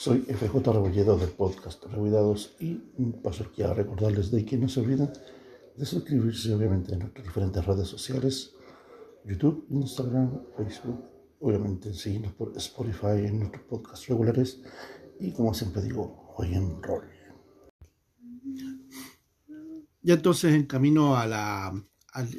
Soy 0.00 0.20
FJ 0.20 0.72
Rebolledo 0.72 1.18
del 1.18 1.28
podcast 1.28 1.84
Rebuidados 1.84 2.56
y 2.58 2.76
paso 3.22 3.44
aquí 3.44 3.60
a 3.60 3.74
recordarles 3.74 4.30
de 4.30 4.46
que 4.46 4.56
no 4.56 4.66
se 4.66 4.80
olviden 4.80 5.12
de 5.76 5.84
suscribirse 5.84 6.54
obviamente 6.54 6.94
en 6.94 7.00
nuestras 7.00 7.26
diferentes 7.26 7.62
redes 7.66 7.86
sociales, 7.86 8.54
YouTube, 9.26 9.66
Instagram, 9.68 10.40
Facebook, 10.56 11.04
obviamente 11.40 11.92
seguirnos 11.92 12.32
por 12.32 12.56
Spotify 12.56 13.26
en 13.26 13.40
nuestros 13.40 13.62
podcasts 13.64 14.08
regulares 14.08 14.62
y 15.20 15.32
como 15.32 15.52
siempre 15.52 15.82
digo, 15.82 16.32
hoy 16.34 16.54
en 16.54 16.82
rol. 16.82 17.04
Ya 20.00 20.14
entonces 20.14 20.54
en 20.54 20.64
camino 20.64 21.14
a 21.14 21.26
la, 21.26 21.74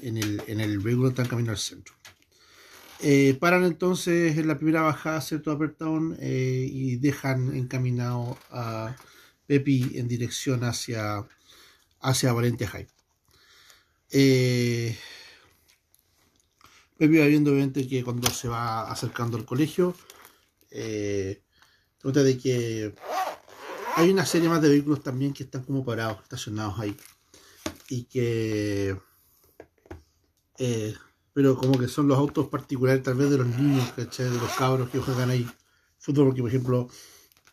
en, 0.02 0.18
el, 0.18 0.41
en 0.48 0.62
el 0.62 0.80
vehículo 0.80 1.09
está 1.09 1.21
en 1.21 1.28
camino 1.28 1.52
al 1.52 1.59
centro. 1.59 1.93
Eh, 3.04 3.36
paran 3.39 3.63
entonces 3.63 4.38
en 4.38 4.47
la 4.47 4.57
primera 4.57 4.84
bajada, 4.84 5.21
¿cierto? 5.21 5.49
Apertown 5.52 6.17
eh, 6.20 6.67
y 6.70 6.97
dejan 6.97 7.55
encaminado 7.55 8.38
a 8.52 8.95
Pepi 9.48 9.93
en 9.95 10.07
dirección 10.07 10.63
hacia, 10.63 11.27
hacia 11.99 12.34
Valente 12.34 12.67
High. 12.67 12.88
Eh, 14.12 14.95
Pepi 16.98 17.17
va 17.17 17.26
viendo 17.26 17.52
obviamente 17.52 17.88
que 17.88 18.03
cuando 18.03 18.29
se 18.29 18.48
va 18.48 18.91
acercando 18.91 19.35
al 19.35 19.45
colegio, 19.45 19.95
nota 22.04 22.21
de 22.21 22.38
que 22.38 22.93
hay 23.95 24.12
una 24.12 24.27
serie 24.27 24.48
más 24.48 24.62
de 24.62 24.70
vehículos 24.70 25.02
también 25.02 25.34
que 25.34 25.43
están 25.43 25.63
como 25.63 25.84
parados, 25.84 26.21
estacionados 26.21 26.79
ahí. 26.79 26.95
Y 27.90 28.04
que 28.04 28.95
pero 31.34 31.58
como 31.58 31.77
que 31.80 31.88
son 31.88 32.08
los 32.08 32.17
autos 32.17 32.48
particulares 32.48 33.03
tal 33.03 33.16
vez 33.16 33.30
de 33.30 33.38
los 33.38 33.48
niños, 33.48 33.91
¿cachai? 33.95 34.30
De 34.30 34.38
los 34.38 34.52
cabros 34.53 34.90
que 34.90 34.99
juegan 34.99 35.30
ahí 35.30 35.48
fútbol, 35.98 36.27
porque 36.27 36.41
por 36.41 36.49
ejemplo, 36.49 36.90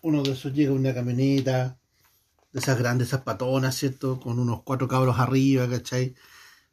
uno 0.03 0.23
de 0.23 0.33
esos 0.33 0.53
llega 0.53 0.73
una 0.73 0.95
camioneta, 0.95 1.79
de 2.53 2.61
esas 2.61 2.79
grandes, 2.79 3.09
esas 3.09 3.23
patonas, 3.23 3.77
¿cierto? 3.77 4.19
Con 4.21 4.39
unos 4.39 4.63
cuatro 4.63 4.89
cabros 4.89 5.19
arriba, 5.19 5.69
¿cachai? 5.69 6.15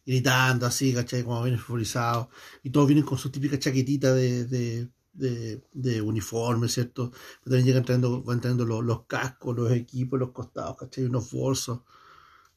Gritando 0.05 0.65
así, 0.65 0.93
¿cachai? 0.93 1.23
Como 1.23 1.43
bien 1.43 1.59
futbolizado. 1.59 2.29
Y 2.63 2.69
todos 2.69 2.87
vienen 2.87 3.05
con 3.05 3.17
su 3.17 3.29
típica 3.31 3.59
chaquetita 3.59 4.13
de, 4.13 4.45
de, 4.45 4.89
de, 5.13 5.63
de 5.73 6.01
uniforme, 6.01 6.69
¿cierto? 6.69 7.11
Pero 7.11 7.55
también 7.55 7.65
llegan 7.65 7.83
trayendo, 7.83 8.23
van 8.23 8.41
trayendo 8.41 8.65
los, 8.65 8.83
los, 8.83 9.05
cascos, 9.05 9.55
los 9.55 9.71
equipos, 9.71 10.19
los 10.19 10.31
costados, 10.31 10.77
¿cachai? 10.77 11.05
Unos 11.05 11.31
bolsos, 11.31 11.81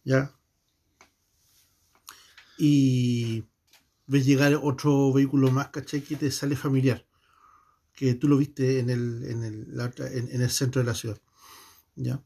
¿ya? 0.05 0.33
Y 2.59 3.45
ves 4.09 4.27
llegar 4.27 4.59
otro 4.61 5.13
vehículo 5.13 5.51
más, 5.53 5.69
¿cachai? 5.69 6.01
Que 6.03 6.17
te 6.17 6.31
sale 6.31 6.57
familiar. 6.57 7.07
Que 7.95 8.15
tú 8.15 8.27
lo 8.27 8.39
viste 8.39 8.81
en 8.81 8.91
el, 8.91 9.25
en 9.25 9.45
el, 9.45 9.81
en, 9.99 10.43
el 10.43 10.51
centro 10.51 10.81
de 10.81 10.87
la 10.87 10.95
ciudad. 10.95 11.19
¿Ya? 11.95 12.23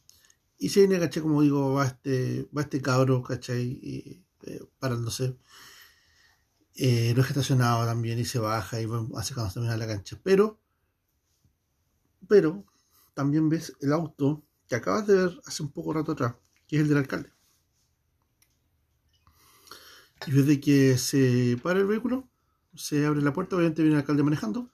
Y 0.58 0.68
se 0.70 0.80
viene, 0.80 0.98
¿cachai? 0.98 1.22
Como 1.22 1.42
digo, 1.42 1.74
va 1.74 1.86
este, 1.86 2.48
va 2.56 2.62
este 2.62 2.80
cabro, 2.80 3.22
¿cachai? 3.22 3.62
Y, 3.62 4.24
eh, 4.44 4.64
parándose. 4.78 5.36
Eh, 6.74 7.12
lo 7.14 7.22
es 7.22 7.28
estacionado 7.28 7.84
también 7.84 8.18
y 8.18 8.24
se 8.24 8.38
baja 8.38 8.80
y 8.80 8.86
va 8.86 9.04
acercándose 9.18 9.54
también 9.54 9.74
a 9.74 9.76
la 9.76 9.86
cancha. 9.86 10.18
Pero, 10.22 10.60
pero, 12.28 12.64
también 13.14 13.48
ves 13.48 13.74
el 13.80 13.92
auto 13.92 14.42
que 14.68 14.76
acabas 14.76 15.06
de 15.06 15.14
ver 15.16 15.40
hace 15.44 15.62
un 15.62 15.70
poco 15.70 15.92
rato 15.92 16.12
atrás, 16.12 16.34
que 16.66 16.76
es 16.76 16.82
el 16.82 16.88
del 16.88 16.98
alcalde. 16.98 17.30
Y 20.26 20.30
desde 20.30 20.60
que 20.60 20.98
se 20.98 21.58
para 21.62 21.80
el 21.80 21.86
vehículo, 21.86 22.28
se 22.74 23.04
abre 23.04 23.22
la 23.22 23.32
puerta, 23.32 23.56
obviamente 23.56 23.82
viene 23.82 23.96
el 23.96 24.00
alcalde 24.00 24.22
manejando, 24.22 24.70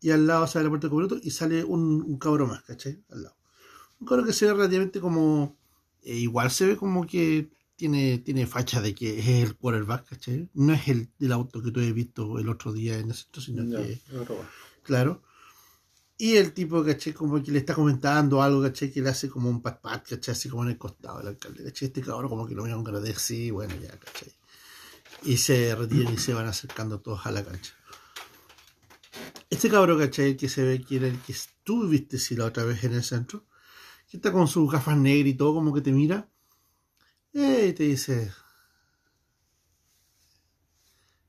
y 0.00 0.10
al 0.10 0.26
lado 0.26 0.46
sale 0.46 0.64
la 0.64 0.70
puerta 0.70 0.88
del 0.88 0.90
copiloto 0.90 1.18
y 1.22 1.30
sale 1.30 1.62
un, 1.62 2.02
un 2.02 2.18
cabro 2.18 2.46
más, 2.46 2.62
¿cachai? 2.64 3.02
Al 3.10 3.22
lado. 3.22 3.36
Un 4.00 4.06
cabro 4.06 4.24
que 4.24 4.32
se 4.32 4.46
ve 4.46 4.52
relativamente 4.52 5.00
como. 5.00 5.56
Eh, 6.02 6.16
igual 6.16 6.50
se 6.50 6.66
ve 6.66 6.76
como 6.76 7.06
que 7.06 7.50
tiene, 7.76 8.18
tiene 8.18 8.46
facha 8.46 8.80
de 8.80 8.94
que 8.94 9.20
es 9.20 9.28
el 9.28 9.56
quarterback, 9.56 10.08
¿cachai? 10.08 10.48
No 10.54 10.72
es 10.72 10.88
el 10.88 11.08
del 11.18 11.32
auto 11.32 11.62
que 11.62 11.70
tú 11.70 11.78
has 11.78 11.94
visto 11.94 12.38
el 12.40 12.48
otro 12.48 12.72
día 12.72 12.98
en 12.98 13.10
el 13.10 13.14
centro, 13.14 13.40
sino 13.40 13.62
no, 13.62 13.78
que. 13.78 14.00
No, 14.10 14.24
claro. 14.82 15.22
Y 16.18 16.36
el 16.36 16.52
tipo, 16.52 16.84
¿cachai? 16.84 17.12
Como 17.12 17.40
que 17.40 17.52
le 17.52 17.60
está 17.60 17.74
comentando 17.74 18.42
algo, 18.42 18.60
¿cachai? 18.60 18.90
Que 18.90 19.00
le 19.02 19.08
hace 19.08 19.28
como 19.28 19.48
un 19.48 19.62
pat 19.62 19.80
pat, 19.80 20.08
¿cachai? 20.08 20.32
Así 20.32 20.48
como 20.48 20.64
en 20.64 20.70
el 20.70 20.78
costado 20.78 21.18
del 21.18 21.28
alcalde, 21.28 21.62
¿cachai? 21.62 21.88
Este 21.88 22.00
cabrón 22.00 22.28
como 22.28 22.46
que 22.46 22.54
lo 22.56 22.64
mira 22.64 22.74
con 22.74 22.84
cara 22.84 23.00
de 23.00 23.14
sí, 23.14 23.52
bueno, 23.52 23.74
ya, 23.80 23.96
¿cachai? 23.98 24.32
Y 25.24 25.36
se 25.36 25.74
retiran 25.74 26.14
y 26.14 26.18
se 26.18 26.34
van 26.34 26.46
acercando 26.46 27.00
todos 27.00 27.26
a 27.26 27.30
la 27.30 27.44
cancha. 27.44 27.74
Este 29.50 29.68
cabrón, 29.68 29.98
¿cachai? 29.98 30.36
Que 30.36 30.48
se 30.48 30.64
ve 30.64 30.82
que 30.82 30.96
era 30.96 31.06
el 31.06 31.20
que 31.20 31.34
tú 31.62 31.86
viste 31.88 32.18
si 32.18 32.34
la 32.34 32.46
otra 32.46 32.64
vez 32.64 32.82
en 32.84 32.94
el 32.94 33.04
centro, 33.04 33.44
que 34.08 34.16
está 34.16 34.32
con 34.32 34.48
sus 34.48 34.70
gafas 34.70 34.96
negras 34.96 35.28
y 35.28 35.34
todo, 35.34 35.54
como 35.54 35.74
que 35.74 35.80
te 35.80 35.92
mira, 35.92 36.28
eh, 37.34 37.68
y 37.68 37.72
te 37.72 37.84
dice, 37.84 38.32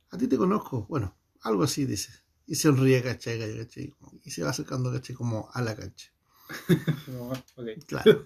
a 0.09 0.17
ti 0.17 0.27
te 0.27 0.37
conozco, 0.37 0.85
bueno, 0.87 1.17
algo 1.41 1.63
así 1.63 1.85
dice, 1.85 2.11
y 2.45 2.55
se 2.55 2.63
sonríe, 2.63 3.01
¿cachai? 3.03 3.57
¿cachai? 3.57 3.93
Y 4.23 4.31
se 4.31 4.43
va 4.43 4.49
acercando, 4.49 4.91
¿cachai? 4.91 5.15
Como 5.15 5.49
a 5.53 5.61
la 5.61 5.75
cancha. 5.75 6.11
okay. 7.57 7.79
Claro. 7.81 8.25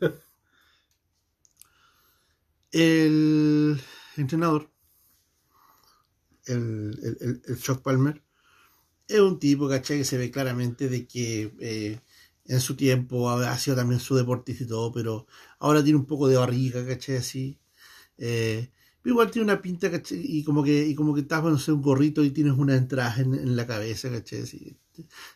El 2.71 3.81
entrenador 4.15 4.71
el, 6.47 6.99
el, 7.21 7.41
el, 7.45 7.59
Chuck 7.59 7.81
Palmer, 7.81 8.21
es 9.07 9.19
un 9.19 9.39
tipo, 9.39 9.69
¿cachai? 9.69 9.99
Que 9.99 10.05
se 10.05 10.17
ve 10.17 10.31
claramente 10.31 10.89
de 10.89 11.07
que 11.07 11.53
eh, 11.59 11.99
en 12.45 12.61
su 12.61 12.75
tiempo 12.75 13.29
ha, 13.29 13.57
sido 13.57 13.77
también 13.77 13.99
su 13.99 14.15
deportista 14.15 14.63
y 14.63 14.67
todo, 14.67 14.91
pero 14.91 15.27
ahora 15.59 15.83
tiene 15.83 15.99
un 15.99 16.05
poco 16.05 16.27
de 16.27 16.37
barriga, 16.37 16.85
¿cachai? 16.85 17.17
Así. 17.17 17.59
Eh, 18.17 18.69
pero 19.01 19.13
igual 19.15 19.31
tiene 19.31 19.45
una 19.45 19.61
pinta, 19.61 19.91
¿cachai? 19.91 20.19
Y 20.23 20.43
como 20.43 20.63
que, 20.63 20.87
y 20.87 20.95
como 20.95 21.13
que 21.13 21.21
estás, 21.21 21.43
no 21.43 21.57
sé, 21.59 21.71
un 21.71 21.81
gorrito 21.81 22.23
y 22.23 22.31
tienes 22.31 22.53
una 22.53 22.75
entrada 22.75 23.15
en, 23.21 23.33
en 23.35 23.55
la 23.55 23.67
cabeza, 23.67 24.09
¿cachai? 24.09 24.41
Así. 24.43 24.77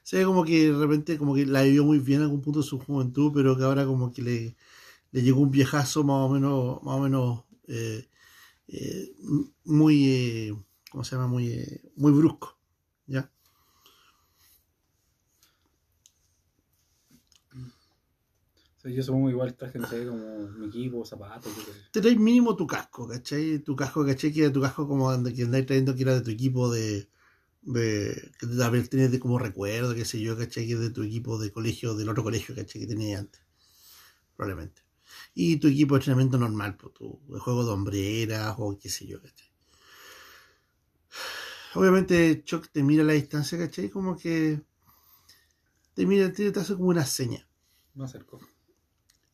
Se 0.04 0.18
ve 0.18 0.26
como 0.26 0.44
que 0.44 0.72
de 0.72 0.78
repente 0.78 1.18
como 1.18 1.36
que 1.36 1.46
la 1.46 1.64
vivió 1.64 1.84
muy 1.86 2.00
bien 2.00 2.20
en 2.20 2.24
algún 2.26 2.42
punto 2.42 2.62
de 2.62 2.66
su 2.66 2.80
juventud, 2.80 3.32
pero 3.34 3.58
que 3.58 3.64
ahora 3.64 3.86
como 3.86 4.12
que 4.12 4.22
le, 4.22 4.56
le 5.12 5.22
llegó 5.24 5.42
un 5.42 5.52
viejazo 5.52 6.04
más 6.04 6.30
o 6.30 6.30
menos, 6.30 6.84
más 6.84 6.96
o 6.96 7.00
menos 7.02 7.44
eh, 7.68 8.08
eh 8.68 9.14
muy 9.66 10.10
eh, 10.10 10.56
¿cómo 10.92 11.04
se 11.06 11.16
llama? 11.16 11.28
Muy, 11.28 11.54
eh, 11.54 11.92
muy 11.96 12.12
brusco, 12.12 12.60
¿ya? 13.08 13.32
O 18.78 18.82
sea, 18.82 18.92
yo 18.92 19.04
supongo 19.04 19.30
igual 19.30 19.56
traje, 19.56 19.80
no 19.80 19.88
sé, 19.88 20.06
como 20.06 20.50
mi 20.50 20.68
equipo, 20.68 21.06
zapatos. 21.06 21.54
Te 21.92 22.02
traes 22.02 22.18
mínimo 22.18 22.56
tu 22.56 22.66
casco, 22.68 23.08
¿cachai? 23.08 23.60
Tu 23.60 23.76
casco, 23.76 24.06
¿cachai? 24.06 24.34
Que 24.34 24.42
era 24.44 24.52
tu 24.52 24.60
casco 24.60 24.88
como 24.88 25.08
que 25.24 25.44
andáis 25.44 25.66
trayendo 25.68 25.96
que 25.96 26.02
era 26.02 26.16
de 26.16 26.22
tu 26.22 26.32
equipo 26.32 26.72
de. 26.72 27.08
de 27.62 28.32
que 28.40 28.48
también 28.48 28.88
tienes 28.88 29.12
de 29.12 29.20
como 29.20 29.38
recuerdo, 29.40 29.94
qué 29.94 30.04
sé 30.04 30.20
yo, 30.20 30.36
¿cachai? 30.36 30.68
Que 30.68 30.76
de 30.76 30.90
tu 30.90 31.04
equipo 31.04 31.38
de 31.38 31.52
colegio, 31.52 31.96
del 31.96 32.10
otro 32.10 32.24
colegio, 32.24 32.56
¿cachai? 32.56 32.82
Que 32.82 32.88
tenías 32.88 33.22
antes. 33.22 33.42
Probablemente. 34.36 34.82
Y 35.36 35.58
tu 35.58 35.68
equipo 35.68 35.94
de 35.94 36.00
entrenamiento 36.00 36.38
normal, 36.40 36.76
pues 36.76 36.94
tu 36.96 37.20
juego 37.40 37.64
de 37.64 37.72
hombreras 37.72 38.56
o 38.58 38.78
qué 38.80 38.90
sé 38.90 39.06
yo, 39.06 39.22
¿cachai? 39.22 39.51
Obviamente 41.76 42.44
Chuck 42.44 42.68
te 42.72 42.84
mira 42.84 43.04
a 43.04 43.06
la 43.06 43.14
distancia, 43.14 43.58
¿cachai? 43.58 43.90
Como 43.90 44.18
que 44.18 44.62
te 45.94 46.06
mira, 46.06 46.32
te, 46.32 46.48
hace 46.48 46.76
como 46.76 46.90
una 46.90 47.06
seña. 47.06 47.48
Me 47.96 48.06
acerco. 48.06 48.40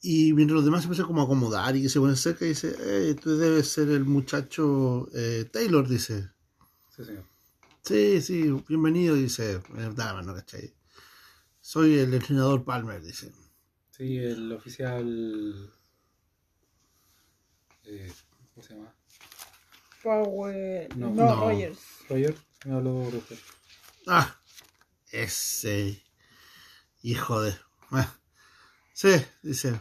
Y 0.01 0.33
mientras 0.33 0.55
los 0.55 0.65
demás 0.65 0.81
se 0.81 0.85
empiezan 0.87 1.07
como 1.07 1.21
a 1.21 1.25
acomodar 1.25 1.75
y 1.75 1.83
que 1.83 1.89
se 1.89 1.99
ponen 1.99 2.15
cerca 2.15 2.45
y 2.45 2.49
dice, 2.49 2.75
eh, 2.79 3.15
tú 3.15 3.37
debes 3.37 3.67
ser 3.67 3.89
el 3.89 4.05
muchacho 4.05 5.09
eh, 5.13 5.49
Taylor, 5.51 5.87
dice. 5.87 6.29
Sí, 6.95 7.03
señor. 7.03 7.25
Sí, 7.81 8.21
sí, 8.21 8.63
bienvenido, 8.67 9.15
dice. 9.15 9.61
Verdad, 9.69 10.21
no, 10.21 10.33
¿cachai? 10.35 10.73
Soy 11.61 11.99
el 11.99 12.13
entrenador 12.13 12.63
Palmer, 12.63 13.01
dice. 13.01 13.31
Sí, 13.91 14.17
el 14.17 14.51
oficial... 14.51 15.73
Eh, 17.85 18.11
¿Cómo 18.53 18.67
se 18.67 18.73
llama? 18.73 18.93
Power. 20.03 20.97
No, 20.97 21.09
No, 21.09 21.25
no. 21.25 21.49
Rogers. 21.49 21.79
Roger, 22.09 22.35
me 22.65 22.73
habló 22.73 23.09
Roger. 23.09 23.39
Ah, 24.07 24.39
ese 25.11 26.03
hijo 27.01 27.41
de... 27.41 27.55
Sí, 28.93 29.09
dice. 29.43 29.79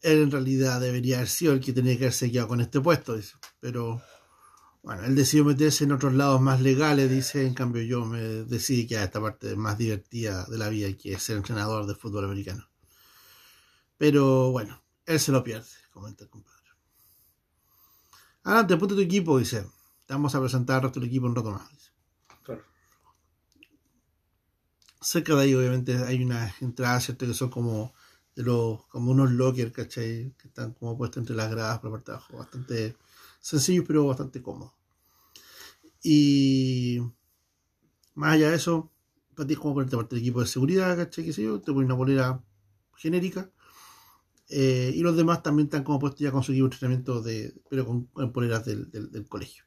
Él 0.00 0.22
en 0.22 0.30
realidad 0.30 0.80
debería 0.80 1.16
haber 1.16 1.28
sido 1.28 1.52
el 1.52 1.60
que 1.60 1.72
tenía 1.72 1.96
que 1.98 2.04
haberse 2.04 2.30
quedado 2.30 2.48
con 2.48 2.60
este 2.60 2.80
puesto, 2.80 3.16
dice. 3.16 3.34
Pero 3.60 4.02
bueno, 4.82 5.04
él 5.04 5.14
decidió 5.14 5.44
meterse 5.44 5.84
en 5.84 5.92
otros 5.92 6.14
lados 6.14 6.40
más 6.40 6.60
legales, 6.60 7.10
dice. 7.10 7.44
En 7.44 7.54
cambio 7.54 7.82
yo 7.82 8.04
me 8.04 8.20
decidí 8.20 8.86
que 8.86 8.96
a 8.96 9.04
esta 9.04 9.20
parte 9.20 9.56
más 9.56 9.76
divertida 9.76 10.46
de 10.46 10.58
la 10.58 10.68
vida 10.68 10.96
que 10.96 11.12
es 11.12 11.22
ser 11.22 11.36
entrenador 11.36 11.86
de 11.86 11.94
fútbol 11.94 12.24
americano. 12.24 12.66
Pero 13.98 14.52
bueno, 14.52 14.82
él 15.04 15.20
se 15.20 15.32
lo 15.32 15.42
pierde, 15.42 15.68
comenta 15.90 16.24
el 16.24 16.30
compadre. 16.30 16.56
Adelante, 18.44 18.76
ponte 18.76 18.94
tu 18.94 19.00
equipo, 19.00 19.38
dice. 19.38 19.66
Vamos 20.08 20.34
a 20.34 20.40
presentar 20.40 20.76
al 20.78 20.82
resto 20.84 20.98
del 20.98 21.08
equipo 21.10 21.26
un 21.26 21.36
rato 21.36 21.52
más. 21.52 21.92
Claro. 22.42 22.64
cerca 25.00 25.34
de 25.34 25.42
ahí 25.42 25.54
obviamente 25.54 25.96
hay 26.04 26.22
unas 26.22 26.60
entradas, 26.60 27.04
¿cierto? 27.04 27.26
Que 27.26 27.32
son 27.34 27.48
como 27.50 27.94
de 28.34 28.42
los, 28.42 28.84
como 28.88 29.10
unos 29.12 29.30
lockers, 29.30 29.72
¿cachai? 29.72 30.34
Que 30.38 30.48
están 30.48 30.72
como 30.74 30.96
puestos 30.98 31.22
entre 31.22 31.34
las 31.36 31.50
gradas 31.50 31.78
por 31.78 31.90
la 31.90 31.96
parte 31.96 32.12
de 32.12 32.16
abajo. 32.18 32.36
Bastante 32.36 32.96
sencillos, 33.40 33.84
pero 33.86 34.06
bastante 34.06 34.42
cómodos. 34.42 34.72
Y 36.02 37.00
más 38.14 38.34
allá 38.34 38.50
de 38.50 38.56
eso, 38.56 38.90
para 39.34 39.46
ti 39.46 39.54
es 39.54 39.58
como 39.60 39.74
ponerte 39.74 39.96
parte 39.96 40.14
del 40.16 40.22
equipo 40.24 40.40
de 40.40 40.46
seguridad, 40.46 40.96
¿cachai? 40.96 41.24
¿Qué 41.24 41.32
sé 41.32 41.42
yo? 41.42 41.60
Te 41.60 41.72
pones 41.72 41.86
una 41.86 41.96
polera 41.96 42.42
genérica. 42.96 43.50
Eh, 44.50 44.92
y 44.96 45.02
los 45.02 45.16
demás 45.16 45.42
también 45.44 45.66
están 45.68 45.84
como 45.84 46.00
puestos 46.00 46.20
ya 46.22 46.32
con 46.32 46.42
su 46.44 46.52
equipo 46.52 46.68
de 46.68 46.74
entrenamiento, 46.76 47.22
de, 47.22 47.54
pero 47.70 47.86
con, 47.86 48.06
con 48.08 48.32
poleras 48.32 48.66
del, 48.66 48.90
del- 48.92 49.12
del 49.12 49.28
colegio. 49.28 49.65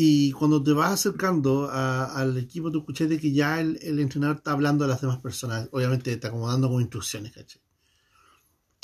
Y 0.00 0.30
cuando 0.32 0.62
te 0.62 0.72
vas 0.72 0.92
acercando 0.92 1.68
a- 1.70 2.04
al 2.20 2.36
equipo, 2.38 2.70
tú 2.70 2.78
escuchas 2.78 3.08
de 3.08 3.18
que 3.18 3.32
ya 3.32 3.60
el, 3.60 3.78
el 3.82 3.98
entrenador 3.98 4.36
está 4.36 4.52
hablando 4.52 4.84
a 4.84 4.88
las 4.88 5.00
demás 5.00 5.18
personas. 5.18 5.68
Obviamente 5.72 6.12
está 6.12 6.30
como 6.30 6.46
dando 6.48 6.68
como 6.68 6.80
instrucciones, 6.80 7.32
¿cachai? 7.32 7.60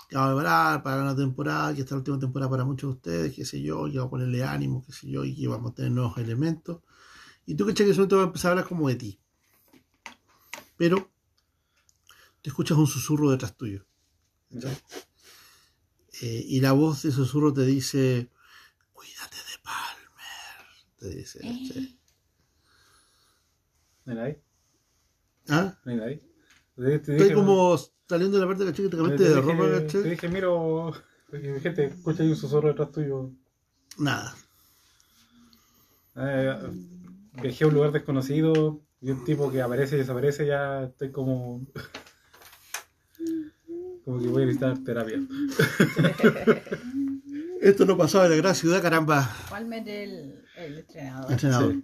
Que 0.09 0.17
vamos 0.17 0.33
a 0.33 0.35
preparar 0.37 0.83
para 0.83 1.05
la 1.05 1.15
temporada, 1.15 1.75
que 1.75 1.81
esta 1.83 1.89
es 1.89 1.91
la 1.93 1.97
última 1.99 2.19
temporada 2.19 2.51
para 2.51 2.65
muchos 2.65 2.89
de 2.91 2.95
ustedes, 2.97 3.35
qué 3.35 3.45
sé 3.45 3.61
yo, 3.63 3.85
que 3.85 3.99
vamos 3.99 4.09
a 4.09 4.11
ponerle 4.11 4.43
ánimo, 4.43 4.83
qué 4.85 4.93
sé 4.93 5.09
yo, 5.11 5.25
y 5.25 5.37
que 5.37 5.47
vamos 5.47 5.73
a 5.73 5.75
tener 5.75 5.93
nuevos 5.93 6.17
elementos. 6.19 6.81
Y 7.47 7.55
tú, 7.57 7.67
¿cachai? 7.67 7.87
Que 7.87 7.93
eso 7.93 8.09
te 8.09 8.17
va 8.17 8.23
a 8.23 8.27
empezar 8.27 8.51
a 8.51 8.53
hablar 8.53 8.69
como 8.69 8.89
de 8.89 8.97
ti. 8.97 9.21
Pero 10.77 11.11
te 12.43 12.51
escuchas 12.51 12.79
un 12.79 12.87
susurro 12.87 13.31
detrás 13.31 13.57
tuyo. 13.57 13.85
Eh, 16.23 16.45
y 16.47 16.61
la 16.61 16.73
voz 16.73 17.03
de 17.03 17.11
susurro 17.13 17.53
te 17.53 17.65
dice, 17.67 18.31
cuídate. 18.93 19.37
Te 21.05 21.11
dice. 21.11 21.39
¿No 24.07 24.13
hay 24.13 24.17
nadie? 24.19 24.41
¿Ah? 25.51 25.79
¿No 25.85 25.93
hay 25.93 25.99
nadie? 25.99 26.17
Te- 26.77 26.83
te 26.83 26.95
Estoy 26.95 27.17
dije- 27.17 27.35
como 27.35 27.77
saliendo 28.09 28.39
de 28.39 28.43
la 28.43 28.49
parte 28.49 28.65
¿cachai? 28.65 28.85
que 28.87 28.91
te 28.91 28.97
te 28.97 29.03
cambiaste 29.03 29.29
de 29.29 29.41
ropa, 29.43 29.65
Te 29.65 29.83
¿cachai? 29.83 30.11
dije, 30.11 30.29
miro. 30.31 30.93
Gente, 31.61 31.85
escucha 31.89 32.23
ahí 32.23 32.31
un 32.31 32.37
susurro 32.37 32.69
detrás 32.69 32.91
tuyo. 32.91 33.31
Nada. 33.99 34.35
Eh, 36.17 36.57
viajé 37.43 37.65
a 37.65 37.67
un 37.67 37.75
lugar 37.75 37.93
desconocido 37.93 38.81
y 39.03 39.11
un 39.11 39.25
tipo 39.27 39.51
que 39.53 39.61
aparece 39.61 39.97
y 39.97 39.99
desaparece, 39.99 40.47
ya 40.47 40.85
estoy 40.85 41.11
como. 41.13 41.67
como 44.07 44.21
que 44.23 44.29
voy 44.29 44.45
a 44.45 44.47
necesitar 44.47 44.79
terapia. 44.85 45.21
Esto 47.65 47.87
no 47.87 47.97
pasaba 47.97 48.27
en 48.27 48.33
la 48.33 48.37
gran 48.37 48.55
ciudad, 48.55 48.83
caramba. 48.83 49.35
Palmer 49.49 49.89
el, 49.89 50.45
el 50.59 50.79
entrenador. 50.81 51.33
Entrenador. 51.33 51.75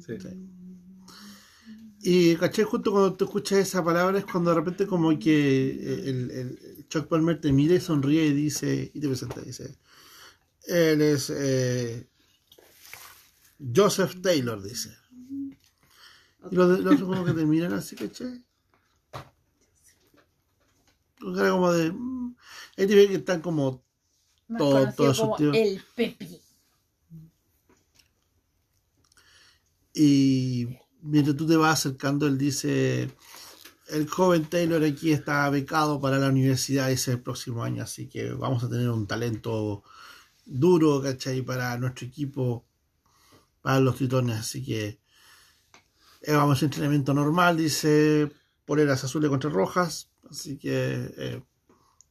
Sí. 0.00 0.16
Y 2.00 2.36
caché 2.36 2.64
justo 2.64 2.90
cuando 2.90 3.12
tú 3.12 3.26
escuchas 3.26 3.58
esa 3.58 3.84
palabra 3.84 4.18
es 4.18 4.24
cuando 4.24 4.48
de 4.50 4.56
repente 4.56 4.86
como 4.86 5.10
que 5.18 5.72
el, 6.08 6.30
el 6.30 6.86
Chuck 6.88 7.08
Palmer 7.08 7.38
te 7.38 7.52
mira 7.52 7.74
y 7.74 7.80
sonríe 7.80 8.24
y 8.24 8.32
dice, 8.32 8.90
y 8.94 8.98
te 8.98 9.08
presenta, 9.08 9.42
dice, 9.42 9.76
él 10.68 11.02
es 11.02 11.28
eh, 11.28 12.08
Joseph 13.74 14.22
Taylor, 14.22 14.62
dice. 14.62 14.96
Y 16.50 16.54
los, 16.54 16.80
los 16.80 16.94
otros 16.94 17.10
como 17.10 17.26
que 17.26 17.32
te 17.32 17.44
miran 17.44 17.74
así, 17.74 17.94
caché. 17.94 18.42
Con 21.20 21.34
cara 21.36 21.50
como 21.50 21.72
de... 21.72 21.92
mm. 21.92 22.36
Ahí 22.78 22.86
te 22.86 22.94
ven 22.94 23.08
que 23.08 23.16
están 23.16 23.42
como... 23.42 23.84
Más 24.48 24.58
Todo- 24.58 24.70
conocido 24.72 24.94
todo 24.96 25.14
su 25.14 25.20
como 25.22 25.36
tío. 25.36 25.52
el 25.52 25.82
Pepi. 25.94 26.40
Y 29.94 30.68
mientras 31.02 31.36
tú 31.36 31.46
te 31.46 31.56
vas 31.56 31.80
acercando, 31.80 32.26
él 32.26 32.36
dice, 32.38 33.10
el 33.88 34.08
joven 34.08 34.44
Taylor 34.44 34.82
aquí 34.84 35.12
está 35.12 35.48
becado 35.50 36.00
para 36.00 36.18
la 36.18 36.28
universidad 36.28 36.90
ese 36.90 37.12
el 37.12 37.20
próximo 37.22 37.62
año, 37.64 37.82
así 37.82 38.06
que 38.08 38.30
vamos 38.32 38.62
a 38.62 38.68
tener 38.68 38.90
un 38.90 39.06
talento 39.06 39.82
duro, 40.44 41.00
¿cachai? 41.02 41.42
Para 41.42 41.76
nuestro 41.78 42.06
equipo, 42.06 42.64
para 43.62 43.80
los 43.80 43.96
tritones, 43.96 44.36
así 44.38 44.62
que 44.64 45.00
eh, 46.22 46.32
vamos 46.32 46.50
a 46.50 46.52
hacer 46.56 46.66
entrenamiento 46.66 47.14
normal, 47.14 47.56
dice, 47.56 48.30
poleras 48.66 49.02
azules 49.04 49.30
contra 49.30 49.48
rojas, 49.50 50.10
así 50.30 50.58
que 50.58 51.10
eh, 51.16 51.42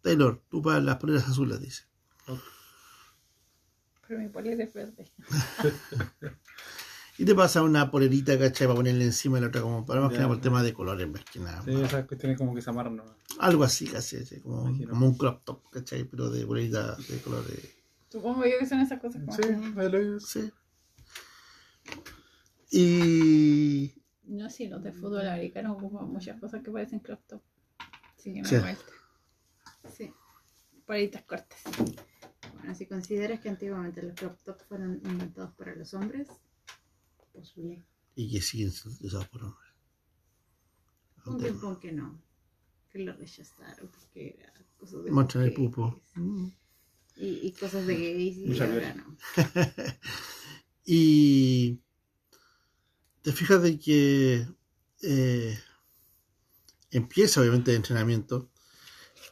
Taylor, 0.01 0.41
tú 0.49 0.61
para 0.61 0.79
las 0.79 0.97
poleras 0.97 1.27
azules, 1.27 1.59
dice. 1.59 1.83
Pero 4.07 4.19
mi 4.19 4.30
polera 4.30 4.63
es 4.63 4.74
verde. 4.74 5.06
Y 7.18 7.24
te 7.24 7.33
pasa 7.33 7.63
una 7.63 7.89
polerita, 7.89 8.38
¿cachai? 8.38 8.68
Para 8.68 8.75
ponerle 8.75 9.06
encima 9.06 9.38
y 9.38 9.42
la 9.42 9.48
otra 9.48 9.62
como, 9.62 9.86
para 9.86 10.01
más 10.01 10.12
que 10.12 10.18
nada 10.18 10.27
por 10.27 10.42
tema 10.42 10.62
de 10.62 10.74
colores, 10.74 11.07
más 11.07 11.24
que 11.24 11.39
nada. 11.39 11.63
Sí, 11.63 11.72
esas 11.72 12.06
cuestiones 12.06 12.38
como 12.38 12.54
que 12.54 12.62
se 12.62 12.69
amarran. 12.69 12.98
¿no? 12.98 13.06
Algo 13.39 13.63
así, 13.63 13.88
casi, 13.88 14.18
así, 14.18 14.42
como, 14.42 14.63
un 14.63 15.18
crop 15.18 15.44
top, 15.45 15.69
¿cachai? 15.69 16.04
Pero 16.04 16.30
de 16.30 16.45
polerita 16.45 16.95
de 16.95 17.22
colores. 17.22 17.74
Supongo 18.10 18.45
yo 18.45 18.60
que 18.60 18.66
son 18.66 18.81
esas 18.81 19.00
cosas 19.00 19.21
como. 19.24 19.36
Sí, 19.38 19.44
lo. 19.75 20.19
Sí. 20.19 20.51
Y. 22.69 23.94
No, 24.25 24.50
sí, 24.50 24.68
los 24.68 24.83
de 24.83 24.92
fútbol 24.92 25.28
americano 25.28 25.74
ocupan 25.74 26.10
muchas 26.10 26.39
cosas 26.39 26.62
que 26.63 26.71
parecen 26.71 27.00
crop 27.00 27.21
top. 27.28 27.42
Así 28.18 28.33
que 28.33 28.42
me 28.42 28.48
Sí. 28.48 28.56
da 28.56 28.62
vuelta. 28.62 28.83
Sí. 29.95 30.13
Politas 30.86 31.24
cortas. 31.24 31.62
Bueno, 32.65 32.79
si 32.79 32.88
consideras 32.88 33.41
que 33.41 33.50
antiguamente 33.50 34.01
los 34.01 34.15
crop 34.15 34.41
tops 34.41 34.63
fueron 34.63 35.00
inventados 35.06 35.53
para 35.53 35.75
los 35.75 35.94
hombres, 35.94 36.27
posible. 37.31 37.85
Y 38.15 38.31
que 38.31 38.41
siguen 38.41 38.71
siendo 38.71 39.06
usados 39.06 39.27
por 39.27 39.44
hombres. 39.44 39.71
Un 41.27 41.38
tiempo 41.38 41.79
que 41.79 41.91
no. 41.91 42.19
Que 42.91 43.00
lo 43.03 43.13
rechazaron 43.13 43.88
porque 43.88 44.35
era 44.39 44.51
cosas 44.79 45.03
de 45.03 45.09
el 45.09 45.13
mujeres 45.13 45.53
pupo. 45.53 46.01
Mm. 46.15 46.47
Y, 47.17 47.27
y 47.44 47.51
cosas 47.51 47.85
de 47.85 47.97
gays 47.97 48.38
y 48.38 48.59
ahora 48.59 48.95
no. 48.95 49.15
Y. 50.85 51.79
Te 53.21 53.31
fijas 53.31 53.61
de 53.61 53.77
que. 53.77 54.47
eh, 55.03 55.59
empieza 56.89 57.41
obviamente 57.41 57.69
el 57.69 57.77
entrenamiento. 57.77 58.50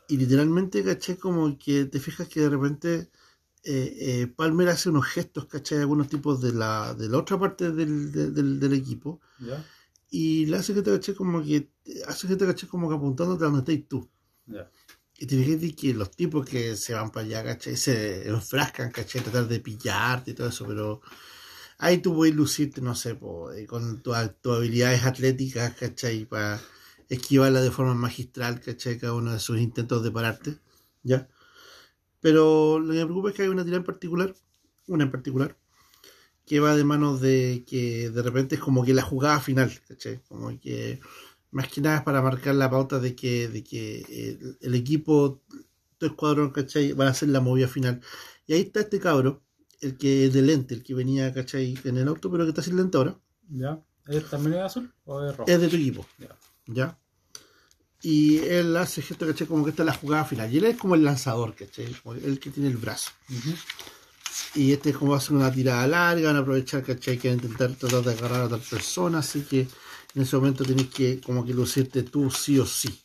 Y 0.07 0.17
literalmente, 0.17 0.83
¿cachai? 0.83 1.17
Como 1.17 1.57
que 1.57 1.85
te 1.85 1.99
fijas 1.99 2.27
que 2.27 2.41
de 2.41 2.49
repente. 2.49 3.09
Eh, 3.63 4.21
eh, 4.23 4.27
Palmer 4.27 4.69
hace 4.69 4.89
unos 4.89 5.05
gestos, 5.07 5.45
¿cachai? 5.47 5.79
Algunos 5.79 6.09
tipos 6.09 6.41
de 6.41 6.53
la, 6.53 6.93
de 6.93 7.09
la 7.09 7.17
otra 7.19 7.39
parte 7.39 7.71
del, 7.71 8.11
de- 8.11 8.31
del, 8.31 8.59
del 8.59 8.73
equipo. 8.73 9.21
Ya, 9.39 9.63
Y 10.11 10.45
le 10.47 10.57
hace 10.57 10.73
que 10.73 10.81
te 10.81 10.91
caché 10.91 11.15
como 11.15 11.43
que. 11.43 11.71
Hace 12.07 12.27
que 12.27 12.35
te 12.37 12.45
caché 12.45 12.67
como 12.67 12.89
que 12.89 12.95
apuntándote 12.95 13.43
a 13.45 13.47
donde 13.49 13.73
estás 13.73 13.87
tú. 13.89 14.09
ya. 14.47 14.69
Y 15.17 15.25
te 15.27 15.37
fijas 15.43 15.75
que 15.79 15.93
los 15.93 16.11
tipos 16.11 16.45
que 16.45 16.75
se 16.75 16.93
van 16.93 17.11
para 17.11 17.25
allá, 17.25 17.43
¿cachai? 17.43 17.77
Se 17.77 18.27
enfrascan, 18.27 18.91
¿cachai? 18.91 19.21
Tratar 19.21 19.47
de 19.47 19.59
pillarte 19.59 20.31
y 20.31 20.33
todo 20.33 20.47
eso, 20.49 20.65
pero 20.67 21.01
ahí 21.79 21.99
tú 21.99 22.15
puedes 22.15 22.35
lucirte, 22.35 22.81
no 22.81 22.95
sé, 22.95 23.15
po, 23.15 23.51
eh, 23.51 23.65
con 23.67 24.01
tus 24.01 24.15
tus 24.41 24.57
habilidades 24.57 25.03
atléticas, 25.05 25.75
¿cachai? 25.75 26.25
Para 26.25 26.61
esquivarla 27.09 27.61
de 27.61 27.71
forma 27.71 27.93
magistral, 27.95 28.59
¿cachai? 28.61 28.99
Cada 28.99 29.13
uno 29.13 29.33
de 29.33 29.39
sus 29.39 29.59
intentos 29.59 30.03
de 30.03 30.11
pararte, 30.11 30.57
¿ya? 31.03 31.29
Pero 32.23 32.79
lo 32.79 32.91
que 32.93 32.99
me 32.99 33.05
preocupa 33.05 33.29
es 33.29 33.35
que 33.35 33.43
hay 33.43 33.49
una 33.49 33.63
tirada 33.63 33.81
en 33.81 33.85
particular, 33.85 34.33
una 34.87 35.03
en 35.03 35.11
particular, 35.11 35.55
que 36.45 36.59
va 36.59 36.75
de 36.75 36.83
manos 36.83 37.21
de 37.21 37.63
que 37.67 38.09
de 38.09 38.21
repente 38.23 38.55
es 38.55 38.61
como 38.61 38.83
que 38.83 38.93
la 38.95 39.03
jugada 39.03 39.39
final, 39.41 39.71
¿cachai? 39.87 40.21
Como 40.27 40.59
que 40.59 40.99
más 41.51 41.67
que 41.67 41.81
nada 41.81 41.97
es 41.97 42.03
para 42.03 42.21
marcar 42.23 42.55
la 42.55 42.69
pauta 42.71 42.99
de 42.99 43.15
que, 43.15 43.47
de 43.49 43.63
que 43.63 44.01
el, 44.09 44.57
el 44.59 44.73
equipo, 44.75 45.41
tu 45.99 46.07
escuadrón, 46.07 46.51
¿cachai? 46.51 46.93
Van 46.93 47.07
a 47.09 47.11
hacer 47.11 47.29
la 47.29 47.41
movida 47.41 47.67
final. 47.67 48.01
Y 48.47 48.53
ahí 48.53 48.61
está 48.61 48.79
este 48.81 48.99
cabro, 48.99 49.43
el 49.81 49.97
que 49.97 50.25
es 50.25 50.33
de 50.33 50.41
lente, 50.41 50.73
el 50.75 50.83
que 50.83 50.93
venía, 50.95 51.33
¿cachai? 51.33 51.77
En 51.83 51.97
el 51.97 52.07
auto, 52.07 52.31
pero 52.31 52.45
que 52.45 52.49
está 52.49 52.63
sin 52.63 52.77
lente 52.77 52.97
ahora, 52.97 53.19
ya. 53.49 53.83
¿Es 54.07 54.29
también 54.29 54.55
es 54.55 54.61
azul 54.63 54.91
o 55.05 55.23
es 55.25 55.37
rojo? 55.37 55.49
es 55.49 55.61
de 55.61 55.67
tu 55.69 55.75
equipo, 55.77 56.05
Ya. 56.17 56.37
¿ya? 56.67 56.99
Y 58.03 58.39
él 58.39 58.75
hace 58.75 59.01
gesto, 59.01 59.25
¿cachai? 59.25 59.47
Como 59.47 59.63
que 59.63 59.69
esta 59.69 59.83
es 59.83 59.87
la 59.87 59.93
jugada 59.93 60.25
final. 60.25 60.53
Y 60.53 60.57
él 60.57 60.65
es 60.65 60.77
como 60.77 60.93
el 60.95 61.05
lanzador, 61.05 61.55
¿cachai? 61.55 61.93
Como 62.03 62.15
el 62.15 62.37
que 62.37 62.49
tiene 62.49 62.67
el 62.69 62.75
brazo. 62.75 63.11
Y 64.55 64.73
este 64.73 64.89
es 64.89 64.97
como 64.97 65.11
va 65.11 65.17
a 65.17 65.19
hacer 65.19 65.33
una 65.33 65.49
tirada 65.49 65.87
larga, 65.87 66.27
van 66.27 66.35
a 66.35 66.39
aprovechar, 66.39 66.83
¿cachai? 66.83 67.17
Que 67.17 67.29
van 67.29 67.39
a 67.39 67.43
intentar 67.43 67.71
tratar 67.75 68.03
de 68.03 68.11
agarrar 68.11 68.41
a 68.41 68.45
otra 68.45 68.57
persona, 68.57 69.19
así 69.19 69.43
que 69.43 69.61
en 70.15 70.21
ese 70.21 70.35
momento 70.35 70.65
tenés 70.65 70.89
que 70.89 71.21
como 71.21 71.45
que 71.45 71.53
lucirte 71.53 72.03
tú 72.03 72.29
sí 72.29 72.59
o 72.59 72.65
sí. 72.65 73.01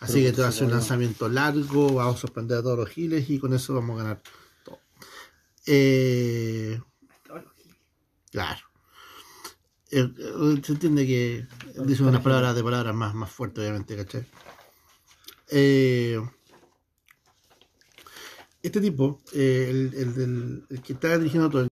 Así 0.00 0.14
Pero 0.14 0.26
que 0.26 0.32
te 0.32 0.40
va 0.42 0.48
a 0.48 0.50
hacer 0.50 0.64
un 0.64 0.72
lanzamiento 0.72 1.28
largo, 1.30 1.94
vamos 1.94 2.16
a 2.16 2.20
sorprender 2.20 2.58
a 2.58 2.62
todos 2.62 2.78
los 2.78 2.90
giles 2.90 3.30
y 3.30 3.38
con 3.38 3.54
eso 3.54 3.72
vamos 3.72 3.98
a 3.98 4.02
ganar 4.02 4.22
todo. 4.62 4.80
Eh, 5.64 6.78
claro. 8.30 8.73
Se 9.94 10.72
entiende 10.72 11.06
que 11.06 11.46
dice 11.84 12.02
unas 12.02 12.22
palabras 12.22 12.54
de 12.56 12.64
palabras 12.64 12.94
más, 12.94 13.14
más 13.14 13.30
fuertes, 13.30 13.60
obviamente, 13.60 13.96
¿cachai? 13.96 14.26
Eh, 15.50 16.20
este 18.62 18.80
tipo, 18.80 19.20
eh, 19.32 19.66
el, 19.70 19.94
el 19.94 20.66
el 20.70 20.82
que 20.82 20.94
está 20.94 21.16
dirigiendo 21.18 21.48
todo, 21.50 21.68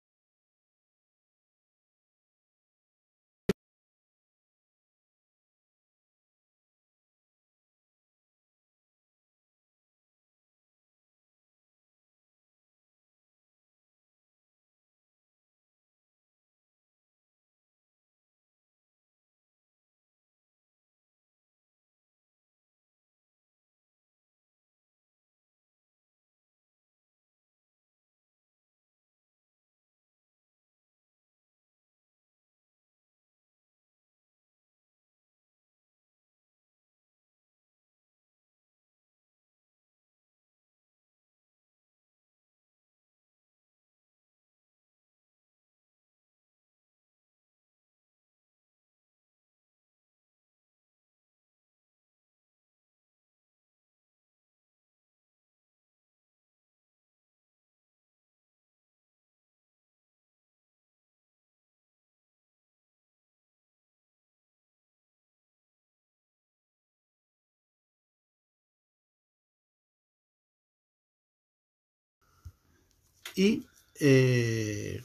Y, 73.36 73.64
eh, 74.00 75.00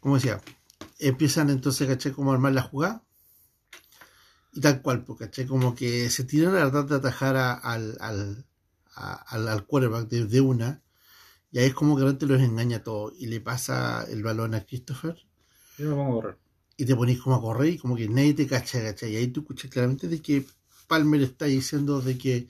como 0.00 0.14
decía, 0.14 0.40
empiezan 0.98 1.50
entonces, 1.50 1.86
¿cachai? 1.88 2.12
Como 2.12 2.30
a 2.32 2.34
armar 2.34 2.52
la 2.52 2.62
jugada. 2.62 3.04
Y 4.52 4.60
tal 4.60 4.82
cual, 4.82 5.04
pues, 5.04 5.18
¿cachai? 5.20 5.46
Como 5.46 5.74
que 5.74 6.10
se 6.10 6.24
tiran 6.24 6.54
a 6.56 6.58
tratar 6.70 6.86
de 6.86 6.96
atajar 6.96 7.36
a- 7.36 7.52
al, 7.54 7.96
al, 8.00 8.44
a- 8.94 9.14
al, 9.34 9.48
al 9.48 9.66
quarterback 9.66 10.08
de, 10.08 10.26
de 10.26 10.40
una. 10.40 10.82
Y 11.52 11.58
ahí 11.60 11.66
es 11.66 11.74
como 11.74 11.96
que 11.96 12.02
realmente 12.02 12.26
los 12.26 12.42
engaña 12.42 12.78
a 12.78 12.84
todos. 12.84 13.14
Y 13.18 13.26
le 13.28 13.40
pasa 13.40 14.04
el 14.10 14.22
balón 14.24 14.54
a 14.54 14.64
Christopher. 14.66 15.16
Yo 15.78 15.88
me 15.90 15.94
pongo 15.94 16.10
a 16.18 16.22
correr. 16.22 16.38
Y 16.78 16.84
te 16.86 16.94
ponís 16.96 17.20
como 17.20 17.36
a 17.36 17.40
correr 17.40 17.68
y 17.74 17.78
como 17.78 17.96
que 17.96 18.08
nadie 18.08 18.34
te 18.34 18.46
cacha, 18.46 18.82
¿cachai? 18.82 19.12
Y 19.12 19.16
ahí 19.16 19.28
tú 19.28 19.40
escuchas 19.40 19.70
claramente 19.70 20.08
de 20.08 20.20
que 20.20 20.46
Palmer 20.88 21.22
está 21.22 21.46
diciendo 21.46 22.00
de 22.00 22.16
que 22.18 22.48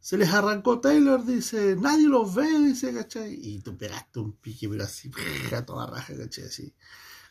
se 0.00 0.16
les 0.16 0.32
arrancó 0.32 0.80
Taylor, 0.80 1.24
dice, 1.24 1.76
nadie 1.76 2.08
los 2.08 2.34
ve, 2.34 2.46
dice, 2.60 2.94
¿cachai? 2.94 3.34
Y 3.40 3.60
tú 3.60 3.76
pegaste 3.76 4.20
un 4.20 4.32
pique, 4.32 4.68
pero 4.68 4.84
así, 4.84 5.10
a 5.54 5.64
toda 5.66 5.86
raja, 5.86 6.16
¿cachai? 6.16 6.44
Así, 6.44 6.74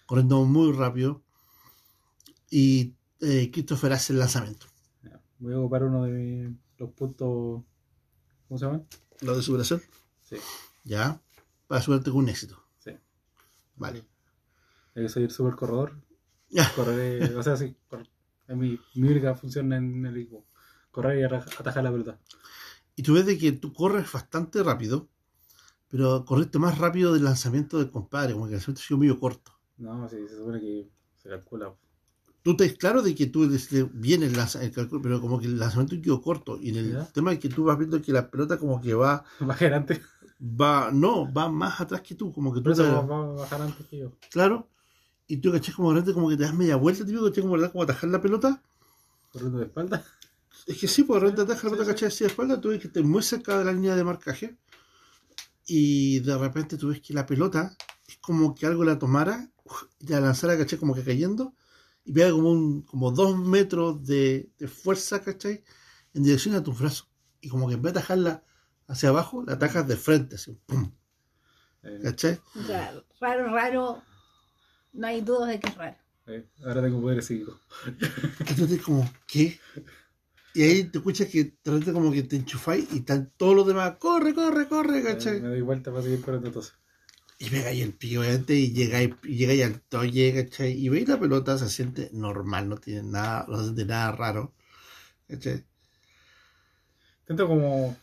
corriendo 0.06 0.44
muy 0.46 0.72
rápido. 0.74 1.24
Y 2.50 2.94
eh, 3.22 3.50
Christopher 3.52 3.94
hace 3.94 4.14
el 4.14 4.20
lanzamiento. 4.20 4.68
Voy 5.40 5.54
a 5.54 5.60
ocupar 5.60 5.84
uno 5.84 6.04
de 6.04 6.54
los 6.78 6.92
puntos. 6.92 7.64
¿Cómo 8.48 8.58
se 8.58 8.66
llama? 8.66 8.84
Lo 9.22 9.36
de 9.36 9.42
superación, 9.42 9.82
Sí, 10.24 10.38
ya, 10.84 11.22
para 11.68 11.80
asegurarte 11.80 12.12
con 12.12 12.20
un 12.22 12.30
éxito. 12.30 12.62
sí. 12.80 12.92
Vale. 13.76 14.06
Hay 14.96 15.04
que 15.04 15.10
soy 15.10 15.24
el 15.24 15.32
super 15.32 15.56
corredor. 15.56 16.02
Ya. 16.50 16.72
Correré, 16.76 17.36
o 17.36 17.44
sea, 17.44 17.58
sí, 17.58 17.76
es 18.48 18.56
mi, 18.56 18.80
mi 18.96 19.10
única 19.10 19.36
función 19.36 19.74
en 19.74 20.06
el 20.06 20.16
equipo. 20.18 20.46
Correr 20.96 21.20
y 21.20 21.24
atajar 21.26 21.84
la 21.84 21.92
pelota. 21.92 22.18
Y 22.98 23.04
tú 23.04 23.14
ves 23.14 23.26
de 23.26 23.38
que 23.38 23.52
tú 23.54 23.72
corres 23.74 24.12
bastante 24.12 24.62
rápido, 24.64 25.08
pero 25.90 26.26
corriste 26.26 26.60
más 26.60 26.78
rápido 26.80 27.14
del 27.14 27.26
lanzamiento 27.26 27.80
del 27.80 27.92
compadre, 27.92 28.34
como 28.34 28.46
que 28.46 28.52
el 28.52 28.58
lanzamiento 28.58 28.82
ha 28.84 28.88
sido 28.88 29.00
medio 29.00 29.20
corto. 29.20 29.54
No, 29.78 30.08
sí, 30.10 30.18
se 30.28 30.36
supone 30.36 30.60
que 30.60 30.90
se 31.18 31.30
calcula. 31.30 31.74
tú 32.44 32.52
estás 32.52 32.74
claro 32.78 33.02
de 33.02 33.14
que 33.14 33.26
tú 33.28 33.46
dices, 33.50 33.88
viene 33.94 34.28
el, 34.28 34.36
el 34.62 34.72
cálculo, 34.72 35.02
pero 35.02 35.20
como 35.20 35.40
que 35.40 35.48
el 35.48 35.60
lanzamiento 35.60 36.02
quedó 36.02 36.22
corto. 36.22 36.58
Y 36.62 36.70
en 36.70 36.76
el 36.78 36.92
¿Ya? 36.94 37.06
tema 37.14 37.34
es 37.34 37.40
que 37.40 37.50
tú 37.50 37.66
vas 37.66 37.78
viendo 37.78 38.02
que 38.02 38.12
la 38.14 38.30
pelota 38.32 38.58
como 38.58 38.80
que 38.82 38.94
va, 38.94 39.26
Bajar 39.40 39.74
antes. 39.74 40.02
va, 40.62 40.92
no, 40.92 41.32
va 41.34 41.50
más 41.50 41.82
atrás 41.82 42.02
que 42.02 42.16
tú, 42.16 42.32
como 42.34 42.54
que 42.54 42.62
tú 42.62 42.74
te- 42.74 42.84
va 42.84 43.02
va 43.02 43.18
a 43.24 43.28
bajar 43.42 43.62
antes 43.62 43.88
que 43.88 43.98
yo. 44.00 44.12
claro, 44.30 44.70
y 45.28 45.38
tú 45.38 45.52
caché 45.52 45.74
como 45.74 45.90
grande, 45.92 46.14
como 46.14 46.30
que 46.30 46.38
te 46.38 46.44
das 46.44 46.54
media 46.56 46.76
vuelta, 46.78 47.06
tío, 47.06 47.24
caché 47.26 47.42
como 47.42 47.54
verdad, 47.54 47.72
como 47.72 47.84
atajar 47.86 48.10
la 48.10 48.22
pelota. 48.22 48.64
Corriendo 49.32 49.60
de 49.60 49.66
espalda. 49.66 50.04
Es 50.66 50.78
que 50.80 50.88
sí, 50.88 51.04
pues 51.04 51.22
de 51.22 51.28
repente 51.28 51.42
atajas 51.44 51.64
la 51.66 51.70
Sí, 51.70 51.76
pelota, 51.78 51.92
sí. 51.92 51.94
caché 51.94 52.06
así 52.08 52.24
de 52.24 52.30
espalda, 52.30 52.60
tú 52.62 52.70
ves 52.70 52.80
que 52.82 52.88
estás 52.88 53.04
muy 53.04 53.24
cerca 53.24 53.58
de 53.60 53.66
la 53.66 53.72
línea 53.74 53.96
de 53.96 54.04
marcaje. 54.04 54.58
Y 55.68 56.20
de 56.20 56.38
repente 56.38 56.78
tú 56.78 56.90
ves 56.90 57.02
que 57.02 57.14
la 57.14 57.26
pelota 57.26 57.76
es 58.08 58.18
como 58.18 58.54
que 58.54 58.66
algo 58.68 58.84
la 58.84 59.00
tomara 59.00 59.50
y 60.00 60.08
la 60.08 60.20
lanzara, 60.20 60.58
caché, 60.58 60.78
como 60.78 60.94
que 60.94 61.04
cayendo. 61.04 61.56
Y 62.04 62.14
pega 62.14 62.32
como 62.32 62.52
un, 62.52 62.84
como 62.84 63.12
dos 63.12 63.38
metros 63.38 64.06
de, 64.06 64.52
de 64.60 64.68
fuerza, 64.68 65.22
¿cachai? 65.24 65.64
En 66.14 66.24
dirección 66.24 66.56
a 66.56 66.64
tu 66.64 66.72
brazo. 66.74 67.08
Y 67.42 67.50
como 67.50 67.68
que 67.68 67.76
en 67.76 67.82
vez 67.82 67.94
de 67.94 68.00
atajarla 68.00 68.44
hacia 68.88 69.10
abajo, 69.10 69.44
la 69.44 69.54
atajas 69.54 69.88
de 69.88 69.98
frente, 69.98 70.36
así, 70.36 70.60
¡pum! 70.68 70.92
Eh, 71.84 72.00
¿cachai? 72.04 72.40
Raro, 73.20 73.48
raro. 73.54 74.04
No 74.94 75.08
hay 75.08 75.22
dudas 75.22 75.50
de 75.50 75.60
que 75.60 75.68
es 75.68 75.76
raro. 75.78 75.98
eh, 76.28 76.48
ahora 76.66 76.82
tengo 76.82 77.02
poderes 77.02 77.26
psíquicos. 77.26 77.60
Entonces 78.48 78.82
como, 78.82 79.10
¿qué? 79.28 79.60
Y 80.56 80.64
ahí 80.64 80.84
te 80.86 81.00
escuchas 81.00 81.28
que 81.28 81.54
repente 81.66 81.92
como 81.92 82.14
que 82.14 82.24
te 82.24 82.38
enchufáis 82.38 82.88
y 82.94 83.00
están 83.00 83.30
todos 83.36 83.54
los 83.54 83.68
demás, 83.68 83.98
corre, 84.00 84.34
corre, 84.34 84.70
corre, 84.70 85.04
¿cachai? 85.04 85.42
me 85.42 85.50
doy 85.50 85.60
vuelta 85.60 85.92
para 85.92 86.04
seguir 86.04 86.22
corriendo 86.22 86.48
entonces. 86.48 86.74
Y 87.38 87.50
pegáis 87.50 87.84
el 87.84 87.92
pico, 87.92 88.22
obviamente, 88.22 88.56
y 88.56 88.72
llegáis, 88.72 89.14
y 89.24 89.36
llegáis 89.36 89.66
al 89.66 89.82
toque, 89.82 90.34
¿cachai? 90.34 90.72
Y 90.72 90.88
veis 90.88 91.10
la 91.10 91.20
pelota, 91.20 91.58
se 91.58 91.68
siente 91.68 92.10
normal, 92.14 92.70
no 92.70 92.78
tiene 92.78 93.04
nada, 93.04 93.46
no 93.50 93.58
se 93.58 93.64
siente 93.66 93.84
nada 93.84 94.14
raro, 94.14 94.54
¿cachai? 95.28 95.66
Intento 97.24 97.48
como 97.50 97.98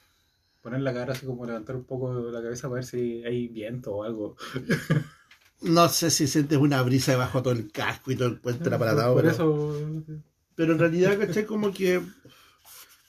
poner 0.60 0.82
la 0.82 0.92
cara 0.92 1.14
así 1.14 1.24
como 1.24 1.46
levantar 1.46 1.74
un 1.74 1.84
poco 1.84 2.12
la 2.12 2.42
cabeza 2.42 2.68
para 2.68 2.80
ver 2.80 2.84
si 2.84 3.24
hay 3.24 3.48
viento 3.48 3.94
o 3.94 4.04
algo. 4.04 4.36
No 5.62 5.88
sé 5.88 6.10
si 6.10 6.26
sientes 6.26 6.58
una 6.58 6.82
brisa 6.82 7.12
debajo 7.12 7.38
de 7.38 7.42
todo 7.44 7.54
el 7.54 7.70
casco 7.70 8.10
y 8.10 8.16
todo 8.16 8.26
el 8.26 8.40
puente 8.40 8.68
aparatado, 8.68 9.14
por, 9.14 9.22
por 9.22 9.30
pero, 9.30 9.32
eso 9.32 10.04
pero 10.56 10.72
en 10.72 10.78
realidad, 10.80 11.16
¿cachai? 11.18 11.46
Como 11.46 11.72
que 11.72 12.02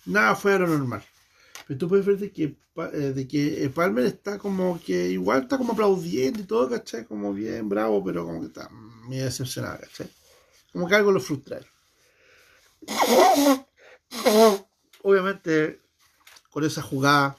nada 0.06 0.36
fue 0.36 0.58
normal. 0.60 1.04
Pero 1.68 1.78
tú 1.78 1.88
puedes 1.88 2.06
ver 2.06 2.18
de 2.18 2.32
que, 2.32 2.56
eh, 2.76 3.14
de 3.16 3.28
que 3.28 3.64
eh, 3.64 3.70
Palmer 3.70 4.06
está 4.06 4.38
como 4.38 4.80
que 4.82 5.10
igual 5.12 5.44
está 5.44 5.58
como 5.58 5.74
aplaudiendo 5.74 6.40
y 6.40 6.44
todo, 6.44 6.70
¿cachai? 6.70 7.06
Como 7.06 7.34
bien 7.34 7.70
bravo, 7.70 8.04
pero 8.04 8.26
como 8.26 8.42
que 8.42 8.48
está 8.48 8.70
medio 9.08 9.26
decepcionado, 9.26 9.80
¿cachai? 9.80 10.10
Como 10.72 10.88
que 10.88 10.96
algo 10.96 11.12
lo 11.12 11.20
frustra. 11.20 11.60
Obviamente, 15.02 15.80
con 16.52 16.64
esa 16.64 16.82
jugada 16.82 17.38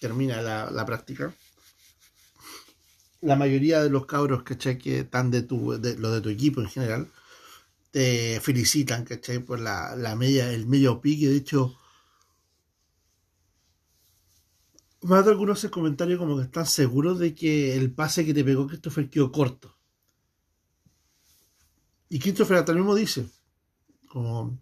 termina 0.00 0.42
la, 0.42 0.70
la 0.70 0.84
práctica. 0.84 1.34
La 3.22 3.36
mayoría 3.36 3.82
de 3.82 3.88
los 3.88 4.04
cabros, 4.04 4.42
¿cachai? 4.42 4.76
Que 4.76 5.00
están 5.00 5.30
de 5.30 5.42
tu, 5.42 5.80
de, 5.80 5.96
los 5.96 6.12
de 6.12 6.20
tu 6.20 6.28
equipo 6.28 6.60
en 6.60 6.68
general, 6.68 7.10
te 7.90 8.40
felicitan, 8.42 9.04
¿cachai? 9.04 9.38
Por 9.38 9.60
la, 9.60 9.96
la 9.96 10.14
media, 10.14 10.52
el 10.52 10.66
medio 10.66 11.00
pique. 11.00 11.28
De 11.28 11.36
hecho, 11.36 11.78
más 15.04 15.24
de 15.24 15.32
algunos 15.32 15.64
comentarios 15.66 16.18
como 16.18 16.36
que 16.36 16.44
están 16.44 16.66
seguros 16.66 17.18
de 17.18 17.34
que 17.34 17.76
el 17.76 17.92
pase 17.92 18.24
que 18.24 18.32
te 18.32 18.42
pegó 18.42 18.66
Christopher 18.66 19.10
quedó 19.10 19.30
corto. 19.30 19.76
Y 22.08 22.18
Christopher 22.18 22.58
hasta 22.58 22.72
mismo 22.72 22.94
dice, 22.94 23.26
como, 24.08 24.58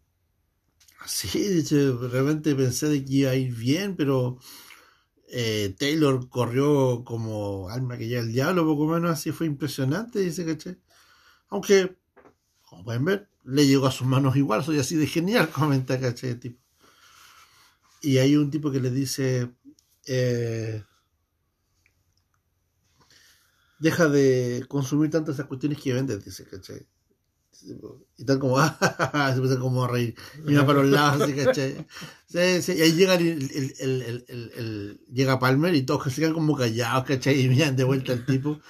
así, 1.01 1.39
dice, 1.39 1.93
realmente 1.93 2.55
pensé 2.55 2.89
de 2.89 3.05
que 3.05 3.13
iba 3.13 3.31
a 3.31 3.37
ir 3.37 3.55
bien, 3.55 3.95
pero 3.95 4.39
eh, 5.29 5.75
Taylor 5.79 6.29
corrió 6.29 7.05
como 7.05 7.69
alma 7.69 7.97
que 7.97 8.09
llega 8.09 8.23
el 8.23 8.33
diablo, 8.33 8.67
poco 8.67 8.87
menos 8.87 9.11
así 9.11 9.31
fue 9.31 9.47
impresionante, 9.47 10.19
dice, 10.19 10.45
¿cachai? 10.45 10.79
Aunque, 11.51 11.97
como 12.63 12.85
pueden 12.85 13.05
ver, 13.05 13.29
le 13.45 13.67
llegó 13.67 13.87
a 13.87 13.93
sus 13.93 14.07
manos 14.07 14.37
igual, 14.37 14.65
soy 14.65 14.79
así 14.79 14.97
de 14.97 15.07
genial, 15.07 15.51
comenta, 15.55 16.01
¿cachai? 16.01 16.35
Tipo. 16.35 16.61
Y 18.01 18.19
hay 18.19 18.35
un 18.35 18.51
tipo 18.51 18.73
que 18.73 18.81
le 18.81 18.91
dice, 18.91 19.53
eh, 20.07 20.83
deja 23.79 24.09
de 24.09 24.65
consumir 24.69 25.11
tantas 25.11 25.35
esas 25.35 25.47
cuestiones 25.47 25.81
que 25.81 25.93
vendes, 25.93 26.25
dice, 26.25 26.47
¿cachai? 26.47 26.87
Y 28.17 28.25
tal 28.25 28.39
como, 28.39 28.57
se 28.63 29.35
empieza 29.35 29.59
como 29.59 29.85
a 29.85 29.89
reír, 29.89 30.15
va 30.57 30.67
para 30.67 30.83
los 30.83 30.91
lados, 30.91 31.23
así, 31.23 31.35
¿cachai? 31.35 31.87
Sí, 32.27 32.73
Y 32.73 32.81
ahí 32.83 32.93
llega, 32.93 33.15
el, 33.15 35.01
llega 35.13 35.39
Palmer 35.39 35.75
y 35.75 35.83
todos 35.83 36.13
se 36.13 36.21
quedan 36.21 36.35
como 36.35 36.57
callados, 36.57 37.05
¿cachai? 37.05 37.41
Y 37.41 37.49
miran 37.49 37.77
de 37.77 37.85
vuelta 37.85 38.13
al 38.13 38.25
tipo. 38.25 38.61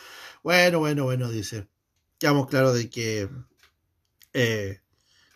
Bueno, 0.43 0.81
bueno, 0.81 1.05
bueno, 1.05 1.31
dice. 1.31 1.69
Quedamos 2.19 2.49
claros 2.49 2.75
de 2.75 2.89
que 2.91 3.29
eh, 4.33 4.81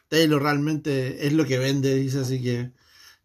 Taylor 0.08 0.42
realmente 0.42 1.26
es 1.26 1.32
lo 1.32 1.44
que 1.44 1.58
vende, 1.58 1.94
dice, 1.94 2.20
así 2.20 2.42
que 2.42 2.72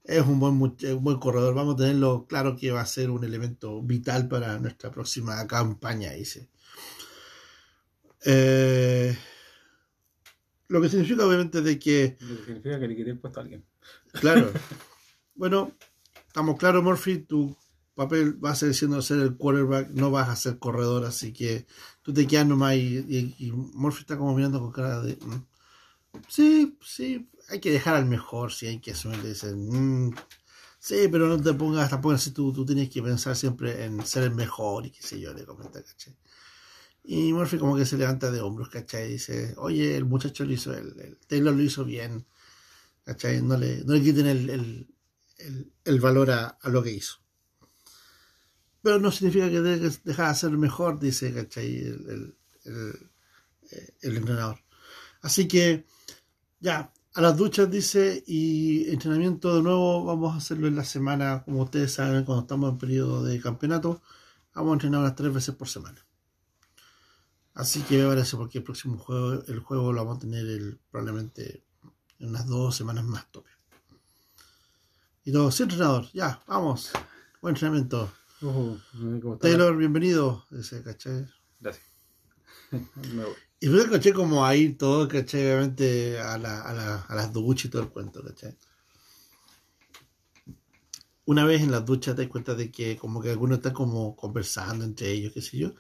es 0.04 0.26
un 0.26 0.40
buen, 0.40 0.56
un 0.62 1.04
buen 1.04 1.20
corredor. 1.20 1.54
Vamos 1.54 1.76
a 1.76 1.78
tenerlo 1.78 2.26
claro 2.28 2.56
que 2.56 2.72
va 2.72 2.82
a 2.82 2.86
ser 2.86 3.10
un 3.10 3.24
elemento 3.24 3.82
vital 3.82 4.28
para 4.28 4.58
nuestra 4.60 4.92
próxima 4.92 5.46
campaña, 5.48 6.12
dice. 6.12 6.50
Eh, 8.26 9.18
lo 10.68 10.82
que 10.82 10.90
significa 10.90 11.26
obviamente 11.26 11.62
de 11.62 11.78
que 11.80 12.18
lo 12.22 12.38
que 12.38 12.46
significa 12.46 12.80
que 12.80 12.88
le 12.88 13.02
el 13.02 13.20
puesto 13.20 13.40
a 13.40 13.44
alguien. 13.44 13.66
Claro. 14.14 14.52
bueno, 15.36 15.72
estamos 16.28 16.58
claros, 16.58 16.84
Murphy, 16.84 17.20
tu 17.20 17.56
papel 17.96 18.44
va 18.44 18.52
a 18.52 18.56
seguir 18.56 18.76
siendo 18.76 19.02
ser 19.02 19.20
el 19.20 19.36
quarterback, 19.36 19.90
no 19.90 20.12
vas 20.12 20.30
a 20.30 20.36
ser 20.36 20.60
corredor, 20.60 21.06
así 21.06 21.34
que 21.34 21.66
tú 22.02 22.14
te 22.14 22.26
quedas 22.26 22.48
nomás 22.48 22.76
y, 22.76 23.00
y- 23.00 23.36
y 23.40 23.52
Murphy 23.52 24.02
está 24.02 24.18
como 24.18 24.36
mirando 24.36 24.60
con 24.60 24.72
cara 24.72 25.02
de... 25.02 25.16
"Mm, 25.18 25.46
Sí, 26.28 26.78
sí, 26.86 27.30
hay 27.52 27.60
que 27.60 27.72
dejar 27.72 27.96
al 27.96 28.06
mejor, 28.06 28.52
sí, 28.54 28.68
hay 28.68 28.80
que 28.80 28.92
asumir, 28.92 29.22
dice, 29.24 29.54
"Mm, 29.56 30.12
sí, 30.80 31.08
pero 31.12 31.28
no 31.28 31.42
te 31.42 31.54
pongas 31.54 31.90
tampoco 31.90 32.16
así, 32.16 32.32
tú, 32.32 32.54
tú 32.54 32.66
tienes 32.66 32.90
que 32.90 33.02
pensar 33.04 33.36
siempre 33.36 33.86
en 33.86 34.06
ser 34.06 34.24
el 34.24 34.32
mejor 34.36 34.86
y 34.88 34.92
qué 34.92 35.02
sé 35.04 35.20
yo, 35.20 35.34
le 35.34 35.46
comenta, 35.46 35.84
¿cachai? 35.84 36.16
Y 37.04 37.34
Murphy 37.34 37.58
como 37.60 37.76
que 37.78 37.86
se 37.86 37.98
levanta 37.98 38.32
de 38.32 38.42
hombros, 38.42 38.70
¿cachai? 38.70 39.08
Y 39.10 39.14
dice, 39.14 39.56
oye, 39.58 39.98
el 39.98 40.06
muchacho 40.06 40.46
lo 40.46 40.54
hizo, 40.54 40.74
el, 40.74 41.00
el 41.02 41.18
Taylor 41.28 41.56
lo 41.56 41.64
hizo 41.64 41.86
bien, 41.86 42.26
¿cachai? 43.06 43.42
No 43.44 43.58
le, 43.58 43.84
no 43.86 43.94
le 43.96 44.02
quiten 44.04 44.28
el, 44.28 44.50
el, 44.52 44.90
el- 45.86 46.00
valor 46.02 46.32
a, 46.32 46.48
a 46.62 46.70
lo 46.70 46.84
que 46.84 46.92
hizo. 46.92 47.18
Pero 48.84 49.00
no 49.00 49.12
significa 49.12 49.50
que 49.50 49.62
dejar 49.62 50.30
de 50.30 50.36
ser 50.40 50.52
mejor, 50.52 51.00
dice, 51.00 51.34
¿cachai? 51.34 51.76
El, 51.78 52.36
el, 52.66 53.10
eh, 53.72 53.94
el 54.02 54.18
entrenador. 54.18 54.60
Así 55.22 55.48
que, 55.48 55.86
ya, 56.60 56.94
a 57.14 57.22
las 57.22 57.36
duchas 57.38 57.70
dice, 57.70 58.24
y 58.28 58.90
entrenamiento 58.90 59.56
de 59.56 59.62
nuevo, 59.64 60.06
vamos 60.06 60.34
a 60.34 60.38
hacerlo 60.38 60.68
en 60.68 60.76
la 60.76 60.84
semana, 60.86 61.44
como 61.44 61.64
ustedes 61.64 61.94
saben, 61.94 62.24
cuando 62.24 62.42
estamos 62.44 62.72
en 62.72 62.78
periodo 62.78 63.24
de 63.24 63.40
campeonato, 63.42 64.02
Vamos 64.54 64.72
a 64.72 64.74
entrenar 64.74 65.00
unas 65.00 65.16
tres 65.16 65.34
veces 65.34 65.56
por 65.56 65.70
semana. 65.70 66.06
Así 67.54 67.82
que 67.84 67.98
prepárese 68.00 68.36
porque 68.36 68.58
el 68.58 68.66
próximo 68.66 68.98
juego, 68.98 69.44
el 69.48 69.60
juego 69.60 69.94
lo 69.94 70.04
vamos 70.04 70.18
a 70.18 70.22
tener 70.22 70.46
el- 70.46 70.78
probablemente 70.90 71.64
en 72.20 72.30
unas 72.30 72.46
dos 72.48 72.76
semanas 72.76 73.06
más 73.06 73.32
tope. 73.32 73.50
Y 75.24 75.32
todo, 75.32 75.52
sí, 75.52 75.64
entrenador, 75.64 76.06
ya, 76.12 76.42
vamos. 76.48 76.92
Buen 77.42 77.56
entrenamiento. 77.56 78.12
Uh. 78.42 78.76
Taylor, 79.40 79.78
bienvenido. 79.78 80.46
¿cachai? 80.84 81.26
Gracias. 81.60 81.86
Me 82.72 83.24
voy. 83.24 83.51
Y 83.62 83.68
luego 83.68 83.92
caché 83.94 84.12
como 84.14 84.46
ahí 84.46 84.74
todo, 84.74 85.08
caché, 85.08 85.54
obviamente 85.54 86.20
a, 86.20 86.38
la, 86.38 86.62
a, 86.64 86.74
la- 86.74 87.02
a 87.04 87.16
las 87.16 87.32
duchas 87.32 87.66
y 87.66 87.70
todo 87.70 87.84
el 87.84 87.90
cuento, 87.90 88.22
caché. 88.22 88.58
Una 91.26 91.46
vez 91.46 91.62
en 91.62 91.72
las 91.72 91.86
duchas 91.86 92.16
te 92.16 92.24
das 92.24 92.32
cuenta 92.32 92.56
de 92.56 92.72
que 92.72 92.98
como 92.98 93.22
que 93.22 93.30
algunos 93.32 93.58
están 93.60 93.74
como 93.74 94.16
conversando 94.16 94.84
entre 94.86 95.12
ellos, 95.12 95.34
qué 95.34 95.42
sé 95.42 95.58
yo. 95.58 95.74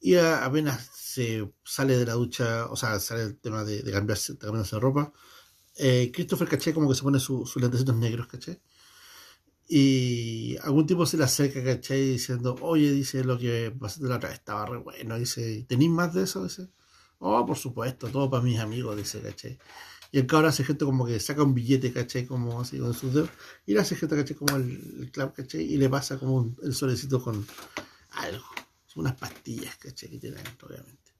Y 0.00 0.16
a- 0.16 0.44
apenas 0.46 0.90
se 0.94 1.50
sale 1.64 1.98
de 1.98 2.06
la 2.06 2.14
ducha, 2.14 2.66
o 2.70 2.76
sea, 2.76 3.00
sale 3.00 3.22
el 3.24 3.38
tema 3.40 3.64
de, 3.64 3.82
de 3.82 3.92
cambiarse, 3.92 4.34
de 4.34 4.38
cambiarse 4.40 4.76
de 4.76 4.80
ropa, 4.80 5.12
eh, 5.76 6.10
Christopher, 6.14 6.48
caché, 6.48 6.74
como 6.74 6.88
que 6.90 6.96
se 6.96 7.02
pone 7.04 7.20
su- 7.20 7.46
sus 7.46 7.62
lentecitos 7.62 7.96
negros, 7.96 8.28
caché. 8.28 8.60
Y 9.70 10.56
algún 10.62 10.86
tipo 10.86 11.04
se 11.06 11.16
le 11.18 11.24
acerca, 11.24 11.62
caché, 11.62 11.94
diciendo, 11.96 12.56
oye, 12.62 12.90
dice, 12.92 13.22
lo 13.24 13.38
que 13.38 13.70
pasaste 13.78 14.08
la 14.08 14.16
otra 14.16 14.30
vez 14.30 14.38
estaba 14.38 14.66
re 14.66 14.78
bueno, 14.78 15.18
dice, 15.18 15.64
¿tenéis 15.68 15.90
más 15.90 16.14
de 16.14 16.22
eso? 16.24 16.42
Dice. 16.44 16.68
Oh, 17.20 17.44
por 17.46 17.56
supuesto, 17.58 18.08
todo 18.08 18.30
para 18.30 18.42
mis 18.42 18.58
amigos, 18.60 18.96
dice, 18.96 19.20
¿cachai? 19.20 19.58
Y 20.12 20.18
el 20.20 20.26
cabrón 20.26 20.50
hace 20.50 20.64
gesto 20.64 20.86
como 20.86 21.06
que 21.06 21.20
saca 21.20 21.42
un 21.44 21.54
billete, 21.54 21.92
¿cachai? 21.92 22.26
Como 22.26 22.60
así 22.60 22.78
con 22.78 22.94
sus 22.94 23.14
dedos. 23.14 23.30
Y 23.66 23.74
le 23.74 23.80
hace 23.80 23.96
gesto, 23.96 24.16
¿cachai? 24.16 24.36
Como 24.36 24.56
el, 24.56 24.96
el 25.02 25.10
clap, 25.12 25.34
¿cachai? 25.36 25.62
Y 25.62 25.76
le 25.78 25.88
pasa 25.90 26.18
como 26.18 26.36
un- 26.36 26.56
el 26.62 26.74
solecito 26.74 27.22
con 27.22 27.46
algo. 28.12 28.46
Son 28.86 29.02
unas 29.02 29.16
pastillas, 29.16 29.76
¿cachai? 29.78 30.10
Que 30.10 30.18
tiene 30.18 30.38
adentro, 30.40 30.68
obviamente. 30.68 31.12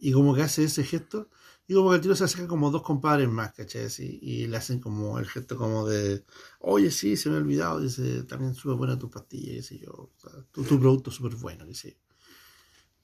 Y 0.00 0.12
como 0.12 0.34
que 0.34 0.42
hace 0.42 0.64
ese 0.64 0.84
gesto. 0.84 1.28
Y 1.66 1.74
como 1.74 1.90
que 1.90 1.96
el 1.96 2.02
tiro 2.02 2.16
se 2.16 2.24
acerca 2.24 2.48
como 2.48 2.70
dos 2.70 2.82
compadres 2.82 3.28
más, 3.28 3.52
¿cachai? 3.52 3.84
Así, 3.84 4.18
y 4.22 4.46
le 4.46 4.56
hacen 4.56 4.80
como 4.80 5.18
el 5.18 5.26
gesto 5.26 5.56
como 5.58 5.86
de, 5.86 6.24
oye, 6.60 6.90
sí, 6.90 7.16
se 7.16 7.28
me 7.28 7.36
ha 7.36 7.38
olvidado, 7.40 7.80
dice, 7.80 8.22
también 8.24 8.54
súper 8.54 8.76
buena 8.78 8.98
tu 8.98 9.10
pastilla, 9.10 9.52
qué 9.54 9.62
sé 9.62 9.78
yo. 9.78 10.10
Tu 10.52 10.64
producto 10.64 11.10
súper 11.10 11.34
bueno, 11.36 11.66
qué 11.66 11.74
sé 11.74 11.90
yo. 11.92 12.07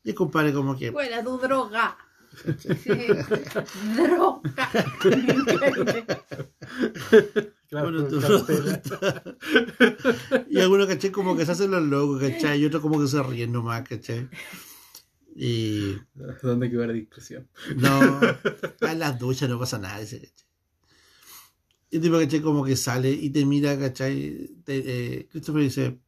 Y 0.05 0.11
el 0.11 0.15
compadre 0.15 0.53
como 0.53 0.77
que... 0.77 0.93
Fuera 0.93 1.25
tu 1.25 1.39
droga. 1.39 1.97
Droga. 3.97 4.71
Claro, 7.75 7.91
Bueno, 7.91 8.07
tu 8.07 8.21
cartera. 8.21 9.25
y 10.49 10.61
algunos, 10.61 10.87
caché, 10.87 11.11
como 11.11 11.37
que 11.37 11.45
se 11.45 11.51
hacen 11.53 11.73
los 11.73 11.83
locos, 11.83 12.21
¿cachai? 12.21 12.61
Y 12.61 12.67
otros 12.67 12.81
como 12.81 13.01
que 13.01 13.09
se 13.09 13.21
ríen 13.21 13.51
nomás, 13.51 13.83
¿cachai? 13.89 14.29
Y 15.35 15.97
¿Dónde 16.41 16.71
quedó 16.71 16.87
la 16.87 16.93
discreción? 16.93 17.49
no, 17.77 18.21
en 18.81 18.99
las 19.01 19.19
duchas 19.19 19.49
no 19.49 19.59
pasa 19.59 19.79
nada, 19.79 20.01
ese, 20.01 20.21
¿cachai? 20.21 20.47
Y 21.91 21.97
el 21.97 22.03
tipo, 22.03 22.19
¿cachai? 22.19 22.41
Como 22.43 22.65
que 22.65 22.77
sale 22.77 23.11
y 23.11 23.31
te 23.31 23.45
mira, 23.45 23.77
¿cachai? 23.77 24.51
Te, 24.65 24.77
eh, 24.77 25.29
Christopher 25.33 25.63
dice, 25.63 25.99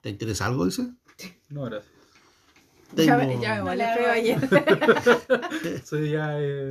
¿te 0.00 0.10
interesa 0.10 0.46
algo? 0.46 0.64
Dice. 0.64 0.92
No, 1.50 1.66
gracias. 1.66 1.95
Ya, 2.94 3.18
Tengo- 3.18 3.18
me- 3.36 3.40
ya 3.42 3.50
me 3.54 3.58
No 3.58 3.64
molé 3.64 3.84
le 3.86 3.94
feo 3.94 4.10
ayer. 4.12 5.84
Soy 5.84 6.10
ya. 6.10 6.40
Eh, 6.40 6.68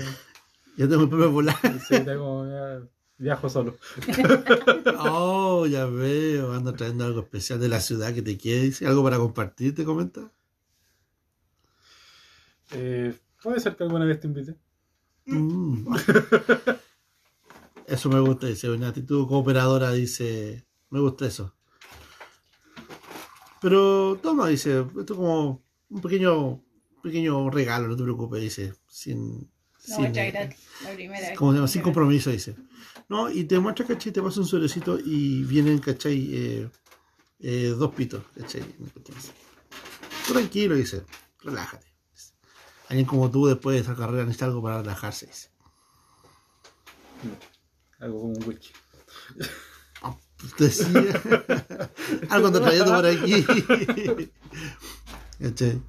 Ya 0.78 0.88
tengo 0.88 1.04
el 1.04 1.10
propio 1.10 1.32
volar. 1.32 1.56
sí, 1.88 2.00
tengo. 2.04 2.46
Ya, 2.48 2.82
viajo 3.18 3.50
solo. 3.50 3.78
Oh, 5.00 5.66
ya 5.68 5.86
veo, 5.86 6.54
ando 6.54 6.74
trayendo 6.74 7.06
algo 7.06 7.22
especial 7.22 7.60
de 7.60 7.68
la 7.70 7.80
ciudad 7.80 8.14
que 8.14 8.22
te 8.22 8.38
quiere, 8.38 8.62
dice. 8.62 8.88
¿Algo 8.88 9.04
para 9.04 9.18
compartir, 9.18 9.74
te 9.76 9.84
comenta? 9.86 10.32
Eh, 12.72 13.14
Puede 13.44 13.60
ser 13.60 13.76
que 13.76 13.84
alguna 13.84 14.06
vez 14.06 14.20
te 14.20 14.28
invite. 14.28 14.56
Mm. 15.28 15.96
Eso 17.88 18.10
me 18.10 18.20
gusta, 18.20 18.48
dice, 18.48 18.70
una 18.70 18.88
actitud 18.90 19.28
cooperadora, 19.28 19.92
dice, 19.92 20.66
me 20.90 21.00
gusta 21.00 21.28
eso. 21.28 21.54
Pero 23.62 24.18
toma, 24.22 24.48
dice, 24.48 24.80
esto 24.82 25.14
es 25.14 25.18
como 25.18 25.62
un 25.90 26.02
pequeño, 26.02 26.64
pequeño 27.02 27.50
regalo, 27.50 27.88
no 27.88 27.96
te 27.96 28.04
preocupes, 28.04 28.42
dice, 28.42 28.74
sin, 28.88 29.40
No, 29.40 29.48
sin, 29.78 30.06
muchas 30.06 30.18
eh, 30.18 30.32
gracias. 30.32 30.60
La 30.84 30.94
primera 30.94 31.30
vez. 31.30 31.38
¿cómo 31.38 31.52
se 31.52 31.58
llama? 31.58 31.68
sin 31.68 31.82
compromiso, 31.82 32.30
dice. 32.32 32.56
No, 33.08 33.30
y 33.30 33.44
te 33.44 33.60
muestra, 33.60 33.86
¿cachai? 33.86 34.12
Te 34.12 34.22
pasa 34.22 34.40
un 34.40 34.48
sobrecito 34.48 34.98
y 35.00 35.44
vienen, 35.44 35.80
¿cachai? 35.80 36.30
Eh, 36.34 36.70
eh, 37.40 37.76
dos 37.78 37.94
pitos, 37.94 38.24
¿cachai? 38.38 38.64
Tranquilo, 40.28 40.76
dice, 40.76 41.04
relájate. 41.42 41.86
Alguien 42.88 43.06
como 43.06 43.32
tú 43.32 43.48
después 43.48 43.76
de 43.76 43.82
esa 43.82 43.96
carrera 43.96 44.24
necesita 44.24 44.46
algo 44.46 44.62
para 44.62 44.80
relajarse, 44.80 45.28
dice. 45.28 45.50
Algo 48.00 48.22
como 48.22 48.34
un 48.34 48.44
whisky. 48.46 48.70
Decía. 50.60 50.92
Algo 52.30 52.48
ando 52.48 52.62
trayendo 52.62 52.94
por 52.94 53.06
aquí. 53.06 53.46
¿Cachai? 55.40 55.82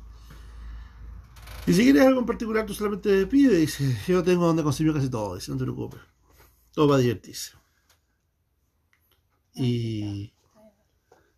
Y 1.66 1.72
si 1.72 1.82
quieres 1.82 2.02
algo 2.02 2.20
en 2.20 2.26
particular, 2.26 2.64
tú 2.64 2.74
solamente 2.74 3.26
pide. 3.26 3.56
Dice: 3.56 3.96
Yo 4.06 4.22
tengo 4.22 4.46
donde 4.46 4.62
conseguir 4.62 4.92
casi 4.92 5.10
todo. 5.10 5.34
Dice: 5.34 5.50
No 5.50 5.58
te 5.58 5.64
preocupes. 5.64 6.00
Todo 6.72 6.88
va 6.88 6.96
a 6.96 7.00
divertirse. 7.00 7.52
Y. 9.54 10.32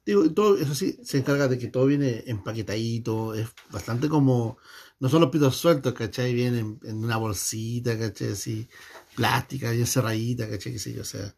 Digo, 0.05 0.31
todo, 0.33 0.57
eso 0.57 0.75
sí, 0.75 0.99
se 1.03 1.19
encarga 1.19 1.49
de 1.49 1.59
que 1.59 1.69
todo 1.69 1.87
viene 1.87 2.25
empaquetadito. 2.27 3.35
Es 3.35 3.49
bastante 3.71 4.09
como. 4.09 4.59
No 5.01 5.09
son 5.09 5.21
los 5.21 5.31
pitos 5.31 5.57
sueltos, 5.57 5.95
¿cachai? 5.95 6.35
Vienen 6.35 6.81
en 6.83 7.05
una 7.05 7.17
bolsita, 7.17 7.99
¿cachai? 7.99 8.33
Así, 8.33 8.69
plástica, 9.15 9.71
bien 9.71 9.87
cerradita, 9.87 10.49
¿cachai? 10.49 10.73
Qué 10.73 10.79
sé 10.79 10.93
yo, 10.93 11.05
sea. 11.05 11.35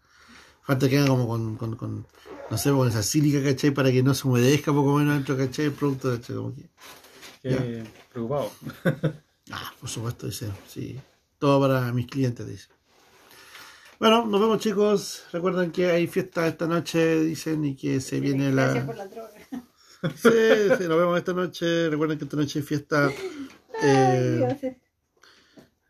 Falta 0.62 0.88
que 0.88 0.98
haga 0.98 1.08
como 1.08 1.26
con, 1.26 1.56
con, 1.56 1.76
con, 1.76 2.06
no 2.50 2.58
sé, 2.58 2.70
con 2.70 2.88
esa 2.88 3.02
sílica, 3.02 3.42
¿cachai? 3.42 3.70
Para 3.70 3.90
que 3.90 4.02
no 4.02 4.14
se 4.14 4.26
humedezca 4.28 4.72
poco 4.72 4.98
menos 4.98 5.14
dentro, 5.14 5.36
¿cachai? 5.36 5.66
El 5.66 5.72
producto, 5.72 6.10
¿cachai? 6.14 6.36
Como 6.36 6.54
que, 6.54 6.68
Qué 7.42 7.84
preocupado. 8.12 8.50
ah, 9.50 9.72
por 9.80 9.88
supuesto, 9.88 10.26
dice, 10.26 10.50
sí. 10.68 11.00
Todo 11.38 11.60
para 11.60 11.92
mis 11.92 12.06
clientes, 12.06 12.46
dice. 12.46 12.68
Bueno, 13.98 14.26
nos 14.26 14.40
vemos 14.40 14.58
chicos. 14.58 15.24
Recuerden 15.32 15.72
que 15.72 15.90
hay 15.90 16.06
fiesta 16.06 16.46
esta 16.46 16.66
noche, 16.66 17.20
dicen, 17.20 17.64
y 17.64 17.76
que 17.76 18.00
se 18.00 18.20
viene 18.20 18.50
Gracias 18.50 18.84
la... 18.84 18.86
por 18.86 18.96
la 18.96 19.06
droga. 19.06 19.30
Sí, 20.16 20.30
sí, 20.78 20.88
nos 20.88 20.98
vemos 20.98 21.18
esta 21.18 21.34
noche. 21.34 21.90
Recuerden 21.90 22.16
que 22.16 22.24
esta 22.24 22.36
noche 22.38 22.58
hay 22.60 22.64
fiesta... 22.64 23.06
Ay, 23.08 23.14
eh, 23.82 24.56
Dios. 24.60 24.72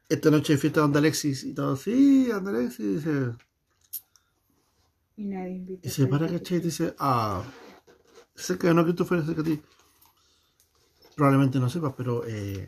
esta 0.09 0.31
noche 0.33 0.55
hay 0.55 0.59
fiesta 0.59 0.81
donde 0.81 0.99
Alexis 0.99 1.45
y 1.45 1.55
todo. 1.55 1.77
Sí, 1.77 2.29
anda 2.33 2.51
Alexis, 2.51 3.05
dice... 3.05 3.33
Y 5.21 5.27
nadie 5.27 5.57
invita. 5.57 5.87
Y 5.87 5.91
se 5.91 6.07
para, 6.07 6.27
¿cachai? 6.27 6.57
Y 6.57 6.61
dice, 6.63 6.95
ah, 6.99 7.45
cerca 8.35 8.69
de 8.69 8.75
no 8.75 8.87
que 8.87 8.95
tú 8.95 9.05
fueras 9.05 9.27
cerca 9.27 9.43
de 9.43 9.57
ti. 9.57 9.63
Probablemente 11.15 11.59
no 11.59 11.69
sepas, 11.69 11.93
pero 11.95 12.27
eh, 12.27 12.67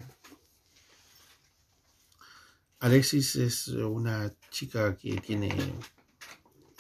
Alexis 2.81 3.37
es 3.37 3.69
una 3.69 4.31
chica 4.51 4.95
que 4.99 5.19
tiene 5.23 5.49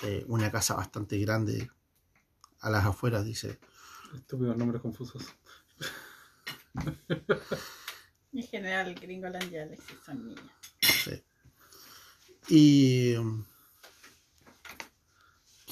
eh, 0.02 0.26
una 0.28 0.50
casa 0.50 0.74
bastante 0.74 1.18
grande 1.18 1.70
a 2.60 2.68
las 2.68 2.84
afueras, 2.84 3.24
dice. 3.24 3.58
Estúpidos 4.14 4.58
nombres 4.58 4.82
confusos. 4.82 5.24
En 8.34 8.46
general, 8.46 8.94
Gringoland 8.94 9.52
y 9.52 9.58
Alexis 9.58 9.96
son 10.06 10.26
niños. 10.26 10.50
Sí. 10.80 11.22
Y 12.48 13.14
um, 13.16 13.44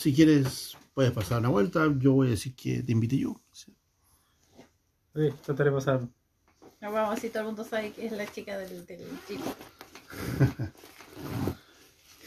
si 0.00 0.14
quieres, 0.14 0.76
puedes 0.94 1.12
pasar 1.12 1.38
una 1.40 1.48
vuelta. 1.50 1.86
Yo 1.98 2.12
voy 2.14 2.28
a 2.28 2.30
decir 2.30 2.54
que 2.56 2.82
te 2.82 2.92
invite 2.92 3.18
yo. 3.18 3.40
Sí. 3.52 3.76
Eh, 5.14 5.32
trataré 5.44 5.70
de 5.70 5.76
pasar. 5.76 6.08
Nos 6.80 6.92
vamos 6.92 7.20
si 7.20 7.30
todo 7.30 7.40
el 7.42 7.46
mundo 7.46 7.64
sabe 7.64 7.92
que 7.92 8.06
es 8.06 8.12
la 8.12 8.26
chica 8.30 8.58
del, 8.58 8.84
del 8.86 9.22
chico. 9.26 9.56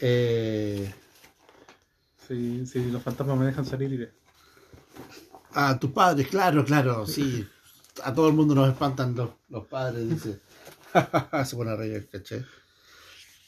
Eh, 0.00 0.92
Si, 2.16 2.66
si 2.66 2.90
los 2.90 3.02
fantasmas 3.04 3.38
me 3.38 3.46
dejan 3.46 3.64
salir, 3.64 3.92
iré. 3.92 4.12
A 5.52 5.78
tus 5.78 5.90
padres, 5.92 6.28
claro, 6.28 6.64
claro, 6.64 7.06
sí. 7.06 7.48
A 8.02 8.12
todo 8.12 8.28
el 8.28 8.34
mundo 8.34 8.54
nos 8.54 8.68
espantan 8.68 9.14
los, 9.14 9.30
los 9.48 9.66
padres, 9.66 10.08
dice. 10.08 10.42
Se 11.44 11.56
pone 11.56 11.70
a 11.72 11.76
reír, 11.76 12.08
¿cachai? 12.10 12.44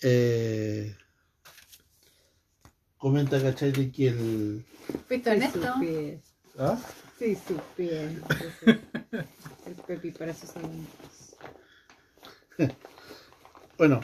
Eh, 0.01 0.97
comenta, 3.07 3.41
¿cachai? 3.41 3.71
De 3.71 3.93
que 3.93 4.09
el. 4.09 4.65
¿Fuiste 5.07 5.31
honesto? 5.31 5.61
¿Ah? 6.59 6.77
Sí, 7.17 7.37
supies. 7.37 8.11
El 9.65 9.75
Pepi 9.87 10.11
para 10.11 10.35
sus 10.35 10.57
amigos. 10.57 11.37
Bueno. 13.79 14.01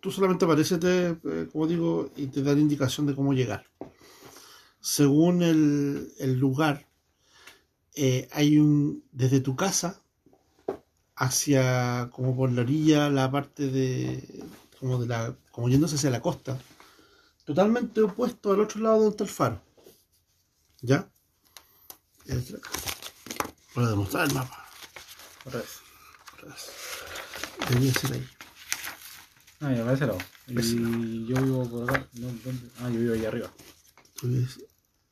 tú 0.00 0.10
solamente 0.10 0.44
apareces, 0.44 0.80
te, 0.80 1.10
eh, 1.10 1.48
como 1.52 1.68
digo, 1.68 2.10
y 2.16 2.26
te 2.26 2.42
dan 2.42 2.58
indicación 2.58 3.06
de 3.06 3.14
cómo 3.14 3.32
llegar. 3.32 3.64
según 4.80 5.42
el, 5.42 6.12
el 6.18 6.40
lugar, 6.40 6.88
eh, 7.94 8.28
hay 8.32 8.58
un, 8.58 9.04
desde 9.12 9.38
tu 9.40 9.54
casa 9.54 10.02
hacia, 11.14 12.10
como 12.12 12.36
por 12.36 12.50
la 12.50 12.62
orilla, 12.62 13.08
la 13.10 13.30
parte 13.30 13.70
de, 13.70 14.44
como 14.80 14.98
de 14.98 15.06
la, 15.06 15.36
como 15.56 15.70
yéndose 15.70 15.94
hacia 15.94 16.10
la 16.10 16.20
costa, 16.20 16.58
totalmente 17.46 18.02
opuesto 18.02 18.52
al 18.52 18.60
otro 18.60 18.78
lado 18.78 18.96
donde 18.96 19.10
está 19.12 19.24
el 19.24 19.30
faro. 19.30 19.62
¿Ya? 20.82 21.08
Es 22.26 22.52
acá. 22.52 22.68
Voy 23.74 23.86
a 23.86 23.88
demostrar 23.88 24.28
el 24.28 24.34
mapa. 24.34 24.68
Otra 25.46 25.60
vez. 25.60 25.80
Debería 27.70 27.94
ser 27.94 28.12
ahí. 28.12 28.28
Ah, 29.60 29.72
ya, 29.72 29.80
para 29.80 29.92
ese 29.94 30.06
lado. 30.06 30.18
Ese 30.46 30.76
Y 30.76 31.26
yo 31.26 31.42
vivo 31.42 31.66
por 31.66 31.88
acá. 31.88 32.06
No, 32.12 32.26
¿dónde? 32.44 32.70
Ah, 32.80 32.90
yo 32.90 33.00
vivo 33.00 33.14
ahí 33.14 33.24
arriba. 33.24 33.50
Tú 34.20 34.28
ves 34.30 34.60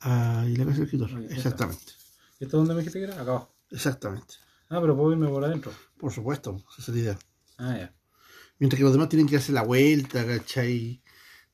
ahí 0.01 0.57
la 0.57 0.67
casa 0.67 0.77
del 0.77 0.85
escritor. 0.85 1.23
Exactamente. 1.31 1.93
¿Y 2.39 2.45
esto 2.45 2.59
dónde 2.59 2.75
me 2.75 2.81
dijiste 2.81 2.99
que 2.99 3.07
era? 3.07 3.15
Acá 3.15 3.31
abajo. 3.31 3.55
Exactamente. 3.71 4.35
Ah, 4.69 4.79
pero 4.83 4.95
puedo 4.95 5.13
irme 5.13 5.27
por 5.27 5.43
adentro. 5.43 5.73
Por 5.97 6.13
supuesto, 6.13 6.63
esa 6.79 6.83
es 6.83 6.89
la 6.89 6.99
idea. 6.99 7.19
Ah, 7.57 7.79
ya. 7.79 7.95
Mientras 8.59 8.79
que 8.79 8.85
los 8.85 8.93
demás 8.93 9.09
tienen 9.09 9.29
que 9.29 9.37
hacer 9.37 9.55
la 9.55 9.63
vuelta, 9.63 10.27
¿cachai? 10.27 11.03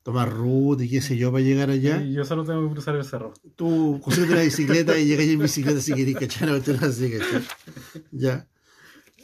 Tomar 0.02 0.32
ruta 0.32 0.84
y 0.84 0.88
qué 0.88 1.02
sé 1.02 1.16
yo 1.16 1.30
para 1.30 1.44
llegar 1.44 1.70
allá. 1.70 2.02
Y 2.02 2.14
yo 2.14 2.24
solo 2.24 2.44
tengo 2.44 2.66
que 2.66 2.72
cruzar 2.74 2.96
el 2.96 3.04
cerro. 3.04 3.34
Tú 3.56 4.00
consigues 4.02 4.30
una 4.30 4.42
bicicleta 4.42 4.98
y 4.98 5.06
llegas 5.06 5.26
en 5.26 5.38
bicicleta 5.38 5.80
si 5.80 5.94
querés, 5.94 6.16
¿cachai? 6.16 6.48
No 6.48 6.60
te 6.60 6.72
así, 6.72 7.10
¿cachai? 7.10 7.46
Ya. 8.10 8.48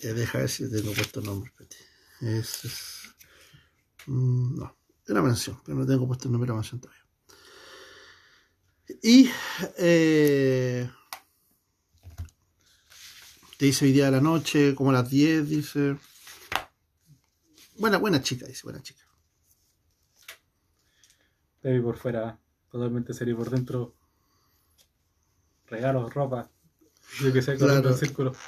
Eh, 0.02 0.12
deja 0.12 0.38
ver 0.38 0.48
si 0.48 0.70
tengo 0.70 0.92
puesto 0.92 1.20
nombre. 1.20 1.50
Es, 2.20 2.64
es... 2.64 3.14
mm, 4.06 4.58
no, 4.58 4.76
es 5.04 5.10
una 5.10 5.22
mansión, 5.22 5.58
pero 5.64 5.78
no 5.78 5.86
tengo 5.86 6.06
puesto 6.06 6.28
el 6.28 6.32
nombre 6.32 6.46
de 6.46 6.52
la 6.52 6.56
mansión 6.56 6.80
todavía. 6.80 7.06
Y 9.02 9.30
eh, 9.78 10.88
te 13.58 13.66
dice 13.66 13.84
hoy 13.84 13.92
día 13.92 14.06
de 14.06 14.10
la 14.12 14.20
noche, 14.20 14.74
como 14.74 14.90
a 14.90 14.94
las 14.94 15.10
10, 15.10 15.48
dice. 15.48 15.96
Buena, 17.86 17.98
buena 17.98 18.20
chica, 18.20 18.44
dice, 18.46 18.62
buena 18.64 18.82
chica. 18.82 19.04
Vi 21.62 21.80
por 21.80 21.96
fuera, 21.96 22.36
totalmente 22.68 23.14
serio 23.14 23.36
por 23.36 23.48
dentro. 23.48 23.94
Regalos, 25.68 26.12
ropa. 26.12 26.50
Yo 27.20 27.32
que 27.32 27.42
sé, 27.42 27.54
Claro. 27.56 27.88
en 27.90 27.96
círculo. 27.96 28.32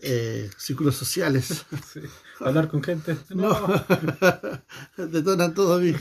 Eh, 0.00 0.48
círculos 0.58 0.96
sociales. 0.96 1.64
Sí. 1.92 2.00
Hablar 2.40 2.68
con 2.68 2.82
gente. 2.84 3.16
No. 3.30 3.50
Detonan 4.96 5.54
todas 5.54 5.82
mis, 5.82 5.96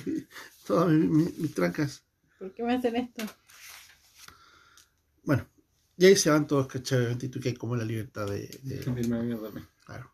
todas 0.67 0.89
mis, 0.89 1.09
mis- 1.09 1.37
mis 1.39 1.53
trancas. 1.55 2.03
¿Por 2.37 2.53
qué 2.53 2.63
me 2.63 2.75
hacen 2.75 2.95
esto? 2.97 3.25
Bueno, 5.23 5.47
y 5.97 6.05
ahí 6.05 6.15
se 6.17 6.29
van 6.29 6.45
todos, 6.47 6.67
¿cachai? 6.67 7.17
Y 7.19 7.29
tú 7.29 7.39
que 7.39 7.49
hay 7.49 7.55
como 7.55 7.75
la 7.77 7.85
libertad 7.85 8.27
de. 8.27 8.47
de- 8.61 8.79
De 8.81 9.01
irme 9.01 9.17
a 9.19 9.23
mierda 9.23 9.47
a 9.47 9.51
mí. 9.51 9.61
claro. 9.85 10.11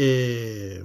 Eh, 0.00 0.80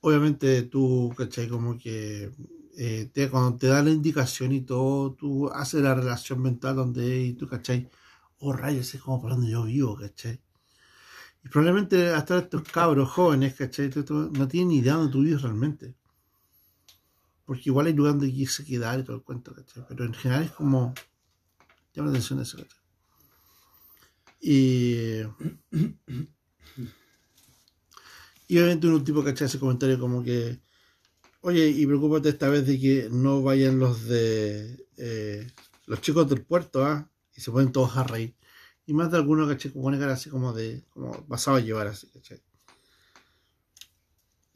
obviamente 0.00 0.62
tú, 0.64 1.12
¿cachai? 1.16 1.48
Como 1.48 1.76
que 1.78 2.30
eh, 2.76 3.10
te- 3.12 3.28
cuando 3.30 3.56
te 3.58 3.66
da 3.68 3.82
la 3.82 3.90
indicación 3.90 4.52
y 4.52 4.60
todo, 4.62 5.12
tú 5.14 5.48
haces 5.50 5.82
la 5.82 5.94
relación 5.94 6.40
mental 6.42 6.76
donde 6.76 7.22
y 7.22 7.32
tú, 7.34 7.48
¿cachai? 7.48 7.88
Oh, 8.38 8.52
rayos, 8.52 8.94
es 8.94 9.00
como 9.02 9.20
por 9.20 9.30
donde 9.32 9.50
yo 9.50 9.64
vivo, 9.64 9.96
¿cachai? 9.96 10.40
Y 11.44 11.48
probablemente 11.48 12.10
hasta 12.10 12.38
estos 12.38 12.62
cabros 12.64 13.08
jóvenes, 13.10 13.54
¿cachai? 13.54 13.90
No 14.32 14.48
tienen 14.48 14.68
ni 14.68 14.78
idea 14.78 14.96
de 14.98 15.08
tú 15.08 15.20
vives 15.22 15.42
realmente. 15.42 15.94
Porque 17.46 17.62
igual 17.70 17.86
hay 17.86 17.94
lugar 17.94 18.12
donde 18.14 18.28
irse 18.28 18.64
quedar 18.64 18.98
y 19.00 19.04
todo 19.04 19.16
el 19.16 19.22
cuento, 19.22 19.54
¿cachai? 19.54 19.84
Pero 19.88 20.04
en 20.04 20.14
general 20.14 20.44
es 20.44 20.50
como... 20.52 20.92
Llama 21.94 22.08
la 22.08 22.10
atención 22.12 22.40
eso, 22.40 22.58
¿cachai? 22.58 22.80
Y... 24.40 25.22
Y 28.46 28.58
obviamente 28.58 28.86
un 28.86 29.04
tipo, 29.04 29.24
¿cachai? 29.24 29.46
Ese 29.46 29.58
comentario 29.58 29.98
como 29.98 30.22
que... 30.22 30.60
Oye, 31.40 31.68
y 31.68 31.86
preocúpate 31.86 32.30
esta 32.30 32.48
vez 32.48 32.66
de 32.66 32.78
que 32.78 33.08
no 33.10 33.42
vayan 33.42 33.78
los 33.78 34.06
de... 34.06 34.86
eh, 34.96 35.46
los 35.86 36.00
chicos 36.00 36.28
del 36.28 36.42
puerto, 36.42 36.84
¿ah? 36.84 37.10
Y 37.34 37.40
se 37.40 37.50
ponen 37.50 37.72
todos 37.72 37.96
a 37.96 38.04
reír. 38.04 38.34
Y 38.86 38.94
más 38.94 39.10
de 39.10 39.16
algunos, 39.18 39.48
¿cachai? 39.48 39.72
Como 39.72 39.86
una 39.86 39.98
cara 39.98 40.12
así 40.14 40.30
como 40.30 40.52
de... 40.52 40.84
Como 40.90 41.26
pasado 41.26 41.56
a 41.56 41.60
llevar 41.60 41.86
así, 41.86 42.08
¿cachai? 42.08 42.42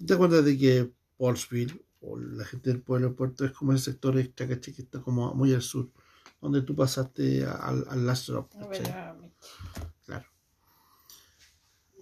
¿Te 0.07 0.14
acuerdas 0.14 0.44
de 0.44 0.57
que 0.57 0.92
Paulsville 1.16 1.85
o 2.01 2.16
la 2.16 2.44
gente 2.44 2.70
del 2.70 2.81
pueblo 2.81 3.09
del 3.09 3.16
puerto 3.16 3.44
es 3.44 3.53
como 3.53 3.72
ese 3.72 3.87
sector 3.87 4.16
extra, 4.18 4.46
¿cachai? 4.48 4.74
Que 4.74 4.83
está 4.83 5.01
como 5.01 5.35
muy 5.35 5.53
al 5.53 5.62
sur, 5.62 5.90
donde 6.40 6.62
tú 6.62 6.77
pasaste 6.77 7.44
al, 7.44 7.85
al 7.88 8.07
¿cachai? 8.07 8.83
ver, 8.83 8.92
a 8.92 9.14
mí. 9.14 9.33
Claro. 10.05 10.27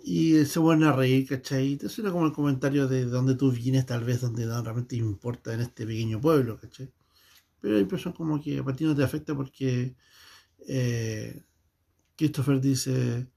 Y 0.09 0.45
se 0.45 0.61
vuelven 0.61 0.87
a 0.87 0.92
reír, 0.92 1.27
¿cachai? 1.29 1.73
Y 1.73 1.77
te 1.77 1.88
suena 1.88 2.12
como 2.12 2.27
el 2.27 2.33
comentario 2.33 2.87
de 2.87 3.07
dónde 3.07 3.35
tú 3.35 3.51
vienes, 3.51 3.87
tal 3.87 4.05
vez, 4.05 4.21
donde 4.21 4.47
no 4.47 4.62
realmente 4.62 4.95
importa 4.95 5.53
en 5.53 5.62
este 5.62 5.85
pequeño 5.85 6.21
pueblo, 6.21 6.61
¿cachai? 6.61 6.92
Pero 7.61 7.77
hay 7.77 7.87
personas 7.87 8.16
como 8.16 8.40
que 8.40 8.61
a 8.61 8.77
ti 8.77 8.85
no 8.85 8.95
te 8.95 9.03
afecta 9.03 9.35
porque 9.35 9.97
eh, 10.69 11.45
Christopher 12.16 12.61
dice, 12.61 13.29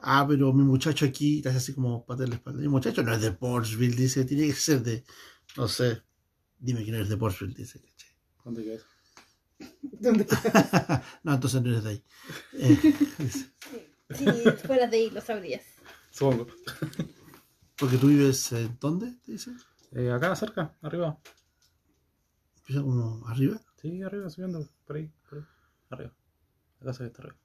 ah, 0.00 0.26
pero 0.28 0.52
mi 0.52 0.64
muchacho 0.64 1.06
aquí, 1.06 1.42
te 1.42 1.50
hace 1.50 1.58
así 1.58 1.74
como 1.74 2.04
patear 2.04 2.28
la 2.30 2.36
espalda. 2.36 2.60
Mi 2.60 2.68
muchacho 2.68 3.04
no 3.04 3.14
es 3.14 3.20
de 3.22 3.32
Portsville, 3.32 3.96
dice, 3.96 4.24
tiene 4.24 4.48
que 4.48 4.54
ser 4.54 4.82
de, 4.82 5.04
no 5.56 5.68
sé, 5.68 6.02
dime 6.58 6.82
quién 6.82 6.96
eres 6.96 7.08
de 7.08 7.18
Portsville, 7.18 7.54
dice, 7.54 7.80
¿cachai? 7.80 8.10
¿Dónde 8.44 8.64
queda 8.64 8.74
eso? 8.74 8.86
¿Dónde? 9.82 10.26
no, 11.22 11.34
entonces 11.34 11.62
no 11.62 11.70
eres 11.70 11.84
de 11.84 11.90
ahí. 11.90 12.04
Eh, 14.12 14.16
Si 14.18 14.26
fueras 14.66 14.90
de 14.90 14.96
ahí, 14.96 15.10
lo 15.10 15.20
sabrías. 15.20 15.62
Supongo. 16.10 16.46
porque 17.76 17.96
tú 17.96 18.08
vives 18.08 18.52
en 18.52 18.76
dónde, 18.78 19.16
te 19.24 19.32
dice. 19.32 19.52
Eh, 19.92 20.10
acá 20.10 20.34
cerca, 20.36 20.76
arriba. 20.82 21.18
Empieza 22.58 22.82
como 22.82 23.26
arriba. 23.26 23.60
Sí, 23.80 24.02
arriba, 24.02 24.28
subiendo. 24.30 24.68
Por 24.86 24.96
ahí, 24.96 25.12
por 25.28 25.38
ahí. 25.38 25.44
Arriba. 25.88 26.14
La 26.80 26.86
casa 26.86 27.06
está 27.06 27.22
arriba. 27.22 27.38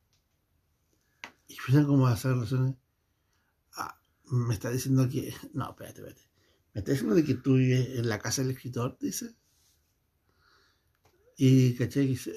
Y 1.48 1.58
empiezan 1.58 1.86
como 1.86 2.08
a 2.08 2.12
hacer 2.12 2.34
relaciones. 2.34 2.76
Ah, 3.76 4.00
me 4.32 4.54
está 4.54 4.70
diciendo 4.70 5.08
que. 5.10 5.34
No, 5.54 5.70
espérate, 5.70 6.02
espérate. 6.02 6.30
Me 6.74 6.80
está 6.80 6.92
diciendo 6.92 7.16
de 7.16 7.24
que 7.24 7.36
tú 7.36 7.56
vives 7.56 7.98
en 7.98 8.10
la 8.10 8.20
casa 8.20 8.42
del 8.42 8.52
escritor, 8.52 8.98
dice. 9.00 9.36
Y 11.38 11.76
caché 11.76 12.02
que 12.02 12.08
dice. 12.08 12.36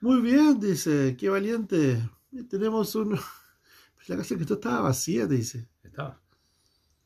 Muy 0.00 0.20
bien, 0.20 0.60
dice, 0.60 1.16
qué 1.18 1.28
valiente. 1.28 2.10
Tenemos 2.48 2.94
un. 2.94 3.18
La 4.06 4.16
casa 4.16 4.28
del 4.30 4.42
escritor 4.42 4.58
estaba 4.58 4.80
vacía, 4.82 5.26
te 5.26 5.34
dice. 5.34 5.68
Estaba. 5.82 6.20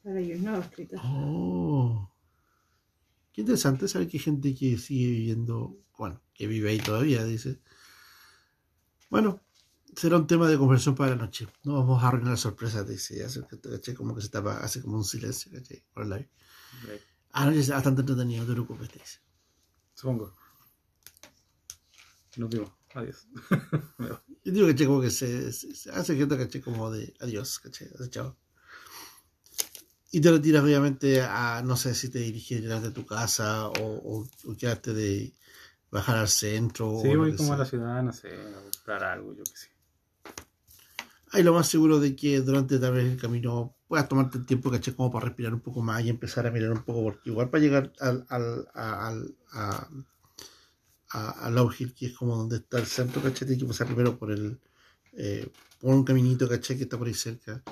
Para 0.03 0.21
ellos 0.21 0.41
no, 0.41 0.59
escritor. 0.59 1.01
Oh. 1.03 2.13
Qué 3.33 3.41
interesante 3.41 3.89
saber 3.89 4.09
que 4.09 4.19
hay 4.19 4.23
gente 4.23 4.55
que 4.55 4.77
sigue 4.77 5.07
viviendo. 5.07 5.79
Bueno, 5.97 6.21
que 6.35 6.47
vive 6.47 6.71
ahí 6.71 6.79
todavía, 6.79 7.25
dice. 7.25 7.61
Bueno, 9.09 9.41
será 9.97 10.17
un 10.17 10.27
tema 10.27 10.49
de 10.49 10.59
conversación 10.59 10.95
para 10.95 11.11
la 11.11 11.17
noche. 11.17 11.49
No 11.65 11.75
vamos 11.75 12.03
a 12.03 12.09
arruinar 12.09 12.33
la 12.33 12.37
sorpresa, 12.37 12.85
te 12.85 12.93
dice. 12.93 13.25
Hace, 13.25 13.43
¿cachai? 13.47 13.95
Como 13.95 14.15
que 14.15 14.21
se 14.21 14.29
tapa, 14.29 14.59
hace 14.59 14.83
como 14.83 14.97
un 14.97 15.05
silencio, 15.05 15.51
¿cachai? 15.53 15.83
Por 15.93 16.03
el. 16.03 16.09
Por 16.11 16.19
ahí. 16.19 16.29
Ah, 17.33 17.47
no, 17.47 17.53
está 17.53 17.75
bastante 17.75 18.01
entretenido, 18.03 18.43
no 18.43 18.49
te 18.49 18.53
preocupes, 18.53 18.89
te 18.89 18.99
dice. 18.99 19.21
Supongo. 19.95 20.35
Nos 22.37 22.49
vimos. 22.51 22.80
Adiós. 22.95 23.27
Yo 24.45 24.53
digo, 24.53 24.67
¿cachai? 24.69 24.87
Como 24.87 25.01
que 25.01 25.11
se, 25.11 25.53
se- 25.53 25.75
se 25.75 25.91
hace 25.91 26.17
gente, 26.17 26.37
¿cachai? 26.37 26.61
Como 26.61 26.91
de 26.91 27.15
adiós. 27.21 27.61
Adiós, 27.65 28.11
chao. 28.11 28.37
Y 30.13 30.21
te 30.21 30.31
retiras, 30.31 30.65
obviamente, 30.65 31.23
a 31.23 31.63
no 31.63 31.77
sé 31.77 31.95
si 31.95 32.09
te 32.09 32.19
diriges 32.19 32.63
de 32.83 32.91
tu 32.91 33.07
casa 33.07 33.69
o, 33.69 33.73
o, 33.81 34.29
o 34.45 34.57
quedarte 34.57 34.93
de 34.93 35.33
bajar 35.91 36.17
al 36.19 36.29
centro. 36.29 36.89
Sí, 37.01 37.15
o 37.15 37.19
voy 37.19 37.31
que 37.31 37.37
como 37.37 37.53
a 37.53 37.59
la 37.59 37.65
ciudad, 37.65 38.03
no 38.03 38.13
sé, 38.13 38.29
a 38.29 38.61
comprar 38.73 39.05
algo, 39.05 39.35
yo 39.35 39.45
qué 39.45 39.57
sé. 39.57 39.69
Hay 41.33 41.45
lo 41.45 41.55
más 41.55 41.69
seguro 41.69 42.01
de 42.01 42.17
que 42.17 42.41
durante 42.41 42.81
tal 42.81 42.95
vez 42.95 43.05
el 43.05 43.17
camino 43.21 43.77
puedas 43.87 44.09
tomarte 44.09 44.39
el 44.39 44.47
tiempo, 44.47 44.69
¿cachai? 44.69 44.95
Como 44.95 45.13
para 45.13 45.27
respirar 45.27 45.55
un 45.55 45.61
poco 45.61 45.81
más 45.81 46.03
y 46.03 46.09
empezar 46.09 46.45
a 46.47 46.51
mirar 46.51 46.73
un 46.73 46.83
poco, 46.83 47.05
porque 47.05 47.31
igual 47.31 47.51
para 47.51 47.63
llegar 47.63 47.93
al, 48.01 48.27
al, 48.29 48.67
a, 48.75 49.07
al, 49.09 49.37
a, 49.53 49.89
a, 51.11 51.31
a 51.47 51.51
Low 51.51 51.71
que 51.97 52.07
es 52.07 52.13
como 52.17 52.37
donde 52.37 52.57
está 52.59 52.79
el 52.79 52.87
centro, 52.87 53.23
¿cachai? 53.23 53.47
Tienes 53.49 53.63
que 53.63 53.69
pasar 53.69 53.87
primero 53.87 54.19
por 54.19 54.31
el 54.33 54.59
eh, 55.15 55.49
por 55.81 55.95
un 55.95 56.05
caminito, 56.05 56.49
¿cachai? 56.49 56.77
Que 56.77 56.85
está 56.85 56.99
por 56.99 57.07
ahí 57.09 57.15
cerca. 57.15 57.63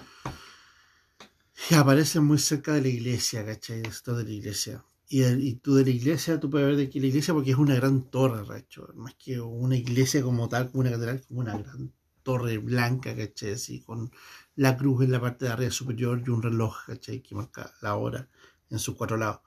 Y 1.70 1.74
aparece 1.74 2.20
muy 2.20 2.38
cerca 2.38 2.74
de 2.74 2.82
la 2.82 2.88
iglesia, 2.88 3.44
¿cachai? 3.44 3.82
Esto 3.82 4.16
de 4.16 4.24
la 4.24 4.30
iglesia. 4.30 4.84
Y, 5.08 5.22
el- 5.22 5.42
y 5.42 5.54
tú 5.56 5.74
de 5.74 5.84
la 5.84 5.90
iglesia, 5.90 6.38
tú 6.40 6.50
puedes 6.50 6.66
ver 6.68 6.76
de 6.76 6.90
que 6.90 7.00
la 7.00 7.06
iglesia, 7.06 7.34
porque 7.34 7.50
es 7.50 7.56
una 7.56 7.74
gran 7.74 8.10
torre, 8.10 8.44
racho. 8.44 8.88
Más 8.94 9.14
que 9.14 9.40
una 9.40 9.76
iglesia 9.76 10.22
como 10.22 10.48
tal, 10.48 10.70
como 10.70 10.80
una 10.82 10.90
catedral, 10.90 11.22
como 11.26 11.40
una 11.40 11.58
gran 11.58 11.92
torre 12.22 12.58
blanca, 12.58 13.14
¿cachai? 13.16 13.52
Así, 13.52 13.80
con 13.80 14.10
la 14.56 14.76
cruz 14.76 15.04
en 15.04 15.12
la 15.12 15.20
parte 15.20 15.46
de 15.46 15.52
arriba 15.52 15.70
superior 15.70 16.22
y 16.24 16.30
un 16.30 16.42
reloj, 16.42 16.76
¿cachai? 16.86 17.20
Que 17.22 17.34
marca 17.34 17.72
la 17.82 17.96
hora 17.96 18.28
en 18.70 18.78
sus 18.78 18.94
cuatro 18.96 19.16
lados. 19.16 19.40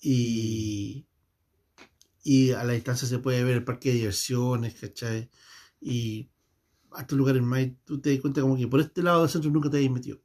y, 0.00 1.06
y 2.24 2.52
a 2.52 2.64
la 2.64 2.72
distancia 2.74 3.08
se 3.08 3.18
puede 3.20 3.44
ver 3.44 3.54
el 3.56 3.64
parque 3.64 3.90
de 3.90 3.96
diversiones, 3.96 4.74
¿cachai? 4.80 5.30
Y 5.80 6.30
hasta 6.92 7.16
lugares 7.16 7.42
más, 7.42 7.60
y 7.62 7.70
tú 7.84 8.00
te 8.00 8.12
das 8.12 8.20
cuenta 8.20 8.40
como 8.42 8.56
que 8.56 8.68
por 8.68 8.80
este 8.80 9.02
lado 9.02 9.22
del 9.22 9.30
centro 9.30 9.50
nunca 9.50 9.70
te 9.70 9.78
habías 9.78 9.92
metido. 9.92 10.20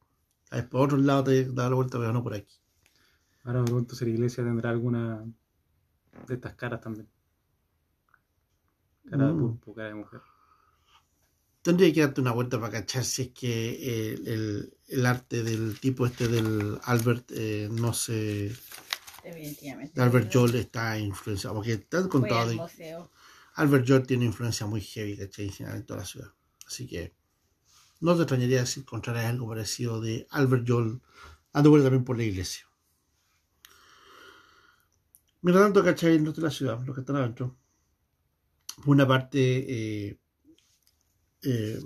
A 0.51 0.57
ver, 0.57 0.69
por 0.69 0.81
otro 0.81 0.97
lado 0.97 1.25
te 1.25 1.45
dado 1.45 1.69
la 1.71 1.75
vuelta, 1.77 1.99
pero 1.99 2.13
no 2.13 2.23
por 2.23 2.35
aquí. 2.35 2.55
Ahora 3.43 3.59
me 3.59 3.65
pregunto 3.65 3.95
si 3.95 4.05
la 4.05 4.11
iglesia 4.11 4.43
tendrá 4.43 4.69
alguna 4.71 5.23
de 6.27 6.33
estas 6.33 6.55
caras 6.55 6.81
también. 6.81 7.07
Cara 9.09 9.27
de 9.27 9.33
Mm. 9.33 9.39
pulpo, 9.39 9.73
cara 9.73 9.87
de 9.89 9.95
mujer. 9.95 10.21
Tendría 11.61 11.93
que 11.93 12.01
darte 12.01 12.21
una 12.21 12.31
vuelta 12.31 12.59
para 12.59 12.71
cachar 12.73 13.03
si 13.05 13.21
es 13.23 13.29
que 13.29 14.13
el, 14.13 14.27
el- 14.27 14.77
el 14.87 15.05
arte 15.05 15.43
del 15.43 15.79
tipo 15.79 16.05
este 16.05 16.27
del 16.27 16.77
Albert 16.83 17.31
eh, 17.33 17.69
no 17.71 17.93
se... 17.93 18.51
De 19.23 20.01
Albert 20.01 20.29
Joel 20.33 20.55
está 20.55 20.97
influenciado, 20.99 21.55
porque 21.55 21.77
te 21.77 21.97
han 21.97 22.03
Fue 22.03 22.21
contado 22.21 22.49
de. 22.49 23.05
Albert 23.55 23.85
Joel 23.87 24.07
tiene 24.07 24.25
influencia 24.25 24.65
muy 24.65 24.81
heavy, 24.81 25.17
¿cachai? 25.17 25.51
En 25.59 25.85
toda 25.85 26.01
la 26.01 26.05
ciudad. 26.05 26.33
Así 26.65 26.87
que 26.87 27.13
no 28.01 28.15
te 28.15 28.23
extrañaría 28.23 28.65
si 28.65 28.81
encontraras 28.81 29.25
algo 29.25 29.47
parecido 29.47 30.01
de 30.01 30.27
Albert 30.31 30.65
Joel 30.67 31.01
vuelta 31.61 31.85
también 31.85 32.03
por 32.03 32.17
la 32.17 32.23
iglesia. 32.23 32.65
Mientras 35.41 35.65
tanto, 35.65 35.83
¿cachai? 35.83 36.15
El 36.15 36.25
resto 36.25 36.41
de 36.41 36.47
la 36.47 36.53
ciudad, 36.53 36.81
los 36.85 36.95
que 36.95 37.01
están 37.01 37.17
adentro. 37.17 37.55
Por 38.77 38.89
una 38.89 39.07
parte, 39.07 39.39
eh, 39.39 40.19
eh, 41.43 41.79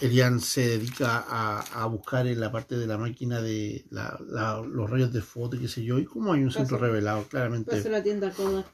Elian 0.00 0.40
se 0.40 0.66
dedica 0.78 1.24
a, 1.26 1.60
a 1.82 1.86
buscar 1.86 2.26
en 2.26 2.40
la 2.40 2.50
parte 2.50 2.76
de 2.76 2.86
la 2.86 2.98
máquina 2.98 3.40
de 3.40 3.84
la- 3.90 4.18
la- 4.26 4.60
los 4.60 4.90
rayos 4.90 5.12
de 5.12 5.22
foto 5.22 5.56
y 5.56 5.60
qué 5.60 5.68
sé 5.68 5.84
yo, 5.84 5.98
y 5.98 6.04
como 6.04 6.32
hay 6.32 6.42
un 6.42 6.50
centro 6.50 6.76
Paso. 6.78 6.86
revelado, 6.86 7.24
claramente. 7.28 7.70
Paso 7.70 7.88
a 7.88 7.92
la 7.92 8.02
tienda 8.02 8.30
Kodak. 8.32 8.66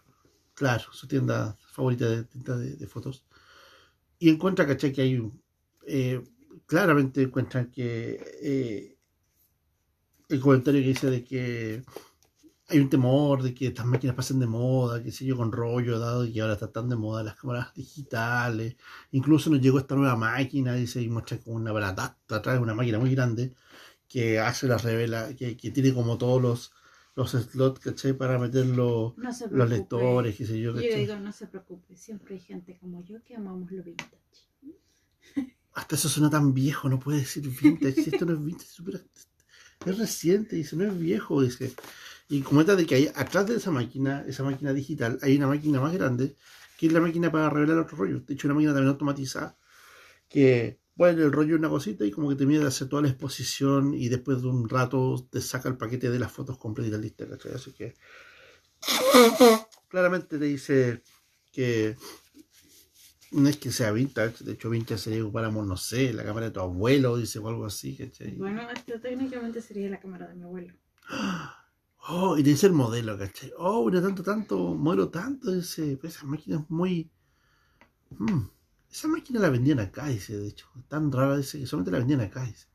Claro, 0.54 0.84
su 0.92 1.06
tienda 1.06 1.56
favorita 1.72 2.08
de, 2.08 2.24
tienda 2.24 2.56
de, 2.56 2.76
de 2.76 2.86
fotos. 2.86 3.24
Y 4.18 4.28
encuentra, 4.30 4.66
¿cachai? 4.66 4.92
Que 4.92 5.02
hay 5.02 5.18
un. 5.18 5.40
eh, 5.86 6.22
claramente 6.66 7.22
encuentran 7.22 7.70
que. 7.70 8.20
eh, 8.42 8.96
el 10.28 10.40
comentario 10.40 10.80
que 10.80 10.88
dice 10.88 11.10
de 11.10 11.24
que 11.24 11.82
hay 12.70 12.78
un 12.80 12.88
temor 12.90 13.42
de 13.42 13.54
que 13.54 13.66
estas 13.68 13.86
máquinas 13.86 14.16
pasen 14.16 14.38
de 14.40 14.46
moda, 14.46 15.02
qué 15.02 15.10
sé 15.12 15.24
yo, 15.26 15.36
con 15.36 15.52
rollo, 15.52 15.98
dado 15.98 16.24
que 16.32 16.40
ahora 16.40 16.54
están 16.54 16.72
tan 16.72 16.88
de 16.88 16.96
moda 16.96 17.22
las 17.22 17.36
cámaras 17.36 17.74
digitales. 17.74 18.76
Incluso 19.12 19.50
nos 19.50 19.60
llegó 19.60 19.78
esta 19.78 19.94
nueva 19.96 20.16
máquina, 20.16 20.74
dice, 20.74 21.02
y 21.02 21.08
muestra 21.08 21.38
como 21.38 21.56
una 21.56 21.72
baratata 21.72 22.36
atrás, 22.36 22.60
una 22.60 22.74
máquina 22.74 22.98
muy 22.98 23.14
grande, 23.14 23.54
que 24.08 24.40
hace 24.40 24.66
la 24.68 24.78
revela, 24.78 25.34
que, 25.36 25.56
que 25.56 25.70
tiene 25.70 25.94
como 25.94 26.18
todos 26.18 26.42
los, 26.42 26.72
los 27.16 27.30
slots, 27.32 27.80
¿cachai? 27.80 28.12
Para 28.14 28.38
meter 28.38 28.66
los, 28.66 29.14
No 29.16 29.30
los 29.52 29.70
lectores, 29.70 30.36
qué 30.36 30.46
sé 30.46 30.60
yo, 30.60 30.72
Yo 30.72 30.78
¿cachai? 30.82 31.06
digo, 31.06 31.16
no 31.16 31.32
se 31.32 31.46
preocupe, 31.46 31.96
siempre 31.96 32.34
hay 32.36 32.40
gente 32.40 32.78
como 32.80 33.04
yo 33.04 33.22
que 33.24 33.36
amamos 33.36 33.70
lo 33.72 33.82
vintage. 33.82 34.18
Hasta 35.74 35.94
eso 35.94 36.08
suena 36.08 36.30
tan 36.30 36.52
viejo, 36.52 36.88
no 36.88 36.98
puede 36.98 37.20
decir 37.20 37.48
vintage. 37.48 38.10
esto 38.10 38.24
no 38.26 38.34
es 38.34 38.44
vintage, 38.44 38.68
es 38.68 38.74
súper- 38.78 39.04
es 39.86 39.98
reciente, 39.98 40.56
dice, 40.56 40.76
no 40.76 40.84
es 40.84 40.98
viejo, 40.98 41.42
dice. 41.42 41.72
Y 42.30 42.42
comenta 42.42 42.76
de 42.76 42.86
que 42.86 42.94
hay 42.94 43.10
atrás 43.14 43.46
de 43.48 43.56
esa 43.56 43.72
máquina, 43.72 44.24
esa 44.26 44.44
máquina 44.44 44.72
digital, 44.72 45.18
hay 45.20 45.36
una 45.36 45.48
máquina 45.48 45.80
más 45.80 45.92
grande, 45.92 46.36
que 46.78 46.86
es 46.86 46.92
la 46.92 47.00
máquina 47.00 47.30
para 47.30 47.50
revelar 47.50 47.78
otro 47.78 47.96
rollo. 47.96 48.20
De 48.20 48.34
hecho, 48.34 48.46
una 48.46 48.54
máquina 48.54 48.72
también 48.72 48.90
automatizada, 48.90 49.58
que 50.28 50.78
bueno, 50.94 51.24
el 51.24 51.32
rollo 51.32 51.54
es 51.54 51.58
una 51.58 51.68
cosita 51.68 52.04
y 52.04 52.10
como 52.10 52.28
que 52.28 52.36
te 52.36 52.46
mide 52.46 52.60
de 52.60 52.66
hacer 52.66 52.88
toda 52.88 53.02
la 53.02 53.08
exposición 53.08 53.94
y 53.94 54.08
después 54.08 54.42
de 54.42 54.48
un 54.48 54.68
rato 54.68 55.26
te 55.30 55.40
saca 55.40 55.68
el 55.68 55.76
paquete 55.76 56.08
de 56.08 56.18
las 56.18 56.30
fotos 56.30 56.56
completas 56.56 56.90
y 56.90 56.92
la 56.92 56.98
lista, 56.98 57.26
¿cachai? 57.26 57.52
Así 57.52 57.72
que 57.72 57.94
claramente 59.88 60.38
te 60.38 60.44
dice 60.44 61.02
que 61.50 61.96
no 63.32 63.48
es 63.48 63.56
que 63.56 63.72
sea 63.72 63.92
vintage, 63.92 64.44
de 64.44 64.52
hecho 64.52 64.70
vintage 64.70 65.00
sería 65.00 65.24
ocupáramos, 65.24 65.66
no 65.66 65.76
sé, 65.76 66.12
la 66.12 66.22
cámara 66.22 66.46
de 66.46 66.52
tu 66.52 66.60
abuelo, 66.60 67.16
dice, 67.16 67.38
o 67.38 67.48
algo 67.48 67.66
así, 67.66 67.96
¿cachai? 67.96 68.32
Bueno, 68.36 68.70
esto 68.70 69.00
técnicamente 69.00 69.62
sería 69.62 69.88
la 69.88 69.98
cámara 69.98 70.28
de 70.28 70.34
mi 70.34 70.42
abuelo. 70.44 70.74
Oh, 72.08 72.36
y 72.36 72.42
te 72.42 72.50
dice 72.50 72.66
el 72.66 72.72
modelo, 72.72 73.18
¿cachai? 73.18 73.52
Oh, 73.58 73.84
mira, 73.86 74.02
tanto, 74.02 74.22
tanto, 74.22 74.74
modelo 74.74 75.10
tanto, 75.10 75.50
dice, 75.52 75.98
esa 76.02 76.24
máquina 76.24 76.58
es 76.58 76.70
muy... 76.70 77.10
Mm, 78.18 78.48
esa 78.90 79.08
máquina 79.08 79.40
la 79.40 79.50
vendían 79.50 79.80
acá, 79.80 80.06
dice, 80.06 80.36
de 80.36 80.48
hecho, 80.48 80.66
tan 80.88 81.12
rara, 81.12 81.36
dice, 81.36 81.58
que 81.58 81.66
solamente 81.66 81.92
la 81.92 81.98
vendían 81.98 82.20
acá, 82.20 82.44
dice. 82.44 82.66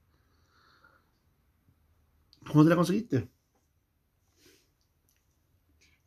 ¿Cómo 2.47 2.63
te 2.63 2.69
la 2.69 2.75
conseguiste? 2.75 3.29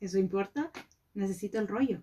¿Eso 0.00 0.18
importa? 0.18 0.70
Necesito 1.14 1.58
el 1.58 1.68
rollo. 1.68 2.02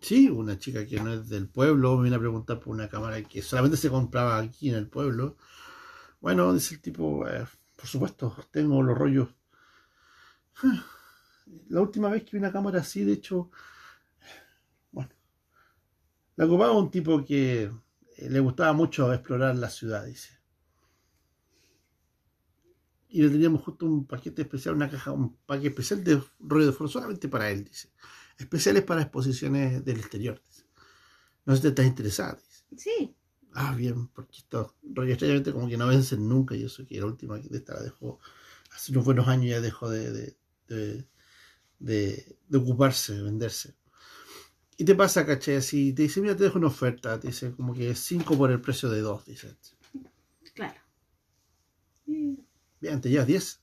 Sí, 0.00 0.28
una 0.28 0.58
chica 0.58 0.86
que 0.86 0.98
no 1.00 1.12
es 1.12 1.28
del 1.28 1.48
pueblo 1.48 1.96
me 1.96 2.04
viene 2.04 2.16
a 2.16 2.20
preguntar 2.20 2.58
por 2.58 2.74
una 2.74 2.88
cámara 2.88 3.22
que 3.22 3.42
solamente 3.42 3.76
se 3.76 3.90
compraba 3.90 4.38
aquí 4.38 4.70
en 4.70 4.76
el 4.76 4.88
pueblo. 4.88 5.36
Bueno, 6.20 6.52
dice 6.52 6.74
el 6.74 6.80
tipo, 6.80 7.28
eh, 7.28 7.46
por 7.76 7.86
supuesto, 7.86 8.34
tengo 8.50 8.82
los 8.82 8.96
rollos. 8.96 9.28
La 11.68 11.80
última 11.80 12.08
vez 12.08 12.24
que 12.24 12.32
vi 12.32 12.38
una 12.38 12.52
cámara 12.52 12.80
así, 12.80 13.04
de 13.04 13.12
hecho, 13.12 13.50
bueno, 14.90 15.10
la 16.34 16.46
ocupaba 16.46 16.72
un 16.72 16.90
tipo 16.90 17.24
que 17.24 17.64
eh, 18.16 18.30
le 18.30 18.40
gustaba 18.40 18.72
mucho 18.72 19.12
explorar 19.12 19.54
la 19.56 19.70
ciudad, 19.70 20.04
dice. 20.04 20.36
Y 23.08 23.22
le 23.22 23.30
teníamos 23.30 23.62
justo 23.62 23.86
un 23.86 24.06
paquete 24.06 24.42
especial, 24.42 24.74
una 24.74 24.90
caja, 24.90 25.12
un 25.12 25.36
paquete 25.46 25.68
especial 25.68 26.02
de 26.02 26.20
rollo 26.40 26.66
de 26.66 26.72
fotos 26.72 26.92
solamente 26.92 27.28
para 27.28 27.50
él, 27.50 27.64
dice 27.64 27.90
especiales 28.38 28.84
para 28.84 29.02
exposiciones 29.02 29.84
del 29.84 29.98
exterior. 29.98 30.40
dice. 30.46 30.64
No 31.44 31.54
sé 31.54 31.58
si 31.58 31.62
te 31.62 31.68
estás 31.68 31.86
interesada. 31.86 32.34
dice. 32.34 32.64
Sí, 32.76 33.14
Ah, 33.58 33.74
bien, 33.74 34.08
porque 34.08 34.36
estos 34.38 34.74
rollos 34.82 35.12
extrañamente 35.12 35.50
como 35.50 35.66
que 35.66 35.78
no 35.78 35.86
vencen 35.88 36.28
nunca 36.28 36.54
y 36.54 36.64
eso 36.64 36.86
que 36.86 37.00
la 37.00 37.06
última 37.06 37.40
que 37.40 37.48
esta 37.56 37.72
la 37.74 37.82
dejó 37.84 38.18
hace 38.70 38.92
unos 38.92 39.06
buenos 39.06 39.28
años 39.28 39.46
ya 39.46 39.62
dejó 39.62 39.88
de, 39.88 40.12
de, 40.12 40.36
de, 40.68 41.06
de- 41.78 42.36
de 42.48 42.58
ocuparse, 42.58 43.14
de 43.14 43.22
venderse. 43.22 43.74
Y 44.78 44.84
te 44.84 44.94
pasa, 44.94 45.24
caché, 45.24 45.56
así, 45.56 45.92
te 45.94 46.02
dice, 46.02 46.20
mira, 46.20 46.36
te 46.36 46.44
dejo 46.44 46.58
una 46.58 46.66
oferta, 46.68 47.18
te 47.18 47.28
dice 47.28 47.52
como 47.52 47.72
que 47.74 47.94
5 47.94 48.36
por 48.36 48.50
el 48.50 48.60
precio 48.60 48.88
de 48.90 49.00
2, 49.00 49.24
dice. 49.24 49.56
claro. 50.54 50.80
Bien, 52.06 53.00
te 53.00 53.08
llevas 53.08 53.26
10. 53.26 53.60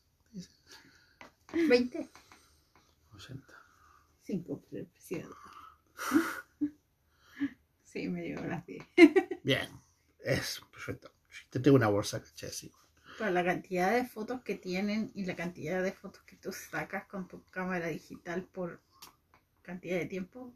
20. 1.69 2.09
80. 3.15 3.53
5 4.23 4.59
por 4.61 4.79
el 4.79 4.85
precio. 4.87 5.29
Sí, 7.83 8.07
me 8.09 8.21
llevo 8.23 8.43
las 8.45 8.65
10. 8.65 8.83
Bien, 9.43 9.69
es 10.19 10.61
perfecto. 10.71 11.11
Te 11.51 11.59
tengo 11.59 11.77
una 11.77 11.87
bolsa, 11.89 12.21
caché, 12.23 12.47
así. 12.47 12.71
Para 13.17 13.31
la 13.31 13.43
cantidad 13.43 13.91
de 13.93 14.05
fotos 14.05 14.41
que 14.41 14.55
tienen 14.55 15.11
y 15.13 15.25
la 15.25 15.35
cantidad 15.35 15.81
de 15.83 15.91
fotos 15.91 16.23
que 16.23 16.35
tú 16.35 16.51
sacas 16.51 17.05
con 17.05 17.27
tu 17.27 17.43
cámara 17.49 17.87
digital 17.87 18.43
por 18.43 18.81
cantidad 19.61 19.97
de 19.97 20.05
tiempo. 20.05 20.53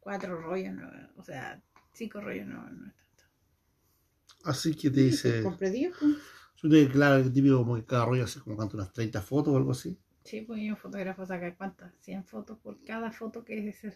Cuatro 0.00 0.40
rollos, 0.40 0.74
no, 0.74 0.90
o 1.16 1.22
sea, 1.22 1.62
cinco 1.92 2.20
rollos 2.20 2.46
no, 2.46 2.68
no 2.70 2.86
es 2.88 2.94
tanto. 2.94 3.24
Así 4.44 4.74
que 4.74 4.90
te 4.90 5.00
dice... 5.02 5.42
Compré 5.42 5.70
10. 5.70 5.94
pues. 5.98 6.16
Yo 6.62 6.68
te 6.68 6.88
claro, 6.90 7.16
el 7.16 7.32
típico 7.32 7.58
como 7.58 7.76
que 7.76 7.84
cada 7.84 8.04
rollo 8.04 8.24
hace 8.24 8.40
como 8.40 8.56
cuánto, 8.56 8.76
unas 8.76 8.92
30 8.92 9.22
fotos 9.22 9.54
o 9.54 9.56
algo 9.56 9.72
así. 9.72 9.98
Sí, 10.24 10.42
pues 10.42 10.60
un 10.60 10.76
fotógrafo 10.76 11.24
saca 11.24 11.54
cuántas, 11.54 11.92
100 12.00 12.24
fotos 12.24 12.58
por 12.58 12.82
cada 12.84 13.10
foto 13.12 13.44
que 13.44 13.68
es 13.68 13.84
el- 13.84 13.94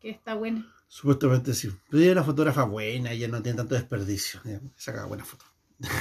que 0.00 0.10
está 0.10 0.34
buena. 0.34 0.72
Supuestamente 0.86 1.54
sí. 1.54 1.70
Pero 1.90 1.98
ella 2.02 2.10
es 2.10 2.16
una 2.16 2.24
fotógrafa 2.24 2.64
buena, 2.64 3.10
ella 3.12 3.26
no 3.28 3.42
tiene 3.42 3.56
tanto 3.56 3.74
desperdicio. 3.74 4.40
ella 4.44 4.60
Saca 4.76 5.06
buenas 5.06 5.26
fotos. 5.26 5.48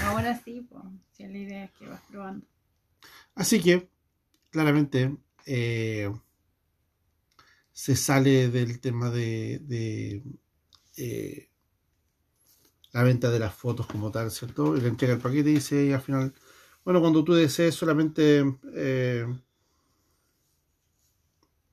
Ahora 0.06 0.40
sí, 0.44 0.66
pues, 0.70 0.84
si 1.12 1.28
la 1.28 1.38
idea 1.38 1.64
es 1.66 1.72
que 1.72 1.88
vas 1.88 2.02
probando. 2.10 2.46
Así 3.36 3.62
que, 3.62 3.90
claramente, 4.52 5.18
eh, 5.46 6.12
se 7.72 7.96
sale 7.96 8.50
del 8.50 8.80
tema 8.80 9.10
de, 9.10 9.60
de, 9.64 10.24
eh, 10.98 11.50
la 12.92 13.04
venta 13.04 13.32
de 13.32 13.40
las 13.40 13.54
fotos 13.54 13.88
como 13.88 14.12
tal, 14.12 14.30
¿cierto? 14.32 14.78
Y 14.78 14.82
le 14.82 14.88
entrega 14.88 15.14
el 15.16 15.20
paquete 15.20 15.50
y 15.50 15.56
dice 15.56 15.86
y 15.86 15.94
al 15.94 16.02
final, 16.02 16.34
bueno, 16.86 17.02
cuando 17.02 17.24
tú 17.24 17.34
desees 17.34 17.74
solamente 17.74 18.44
eh, 18.76 19.26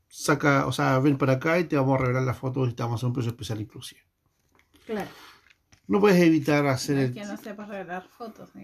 saca, 0.08 0.66
o 0.66 0.72
sea, 0.72 0.98
ven 0.98 1.18
para 1.18 1.34
acá 1.34 1.58
y 1.58 1.64
te 1.64 1.76
vamos 1.76 1.98
a 1.98 2.02
revelar 2.02 2.22
las 2.22 2.38
fotos 2.38 2.70
y 2.70 2.72
te 2.72 2.82
vamos 2.82 2.96
a 2.96 2.98
hacer 2.98 3.06
un 3.08 3.12
precio 3.12 3.30
especial 3.30 3.60
inclusive. 3.60 4.00
Claro. 4.86 5.10
No 5.90 5.98
puedes 5.98 6.22
evitar 6.22 6.64
hacer 6.68 6.94
No 6.94 7.02
es 7.02 7.08
el... 7.08 7.14
que 7.14 7.24
no 7.24 7.36
sepa 7.36 7.66
revelar 7.66 8.06
fotos, 8.08 8.50
yo. 8.54 8.60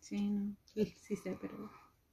Sí, 0.00 0.30
no. 0.30 0.56
Sí, 0.64 0.94
sí 0.98 1.16
sé, 1.16 1.36
pero. 1.38 1.70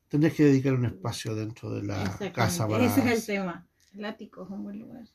Tendrías 0.10 0.36
que 0.36 0.44
dedicar 0.44 0.74
un 0.74 0.84
espacio 0.84 1.34
dentro 1.34 1.70
de 1.72 1.84
la 1.84 2.18
casa 2.34 2.68
para... 2.68 2.84
Ese 2.84 3.00
es 3.00 3.20
el 3.22 3.26
tema. 3.26 3.70
El 3.96 4.04
ático 4.04 4.44
es 4.44 4.50
un 4.50 4.64
buen 4.64 4.78
lugar. 4.80 5.08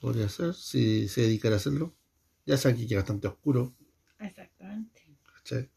Podría 0.00 0.30
ser, 0.30 0.54
si 0.54 1.08
se 1.08 1.22
dedicara 1.22 1.56
a 1.56 1.58
hacerlo. 1.58 1.94
Ya 2.46 2.56
saben 2.56 2.78
que 2.78 2.86
queda 2.86 3.00
bastante 3.00 3.28
oscuro, 3.28 3.76
Exactamente. 4.18 5.14
¿cachai? 5.34 5.70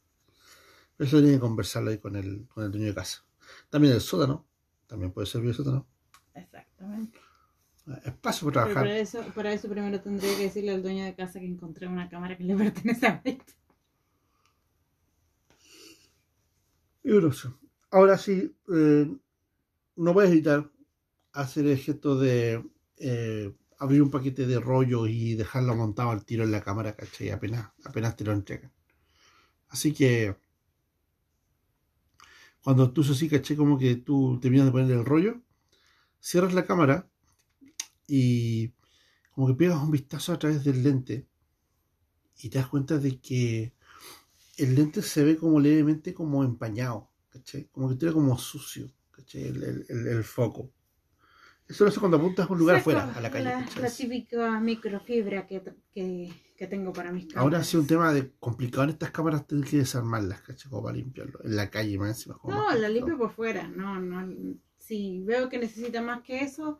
Eso 0.97 1.19
tiene 1.19 1.33
que 1.33 1.39
conversarlo 1.41 1.89
ahí 1.89 1.97
con 1.97 2.15
el, 2.15 2.47
con 2.47 2.63
el 2.63 2.71
dueño 2.71 2.87
de 2.87 2.95
casa. 2.95 3.25
También 3.69 3.95
el 3.95 4.01
sótano, 4.01 4.47
también 4.87 5.11
puede 5.11 5.27
servir 5.27 5.49
el 5.49 5.55
sótano. 5.55 5.89
Exactamente. 6.33 7.19
Espacio 8.05 8.47
para 8.47 8.65
trabajar. 8.65 8.83
para 8.83 8.97
eso, 8.97 9.23
para 9.33 9.53
eso 9.53 9.69
primero 9.69 9.99
tendría 10.01 10.35
que 10.37 10.43
decirle 10.43 10.71
al 10.71 10.83
dueño 10.83 11.05
de 11.05 11.15
casa 11.15 11.39
que 11.39 11.45
encontré 11.45 11.87
una 11.87 12.09
cámara 12.09 12.37
que 12.37 12.43
le 12.43 12.55
pertenece 12.55 13.07
a 13.07 13.21
Maite. 13.23 13.53
Y 17.03 17.11
bueno, 17.11 17.29
eso. 17.29 17.57
Ahora 17.91 18.17
sí, 18.17 18.55
eh, 18.71 19.11
no 19.95 20.13
puedes 20.13 20.31
evitar 20.31 20.69
hacer 21.33 21.65
el 21.65 21.77
gesto 21.77 22.19
de 22.19 22.63
eh, 22.97 23.53
abrir 23.79 24.01
un 24.03 24.11
paquete 24.11 24.45
de 24.45 24.59
rollo 24.59 25.07
y 25.07 25.35
dejarlo 25.35 25.75
montado 25.75 26.11
al 26.11 26.25
tiro 26.25 26.43
en 26.43 26.51
la 26.51 26.61
cámara, 26.61 26.95
¿cachai? 26.95 27.31
Apenas, 27.31 27.71
apenas 27.83 28.15
te 28.15 28.25
lo 28.25 28.33
entregan. 28.33 28.71
Así 29.69 29.93
que 29.93 30.35
cuando 32.63 32.91
tú 32.91 33.01
eso 33.01 33.13
sí, 33.13 33.29
¿cachai? 33.29 33.57
Como 33.57 33.77
que 33.77 33.95
tú 33.95 34.39
terminas 34.39 34.67
de 34.67 34.71
poner 34.71 34.91
el 34.91 35.05
rollo, 35.05 35.41
cierras 36.19 36.53
la 36.53 36.65
cámara 36.65 37.08
y 38.09 38.73
como 39.31 39.47
que 39.47 39.53
pegas 39.55 39.81
un 39.81 39.91
vistazo 39.91 40.33
a 40.33 40.39
través 40.39 40.63
del 40.63 40.83
lente 40.83 41.27
y 42.41 42.49
te 42.49 42.57
das 42.57 42.67
cuenta 42.67 42.97
de 42.97 43.19
que 43.19 43.73
el 44.57 44.75
lente 44.75 45.01
se 45.01 45.23
ve 45.23 45.37
como 45.37 45.59
levemente 45.59 46.13
como 46.13 46.43
empañado, 46.43 47.09
¿cachai? 47.29 47.65
Como 47.71 47.89
que 47.89 47.95
tiene 47.95 48.13
como 48.13 48.37
sucio, 48.37 48.91
¿cachai? 49.11 49.43
El, 49.43 49.63
el- 49.63 49.85
el- 49.89 50.07
el 50.07 50.23
foco. 50.23 50.71
Eso 51.67 51.83
lo 51.83 51.91
hace 51.91 51.99
cuando 51.99 52.17
apuntas 52.17 52.49
a 52.49 52.53
un 52.53 52.59
lugar 52.59 52.77
afuera, 52.77 53.13
a 53.13 53.21
la 53.21 53.29
calle. 53.29 53.45
La, 53.45 53.65
la 53.79 53.89
típica 53.91 54.59
microfibra 54.59 55.45
que, 55.45 55.61
que, 55.91 56.33
que 56.57 56.67
tengo 56.67 56.91
para 56.91 57.11
mis 57.11 57.25
cámaras. 57.25 57.43
Ahora 57.43 57.59
ha 57.59 57.63
sido 57.63 57.81
un 57.81 57.87
tema 57.87 58.11
de 58.11 58.31
complicado 58.39 58.85
en 58.85 58.89
estas 58.89 59.11
cámaras 59.11 59.45
tener 59.45 59.65
que 59.69 59.77
desarmarlas, 59.77 60.41
¿cachai? 60.41 60.69
Como 60.69 60.83
para 60.83 60.97
limpiarlo. 60.97 61.39
En 61.43 61.55
la 61.55 61.69
calle 61.69 61.97
más 61.99 62.09
encima. 62.09 62.37
como 62.39 62.55
No, 62.55 62.63
más 62.65 62.79
la 62.79 62.89
limpio 62.89 63.17
por 63.19 63.31
fuera. 63.31 63.67
No, 63.67 63.99
no. 63.99 64.33
Si 64.79 65.21
veo 65.21 65.47
que 65.49 65.59
necesita 65.59 66.01
más 66.01 66.23
que 66.23 66.41
eso, 66.43 66.79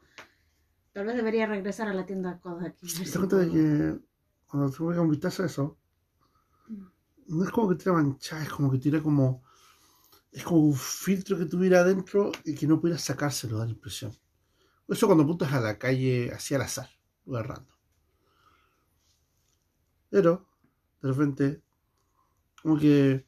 tal 0.93 1.05
vez 1.05 1.15
debería 1.15 1.45
regresar 1.45 1.87
a 1.87 1.93
la 1.93 2.05
tienda 2.05 2.33
de 2.33 2.39
Kodak. 2.39 2.77
¿Te 2.77 2.87
das 2.87 3.17
cuenta 3.17 3.37
de 3.37 3.49
que 3.49 3.99
cuando 4.47 4.71
tú 4.71 4.87
un 4.87 5.09
vistazo 5.09 5.43
a 5.43 5.45
eso, 5.45 5.77
no 7.27 7.43
es 7.43 7.51
como 7.51 7.69
que 7.69 7.75
tira 7.75 7.93
manchada, 7.93 8.43
es 8.43 8.49
como 8.49 8.71
que 8.71 8.79
tira 8.79 9.01
como. 9.01 9.43
Es 10.31 10.43
como 10.43 10.61
un 10.61 10.75
filtro 10.75 11.37
que 11.37 11.45
tuviera 11.45 11.79
adentro 11.79 12.31
y 12.45 12.53
que 12.53 12.67
no 12.67 12.79
pudiera 12.79 12.99
sacárselo, 12.99 13.57
da 13.57 13.65
la 13.65 13.71
impresión. 13.71 14.15
Eso 14.87 15.07
cuando 15.07 15.23
apuntas 15.23 15.51
a 15.53 15.59
la 15.59 15.77
calle 15.77 16.31
así 16.31 16.53
al 16.53 16.61
azar, 16.61 16.89
lugar 17.25 17.47
random. 17.47 17.75
Pero, 20.09 20.47
de 21.01 21.09
repente, 21.09 21.61
como 22.61 22.77
que 22.77 23.25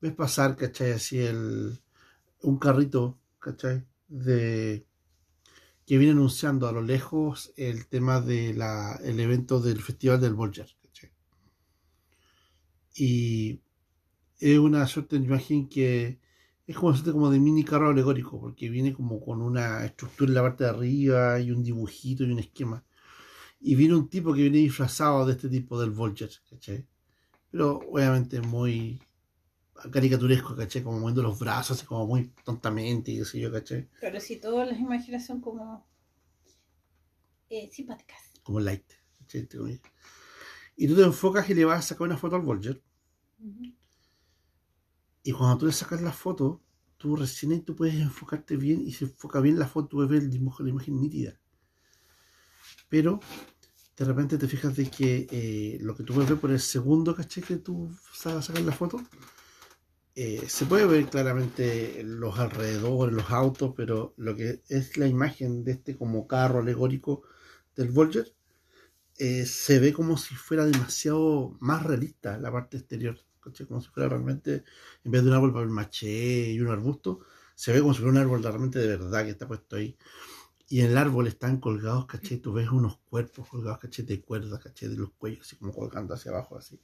ves 0.00 0.12
pasar, 0.14 0.56
¿cachai? 0.56 0.92
Así 0.92 1.18
el. 1.18 1.80
un 2.42 2.58
carrito, 2.58 3.18
¿cachai? 3.38 3.86
De. 4.08 4.86
Que 5.86 5.98
viene 5.98 6.12
anunciando 6.12 6.66
a 6.66 6.72
lo 6.72 6.82
lejos 6.82 7.52
el 7.56 7.86
tema 7.86 8.20
del 8.20 8.60
el 9.02 9.20
evento 9.20 9.60
del 9.60 9.80
Festival 9.82 10.20
del 10.20 10.34
¿cachai? 10.82 11.10
Y 12.96 13.60
es 14.38 14.58
una 14.58 14.86
suerte 14.86 15.18
de 15.18 15.24
imagen 15.24 15.68
que 15.68 16.18
es 16.66 16.76
como 16.76 16.94
como 17.12 17.30
de 17.30 17.38
mini 17.38 17.64
carro 17.64 17.90
alegórico, 17.90 18.40
porque 18.40 18.70
viene 18.70 18.94
como 18.94 19.20
con 19.20 19.42
una 19.42 19.84
estructura 19.84 20.30
en 20.30 20.34
la 20.34 20.42
parte 20.42 20.64
de 20.64 20.70
arriba 20.70 21.38
y 21.40 21.50
un 21.50 21.62
dibujito 21.62 22.24
y 22.24 22.30
un 22.30 22.38
esquema. 22.38 22.84
Y 23.60 23.74
viene 23.74 23.94
un 23.94 24.08
tipo 24.08 24.32
que 24.32 24.42
viene 24.42 24.58
disfrazado 24.58 25.26
de 25.26 25.32
este 25.32 25.48
tipo 25.48 25.80
del 25.80 25.90
Volger, 25.90 26.30
¿cachai? 26.48 26.86
Pero 27.50 27.80
obviamente 27.90 28.40
muy 28.40 29.00
caricaturesco, 29.90 30.56
¿cachai? 30.56 30.82
Como 30.82 30.98
moviendo 31.00 31.22
los 31.22 31.38
brazos, 31.38 31.78
así 31.78 31.86
como 31.86 32.06
muy 32.06 32.30
tontamente, 32.44 33.10
y 33.12 33.24
sé 33.24 33.40
yo, 33.40 33.52
¿cachai? 33.52 33.88
Pero 34.00 34.20
si 34.20 34.36
todas 34.36 34.68
las 34.68 34.78
imágenes 34.78 35.26
son 35.26 35.40
como 35.40 35.84
eh, 37.50 37.68
simpáticas. 37.72 38.20
Como 38.42 38.60
light, 38.60 38.84
comillas. 39.56 39.80
Y 40.76 40.88
tú 40.88 40.96
te 40.96 41.02
enfocas 41.02 41.48
y 41.50 41.54
le 41.54 41.64
vas 41.64 41.80
a 41.80 41.82
sacar 41.88 42.06
una 42.06 42.16
foto 42.16 42.36
al 42.36 42.42
Volger. 42.42 42.82
Ujú. 43.38 43.72
Y 45.24 45.32
cuando 45.32 45.58
tú 45.58 45.66
le 45.66 45.72
sacas 45.72 46.00
la 46.02 46.12
foto, 46.12 46.62
tú 46.98 47.16
recién 47.16 47.50
ahí 47.50 47.62
tú 47.62 47.74
puedes 47.74 47.96
enfocarte 47.96 48.56
bien 48.56 48.80
y 48.86 48.92
se 48.92 49.06
enfoca 49.06 49.40
bien 49.40 49.58
la 49.58 49.66
foto, 49.66 49.88
puedes 49.96 50.08
ver 50.08 50.22
el 50.22 50.30
dibujo, 50.30 50.62
la 50.62 50.70
imagen 50.70 51.00
nítida. 51.00 51.36
Pero 52.88 53.20
de 53.98 54.04
repente 54.06 54.38
te 54.38 54.48
fijas 54.48 54.76
de 54.76 54.90
que 54.90 55.26
eh, 55.30 55.78
lo 55.80 55.94
que 55.96 56.04
tú 56.04 56.14
puedes 56.14 56.30
ver 56.30 56.40
por 56.40 56.50
el 56.52 56.60
segundo 56.60 57.14
caché 57.14 57.42
que 57.42 57.56
tú 57.56 57.90
sa- 58.14 58.42
sacas 58.42 58.64
la 58.64 58.72
foto, 58.72 58.98
eh, 60.16 60.44
se 60.48 60.66
puede 60.66 60.86
ver 60.86 61.06
claramente 61.06 62.02
los 62.04 62.38
alrededores, 62.38 63.14
los 63.14 63.30
autos, 63.30 63.74
pero 63.76 64.14
lo 64.16 64.36
que 64.36 64.62
es 64.68 64.96
la 64.96 65.08
imagen 65.08 65.64
de 65.64 65.72
este 65.72 65.96
como 65.96 66.28
carro 66.28 66.60
alegórico 66.60 67.22
del 67.74 67.90
Volger, 67.90 68.32
eh, 69.18 69.46
se 69.46 69.78
ve 69.80 69.92
como 69.92 70.16
si 70.16 70.34
fuera 70.34 70.64
demasiado 70.66 71.56
más 71.60 71.84
realista 71.84 72.38
la 72.38 72.52
parte 72.52 72.76
exterior, 72.78 73.18
como 73.40 73.80
si 73.80 73.88
fuera 73.88 74.08
realmente, 74.08 74.64
en 75.04 75.10
vez 75.10 75.22
de 75.22 75.30
un 75.30 75.34
árbol 75.34 75.52
para 75.52 75.66
maché 75.66 76.50
y 76.52 76.60
un 76.60 76.68
arbusto, 76.68 77.20
se 77.54 77.72
ve 77.72 77.80
como 77.80 77.94
si 77.94 78.00
fuera 78.00 78.12
un 78.12 78.18
árbol 78.18 78.42
realmente 78.42 78.78
de 78.78 78.88
verdad 78.88 79.24
que 79.24 79.30
está 79.30 79.46
puesto 79.48 79.76
ahí. 79.76 79.96
Y 80.68 80.80
en 80.80 80.92
el 80.92 80.98
árbol 80.98 81.26
están 81.28 81.60
colgados, 81.60 82.06
¿cachai? 82.06 82.38
Tú 82.38 82.52
ves 82.52 82.70
unos 82.70 82.98
cuerpos 83.10 83.48
colgados, 83.48 83.80
¿cachai? 83.80 84.04
De 84.06 84.22
cuerdas, 84.22 84.62
¿cachai? 84.62 84.88
De 84.88 84.96
los 84.96 85.10
cuellos, 85.12 85.46
así 85.46 85.56
como 85.56 85.72
colgando 85.72 86.14
hacia 86.14 86.32
abajo, 86.32 86.56
así. 86.56 86.80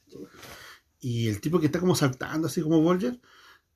Y 1.00 1.28
el 1.28 1.40
tipo 1.40 1.58
que 1.58 1.66
está 1.66 1.80
como 1.80 1.94
saltando, 1.94 2.46
así 2.46 2.60
como 2.60 2.80
Volger, 2.82 3.20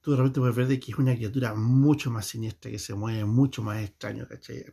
tú 0.00 0.10
de 0.10 0.18
repente 0.18 0.40
puedes 0.40 0.54
ver 0.54 0.66
de 0.66 0.78
que 0.78 0.92
es 0.92 0.98
una 0.98 1.14
criatura 1.14 1.54
mucho 1.54 2.10
más 2.10 2.26
siniestra, 2.26 2.70
que 2.70 2.78
se 2.78 2.94
mueve 2.94 3.24
mucho 3.24 3.62
más 3.62 3.82
extraño, 3.82 4.28
¿cachai? 4.28 4.64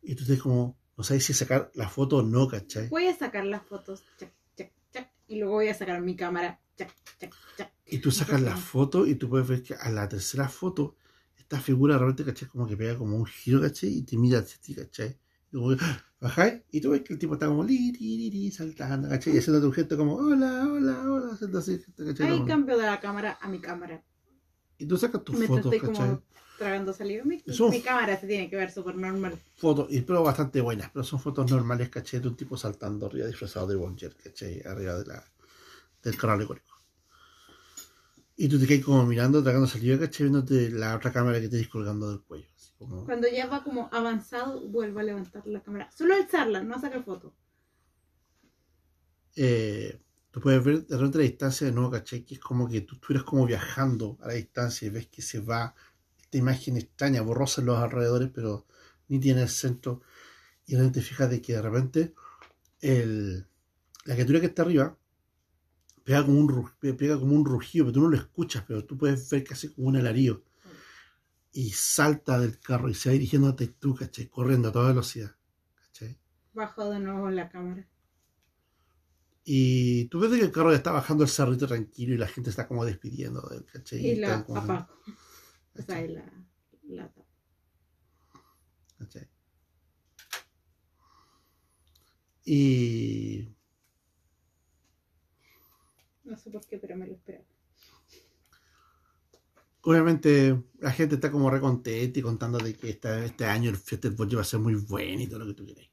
Y 0.00 0.14
tú 0.14 0.22
estás 0.22 0.40
como, 0.40 0.78
no 0.96 1.02
sabes 1.02 1.24
si 1.24 1.34
sacar 1.34 1.72
la 1.74 1.88
foto 1.88 2.18
o 2.18 2.22
no, 2.22 2.46
¿cachai? 2.46 2.88
Voy 2.88 3.06
a 3.06 3.16
sacar 3.16 3.44
las 3.44 3.62
fotos, 3.62 4.04
chac, 4.18 4.32
chac, 4.56 4.72
chac, 4.92 5.10
y 5.26 5.36
luego 5.40 5.54
voy 5.54 5.68
a 5.68 5.74
sacar 5.74 6.00
mi 6.00 6.14
cámara. 6.14 6.60
Y 7.86 7.98
tú 7.98 8.10
sacas 8.10 8.40
la 8.40 8.56
foto 8.56 9.06
y 9.06 9.16
tú 9.16 9.28
puedes 9.28 9.46
ver 9.46 9.62
que 9.62 9.74
a 9.74 9.90
la 9.90 10.08
tercera 10.08 10.48
foto, 10.48 10.96
esta 11.36 11.60
figura 11.60 11.94
de 11.94 12.00
repente, 12.00 12.24
¿cachai? 12.24 12.48
Como 12.48 12.66
que 12.66 12.76
pega 12.76 12.96
como 12.96 13.16
un 13.16 13.26
giro, 13.26 13.60
¿cachai? 13.60 13.90
Y 13.90 14.02
te 14.02 14.16
mira 14.16 14.38
hacia 14.38 14.60
ti, 14.60 14.74
¿cachai? 14.74 15.18
Y 15.50 15.56
como 15.56 15.72
¡ah! 15.80 16.04
Bajáis 16.24 16.62
y 16.70 16.80
tú 16.80 16.90
ves 16.90 17.02
que 17.02 17.12
el 17.12 17.18
tipo 17.18 17.34
está 17.34 17.46
como 17.46 17.62
li, 17.62 17.92
li, 17.92 18.30
li, 18.30 18.50
saltando, 18.50 19.10
¿cachai? 19.10 19.34
Y 19.34 19.38
haciendo 19.38 19.60
tu 19.60 19.70
gesto 19.72 19.94
como 19.98 20.14
hola, 20.14 20.66
hola, 20.66 21.02
hola, 21.06 21.34
haciendo 21.34 21.58
así, 21.58 21.78
¿cachai? 21.96 22.26
Ahí 22.26 22.38
Como- 22.38 22.46
cambio 22.46 22.78
de 22.78 22.86
la 22.86 22.98
cámara 22.98 23.38
a 23.42 23.48
mi 23.48 23.60
cámara. 23.60 24.02
Y 24.78 24.86
tú 24.86 24.96
sacas 24.96 25.22
tus 25.22 25.36
Mientras 25.36 25.62
fotos, 25.62 25.74
estoy 25.74 25.88
¿cachai? 25.90 26.06
como 26.08 26.22
tragando 26.58 26.92
saliva. 26.94 27.24
Mi, 27.24 27.42
cámara 27.82 28.18
se 28.18 28.26
tiene 28.26 28.48
que 28.48 28.56
ver 28.56 28.70
súper 28.70 28.96
normal. 28.96 29.38
Fotos, 29.58 29.88
y 29.90 30.00
pero 30.00 30.22
bastante 30.22 30.62
buenas, 30.62 30.90
pero 30.92 31.04
son 31.04 31.20
fotos 31.20 31.50
normales, 31.50 31.90
¿cachai? 31.90 32.20
De 32.20 32.28
un 32.28 32.36
tipo 32.36 32.56
saltando 32.56 33.04
arriba, 33.04 33.26
disfrazado 33.26 33.66
de 33.66 33.76
Bolger, 33.76 34.16
¿cachai? 34.16 34.62
Arriba 34.64 34.94
de 34.94 35.04
la, 35.04 35.22
del 36.02 36.16
carro 36.16 36.32
alegórico. 36.32 36.72
Y 38.36 38.48
tú 38.48 38.58
te 38.58 38.66
quedas 38.66 38.84
como 38.84 39.04
mirando, 39.04 39.42
tragando 39.42 39.66
saliva, 39.66 39.98
¿cachai? 39.98 40.28
Viéndote 40.28 40.70
la 40.70 40.96
otra 40.96 41.12
cámara 41.12 41.38
que 41.38 41.50
te 41.50 41.68
colgando 41.68 42.08
del 42.08 42.22
cuello. 42.22 42.48
Como... 42.88 43.04
Cuando 43.04 43.28
ya 43.28 43.46
va 43.46 43.62
como 43.64 43.88
avanzado, 43.92 44.60
vuelvo 44.68 45.00
a 45.00 45.02
levantar 45.02 45.46
la 45.46 45.62
cámara. 45.62 45.90
Solo 45.90 46.14
alzarla, 46.14 46.62
no 46.62 46.80
sacar 46.80 47.02
foto. 47.04 47.34
eh, 49.36 50.00
tú 50.30 50.40
puedes 50.40 50.62
ver 50.64 50.86
de 50.86 50.96
repente 50.96 51.18
la 51.18 51.24
distancia 51.24 51.66
de 51.66 51.72
nuevo, 51.72 51.90
¿cachai? 51.90 52.24
Que 52.24 52.34
es 52.34 52.40
como 52.40 52.68
que 52.68 52.80
tú 52.82 52.96
estuvieras 52.96 53.24
como 53.24 53.46
viajando 53.46 54.18
a 54.22 54.28
la 54.28 54.34
distancia 54.34 54.86
y 54.86 54.90
ves 54.90 55.06
que 55.08 55.22
se 55.22 55.40
va 55.40 55.74
esta 56.20 56.38
imagen 56.38 56.76
extraña, 56.76 57.22
borrosa 57.22 57.60
en 57.60 57.66
los 57.68 57.78
alrededores, 57.78 58.30
pero 58.34 58.66
ni 59.08 59.18
tiene 59.20 59.42
el 59.42 59.48
centro. 59.48 60.02
Y 60.66 60.76
repente 60.76 61.00
te 61.00 61.06
fijas 61.06 61.30
de 61.30 61.42
que 61.42 61.52
de 61.54 61.62
repente 61.62 62.14
el, 62.80 63.46
la 64.04 64.14
criatura 64.14 64.40
que 64.40 64.46
está 64.46 64.62
arriba 64.62 64.96
pega 66.04 66.24
como, 66.24 66.38
un, 66.38 66.70
pega 66.96 67.18
como 67.18 67.34
un 67.34 67.44
rugido, 67.44 67.86
pero 67.86 67.94
tú 67.94 68.00
no 68.02 68.08
lo 68.08 68.16
escuchas, 68.16 68.64
pero 68.66 68.84
tú 68.84 68.96
puedes 68.98 69.28
ver 69.30 69.44
que 69.44 69.54
hace 69.54 69.72
como 69.72 69.88
un 69.88 69.96
alarido. 69.96 70.42
Y 71.54 71.70
salta 71.70 72.38
del 72.38 72.58
carro 72.58 72.88
y 72.88 72.94
se 72.94 73.08
va 73.08 73.12
dirigiendo 73.14 73.48
a 73.48 73.56
tú, 73.56 73.94
¿cachai? 73.94 74.28
Corriendo 74.28 74.68
a 74.68 74.72
toda 74.72 74.88
velocidad, 74.88 75.34
¿cachai? 75.76 76.18
Bajo 76.52 76.90
de 76.90 76.98
nuevo 76.98 77.30
la 77.30 77.48
cámara. 77.48 77.88
Y 79.44 80.06
tú 80.06 80.20
ves 80.20 80.32
que 80.32 80.44
el 80.44 80.50
carro 80.50 80.70
ya 80.72 80.78
está 80.78 80.90
bajando 80.90 81.22
el 81.22 81.30
cerrito 81.30 81.66
tranquilo 81.66 82.14
y 82.14 82.18
la 82.18 82.26
gente 82.26 82.50
está 82.50 82.66
como 82.66 82.84
despidiendo 82.84 83.40
de 83.42 83.58
él, 83.58 83.66
¿cachai? 83.72 84.06
Y 84.06 84.16
la 84.16 84.38
apago. 84.38 84.88
O 85.78 85.82
sea, 85.82 86.04
y 86.04 86.08
la, 86.08 86.32
la. 86.84 87.12
¿cachai? 88.98 89.28
Y 92.44 93.54
No 96.24 96.36
sé 96.38 96.50
por 96.50 96.66
qué, 96.66 96.78
pero 96.78 96.96
me 96.96 97.06
lo 97.06 97.14
esperaba. 97.14 97.44
Obviamente 99.84 100.62
la 100.78 100.90
gente 100.92 101.16
está 101.16 101.30
como 101.30 101.50
recontenta 101.50 102.18
y 102.18 102.22
contando 102.22 102.58
de 102.58 102.74
que 102.74 102.90
esta- 102.90 103.24
este 103.24 103.44
año 103.44 103.70
el 103.70 103.76
Fiesta 103.76 104.08
va 104.10 104.40
a 104.40 104.44
ser 104.44 104.60
muy 104.60 104.74
bueno 104.74 105.22
y 105.22 105.26
todo 105.26 105.40
lo 105.40 105.46
que 105.46 105.54
tú 105.54 105.64
quieras. 105.64 105.88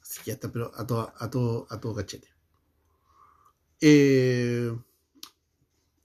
Así 0.00 0.20
que 0.20 0.26
ya 0.30 0.34
está, 0.34 0.50
pero 0.52 0.70
a 0.74 0.86
todo, 0.86 1.12
a 1.16 1.30
todo, 1.30 1.66
a 1.68 1.80
todo 1.80 1.94
cachete. 1.94 2.28
Eh, 3.80 4.72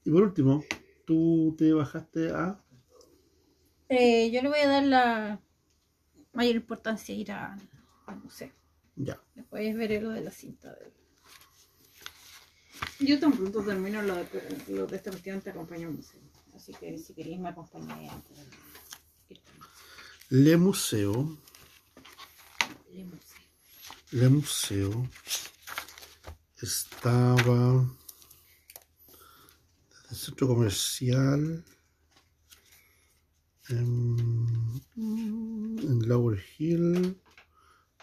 y 0.03 0.11
por 0.11 0.23
último, 0.23 0.63
tú 1.05 1.55
te 1.57 1.71
bajaste 1.73 2.31
a. 2.31 2.61
Eh, 3.89 4.31
yo 4.31 4.41
le 4.41 4.49
voy 4.49 4.59
a 4.59 4.67
dar 4.67 4.83
la 4.83 5.41
mayor 6.33 6.55
importancia 6.55 7.13
a 7.13 7.17
ir 7.17 7.31
a- 7.31 7.57
al 8.07 8.19
museo. 8.21 8.51
Ya. 8.95 9.21
Después 9.35 9.75
veré 9.75 10.01
lo 10.01 10.09
de 10.09 10.21
la 10.21 10.31
cinta. 10.31 10.73
del- 10.75 10.93
Yo 13.07 13.19
tan 13.19 13.31
pronto 13.31 13.63
termino 13.63 14.01
lo 14.01 14.15
de, 14.15 14.27
lo 14.69 14.87
de 14.87 14.95
esta 14.95 15.11
cuestión, 15.11 15.41
te 15.41 15.49
acompaño 15.51 15.87
al 15.87 15.93
museo. 15.95 16.21
Así 16.61 16.73
que 16.73 16.95
si 16.95 17.15
queréis 17.15 17.39
me 17.39 17.49
acompañáis 17.49 18.11
antes 18.11 18.37
de 18.37 18.43
ir. 19.29 19.41
Le 20.29 20.57
Museo. 20.57 21.35
Le 22.91 23.03
museo. 23.03 23.41
Le 24.11 24.29
Museo 24.29 25.09
estaba 26.61 27.81
en 27.81 27.97
el 30.11 30.15
centro 30.15 30.49
comercial 30.49 31.65
en, 33.69 34.83
en 34.97 36.07
Lower 36.07 36.39
Hill 36.59 37.19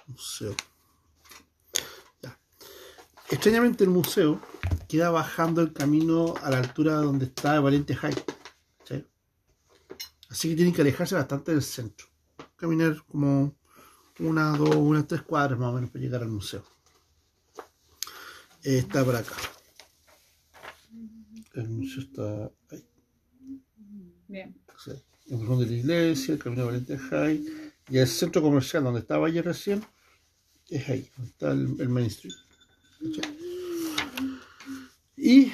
Museo. 0.08 0.56
Ya. 2.22 2.36
Extrañamente 3.30 3.84
el 3.84 3.90
museo 3.90 4.40
queda 4.88 5.10
bajando 5.10 5.60
el 5.60 5.72
camino 5.72 6.34
a 6.42 6.50
la 6.50 6.58
altura 6.58 6.94
donde 6.94 7.26
está 7.26 7.60
Valiente 7.60 7.94
High. 7.94 8.37
¿Sí? 10.28 10.34
Así 10.34 10.48
que 10.50 10.56
tienen 10.56 10.74
que 10.74 10.82
alejarse 10.82 11.14
bastante 11.14 11.52
del 11.52 11.62
centro. 11.62 12.06
Caminar 12.56 13.02
como 13.06 13.56
una, 14.20 14.56
dos, 14.56 14.74
unas 14.74 15.06
tres 15.06 15.22
cuadras 15.22 15.58
más 15.58 15.70
o 15.70 15.74
menos 15.74 15.90
para 15.90 16.02
llegar 16.02 16.22
al 16.22 16.28
museo. 16.28 16.64
Está 18.62 19.04
por 19.04 19.16
acá. 19.16 19.34
El 21.54 21.68
museo 21.68 22.02
está 22.02 22.50
ahí. 22.70 22.84
Bien. 24.28 24.60
Sí. 24.84 24.92
En 25.28 25.40
frente 25.40 25.64
de 25.64 25.70
la 25.70 25.76
iglesia, 25.76 26.34
el 26.34 26.40
camino 26.40 26.62
de 26.62 26.66
Valiente 26.66 26.98
High. 26.98 27.44
Y 27.90 27.98
el 27.98 28.06
centro 28.06 28.42
comercial 28.42 28.84
donde 28.84 29.00
estaba 29.00 29.26
ayer 29.26 29.44
recién 29.44 29.82
es 30.68 30.88
ahí, 30.88 31.10
donde 31.16 31.30
está 31.30 31.52
el, 31.52 31.76
el 31.80 31.88
Main 31.88 32.06
Street. 32.06 32.34
Y 35.16 35.52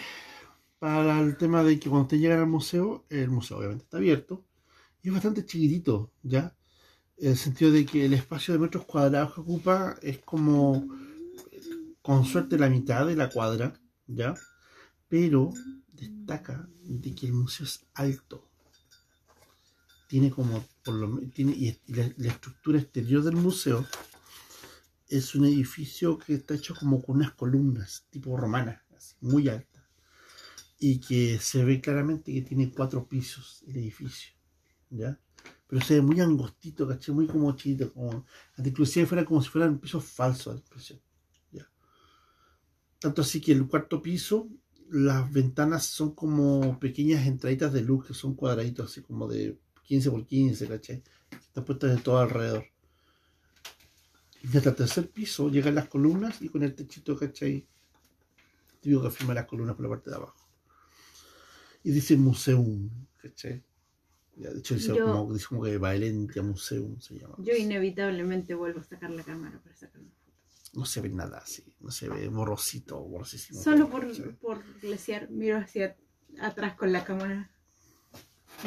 para 0.78 1.20
el 1.20 1.36
tema 1.36 1.62
de 1.62 1.78
que 1.78 1.88
cuando 1.88 2.04
ustedes 2.04 2.22
llegan 2.22 2.40
al 2.40 2.46
museo, 2.46 3.04
el 3.08 3.30
museo 3.30 3.58
obviamente 3.58 3.84
está 3.84 3.98
abierto 3.98 4.44
es 5.08 5.12
bastante 5.12 5.44
chiquitito, 5.44 6.12
¿ya? 6.22 6.56
En 7.16 7.30
el 7.30 7.36
sentido 7.36 7.70
de 7.70 7.86
que 7.86 8.06
el 8.06 8.14
espacio 8.14 8.54
de 8.54 8.60
metros 8.60 8.84
cuadrados 8.86 9.34
que 9.34 9.40
ocupa 9.40 9.96
es 10.02 10.18
como, 10.18 10.88
con 12.02 12.24
suerte, 12.24 12.58
la 12.58 12.70
mitad 12.70 13.06
de 13.06 13.16
la 13.16 13.30
cuadra, 13.30 13.78
¿ya? 14.06 14.34
Pero 15.08 15.52
destaca 15.92 16.68
de 16.82 17.14
que 17.14 17.26
el 17.26 17.32
museo 17.34 17.66
es 17.66 17.86
alto. 17.94 18.50
Tiene 20.08 20.30
como, 20.30 20.64
por 20.84 20.94
lo 20.94 21.18
tiene, 21.28 21.52
y 21.52 21.78
la 21.86 22.28
estructura 22.28 22.78
exterior 22.78 23.22
del 23.22 23.36
museo 23.36 23.86
es 25.08 25.34
un 25.34 25.44
edificio 25.44 26.18
que 26.18 26.34
está 26.34 26.54
hecho 26.54 26.74
como 26.74 27.02
con 27.02 27.16
unas 27.16 27.32
columnas, 27.32 28.06
tipo 28.10 28.36
romanas, 28.36 28.82
así, 28.96 29.14
muy 29.20 29.48
altas. 29.48 29.84
Y 30.78 30.98
que 30.98 31.38
se 31.40 31.64
ve 31.64 31.80
claramente 31.80 32.32
que 32.32 32.42
tiene 32.42 32.70
cuatro 32.70 33.06
pisos 33.06 33.64
el 33.66 33.76
edificio, 33.76 34.33
Pero 35.66 35.84
se 35.84 35.94
ve 35.94 36.02
muy 36.02 36.20
angostito, 36.20 36.86
¿caché? 36.86 37.12
Muy 37.12 37.26
como 37.26 37.54
chiquito, 37.56 37.92
como, 37.92 38.26
inclusive 38.58 39.06
fuera 39.06 39.24
como 39.24 39.42
si 39.42 39.48
fueran 39.48 39.78
pisos 39.78 40.04
falsos, 40.04 40.48
a 40.48 40.54
la 40.54 40.60
impresión, 40.60 41.00
¿ya? 41.52 41.68
Tanto 43.00 43.22
así 43.22 43.40
que 43.40 43.52
el 43.52 43.66
cuarto 43.66 44.00
piso, 44.02 44.48
las 44.90 45.32
ventanas 45.32 45.86
son 45.86 46.14
como 46.14 46.78
pequeñas 46.78 47.26
entraditas 47.26 47.72
de 47.72 47.82
luz 47.82 48.06
que 48.06 48.14
son 48.14 48.34
cuadraditos, 48.34 48.90
así 48.90 49.02
como 49.02 49.26
de 49.26 49.58
15 49.84 50.10
por 50.10 50.26
15, 50.26 50.68
¿cachai? 50.68 51.02
Están 51.30 51.64
puestas 51.64 51.96
de 51.96 52.02
todo 52.02 52.18
alrededor. 52.18 52.66
Y 54.42 54.56
hasta 54.56 54.70
el 54.70 54.76
tercer 54.76 55.10
piso 55.10 55.48
llegan 55.48 55.74
las 55.74 55.88
columnas 55.88 56.42
y 56.42 56.50
con 56.50 56.62
el 56.62 56.74
techito, 56.74 57.16
¿cachai? 57.18 57.66
Típico 58.80 59.02
que 59.02 59.10
firma 59.10 59.32
las 59.32 59.46
columnas 59.46 59.74
por 59.74 59.84
la 59.84 59.90
parte 59.90 60.10
de 60.10 60.16
abajo. 60.16 60.48
Y 61.82 61.90
dice 61.90 62.16
museum, 62.16 62.90
¿cachai? 63.16 63.64
De 64.36 64.58
hecho 64.58 64.74
dice, 64.74 64.94
Yo- 64.94 65.04
como, 65.04 65.32
dice 65.32 65.46
como 65.46 65.62
que 65.62 65.78
Valentia 65.78 66.42
Museum 66.42 67.00
se 67.00 67.18
llama. 67.18 67.36
Yo 67.38 67.54
inevitablemente 67.54 68.54
vuelvo 68.54 68.80
a 68.80 68.84
sacar 68.84 69.10
la 69.10 69.22
cámara 69.22 69.60
para 69.62 69.76
sacar 69.76 70.00
una 70.00 70.10
foto. 70.10 70.32
No 70.74 70.84
se 70.84 71.00
ve 71.00 71.08
nada 71.10 71.38
así, 71.38 71.64
no 71.80 71.90
se 71.90 72.08
ve 72.08 72.28
borrosito, 72.28 72.98
borrosísimo. 73.00 73.62
Solo 73.62 73.88
por, 73.88 74.06
por 74.38 74.64
lesear, 74.82 75.30
miro 75.30 75.58
hacia 75.58 75.96
atrás 76.40 76.74
con 76.74 76.92
la 76.92 77.04
cámara. 77.04 77.50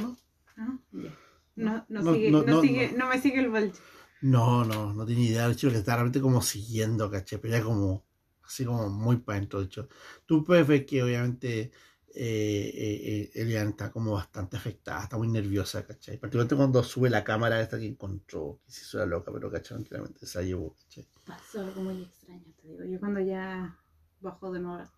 ¿No? 0.01 0.18
¿No? 0.55 0.82
Ya. 0.93 1.13
No, 1.55 1.86
no, 1.89 2.01
No, 2.01 2.13
sigue, 2.13 2.32
no, 2.32 2.43
no, 2.43 2.45
no, 2.47 2.61
sigue, 2.61 2.91
no. 2.91 2.97
no 2.99 3.09
me 3.09 3.20
sigue 3.22 3.39
el 3.39 3.49
balde. 3.49 3.74
No, 4.22 4.63
no, 4.63 4.93
no 4.93 5.05
tiene 5.05 5.24
idea. 5.24 5.47
De 5.47 5.53
hecho, 5.53 5.70
que 5.70 5.78
está 5.78 5.95
realmente 5.95 6.22
como 6.22 6.41
siguiendo, 6.41 7.09
¿cachai? 7.11 7.39
Pero 7.41 7.57
ya 7.57 7.63
como, 7.63 8.05
así 8.43 8.63
como 8.63 8.89
muy 8.89 9.18
para 9.18 9.38
adentro. 9.38 9.59
De 9.59 9.65
hecho, 9.65 9.88
tú 10.26 10.43
puedes 10.43 10.68
ver 10.68 10.86
que 10.86 11.03
obviamente 11.03 11.72
eh, 12.20 12.72
eh, 12.74 13.01
eh, 13.05 13.32
Elian 13.36 13.70
está 13.70 13.91
como 13.91 14.13
bastante 14.13 14.57
afectada, 14.57 15.03
está 15.03 15.18
muy 15.18 15.28
nerviosa, 15.28 15.86
¿cachai? 15.86 16.18
Particularmente 16.18 16.55
cuando 16.55 16.84
sube 16.84 17.11
la 17.11 17.24
cámara 17.24 17.61
esta 17.61 17.78
que 17.78 17.86
encontró, 17.86 18.59
que 18.65 18.72
se 18.72 18.82
hizo 18.82 18.97
la 18.97 19.05
loca, 19.05 19.32
pero 19.32 19.51
¿cachai? 19.51 19.78
Tranquilamente 19.78 20.26
se 20.26 20.39
la 20.39 20.45
llevó, 20.45 20.74
¿cachai? 20.74 21.07
Pasó 21.28 21.61
algo 21.61 21.82
muy 21.82 22.01
extraño, 22.01 22.43
te 22.59 22.68
digo. 22.70 22.86
Yo 22.86 22.99
cuando 22.99 23.20
ya 23.20 23.78
bajo 24.20 24.51
de 24.51 24.59
nuevo. 24.59 24.89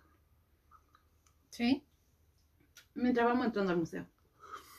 ¿Sí? 1.50 1.84
Mientras 2.96 3.26
vamos 3.26 3.48
entrando 3.48 3.74
al 3.74 3.80
museo. 3.80 4.06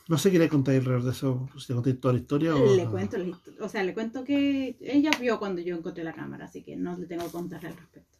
No 0.09 0.16
sé 0.16 0.30
qué 0.30 0.38
le 0.38 0.49
contáis 0.49 0.78
alrededor 0.78 1.05
de 1.05 1.11
eso, 1.11 1.47
si 1.59 1.66
le 1.68 1.74
contáis 1.74 2.01
toda 2.01 2.14
la 2.14 2.20
historia 2.20 2.57
o... 2.57 2.74
Le 2.74 2.86
cuento 2.86 3.18
o 3.61 3.68
sea, 3.68 3.84
le 3.84 3.93
cuento 3.93 4.24
que 4.24 4.78
ella 4.80 5.11
vio 5.20 5.38
cuando 5.38 5.61
yo 5.61 5.76
encontré 5.76 6.05
la 6.05 6.14
cámara, 6.14 6.47
así 6.47 6.62
que 6.62 6.74
no 6.74 6.97
le 6.97 7.07
tengo 7.07 7.26
que 7.26 7.32
contarle 7.32 7.68
al 7.68 7.76
respecto. 7.76 8.18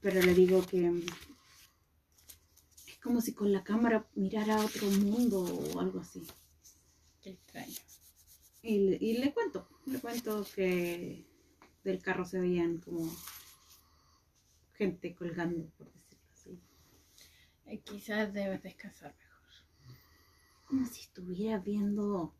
Pero 0.00 0.22
le 0.22 0.32
digo 0.32 0.64
que 0.66 1.04
como 3.06 3.20
si 3.20 3.32
con 3.34 3.52
la 3.52 3.62
cámara 3.64 4.06
mirara 4.16 4.56
a 4.56 4.64
otro 4.64 4.86
mundo 4.90 5.40
o 5.44 5.80
algo 5.80 6.00
así. 6.00 6.26
Qué 7.22 7.30
extraño. 7.30 7.74
Y, 8.62 8.78
le- 8.90 8.98
y 9.00 9.18
le 9.18 9.32
cuento, 9.32 9.68
le 9.86 10.00
cuento 10.00 10.44
que 10.54 11.24
del 11.84 12.02
carro 12.02 12.24
se 12.24 12.40
veían 12.40 12.78
como 12.78 13.08
gente 14.74 15.14
colgando, 15.14 15.66
por 15.78 15.86
decirlo 15.92 16.24
así. 16.32 16.60
Eh, 17.66 17.80
quizás 17.80 18.32
debes 18.32 18.62
descansar 18.62 19.14
mejor. 19.16 19.52
Como 20.66 20.86
si 20.86 21.02
estuviera 21.02 21.58
viendo 21.58 22.34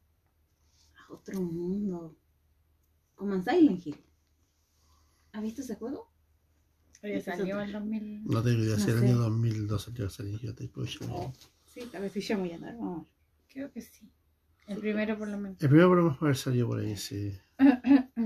a 0.99 1.13
otro 1.13 1.41
mundo. 1.41 2.17
Como 3.15 3.35
en 3.35 3.45
Silent 3.45 3.87
Hill. 3.87 4.05
¿Has 5.33 5.43
visto 5.43 5.63
ese 5.63 5.77
juego? 5.77 6.11
Oye, 7.07 7.17
Ese 7.19 7.31
es 7.31 7.37
salió 7.39 7.61
en 7.61 7.73
2000. 7.73 8.25
No 8.25 8.43
tengo 8.43 8.63
idea, 8.63 8.77
si 8.79 8.91
el 8.91 8.99
año 8.99 9.17
2002 9.19 9.83
salió 9.83 10.11
salir 10.11 10.41
yo 10.41 10.55
te 10.55 10.67
puedo 10.69 10.87
llamar. 10.89 11.17
Oh, 11.19 11.33
sí, 11.73 11.81
tal 11.93 12.03
vez 12.03 12.09
estoy 12.17 12.23
chamullando. 12.23 12.67
Vamos 12.67 12.97
a 12.97 13.01
ver. 13.01 13.07
Creo 13.53 13.71
que 13.73 13.81
sí. 13.81 14.11
El 14.67 14.79
primero 14.79 15.17
por 15.17 15.29
lo 15.29 15.39
menos. 15.39 15.63
El 15.63 15.69
primero 15.69 15.89
podemos 15.91 16.21
haber 16.21 16.37
salido 16.37 16.67
por 16.67 16.81
ahí, 16.81 16.97
sí. 16.97 17.39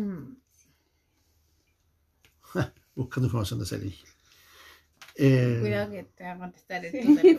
Buscando 2.94 3.26
información 3.26 3.60
de 3.60 3.86
Hill. 3.86 3.94
Eh, 5.16 5.58
Cuidado 5.60 5.90
que 5.90 6.04
te 6.04 6.24
va 6.24 6.32
a 6.32 6.38
contestar 6.38 6.82
el 6.84 6.92
Sí. 6.92 7.38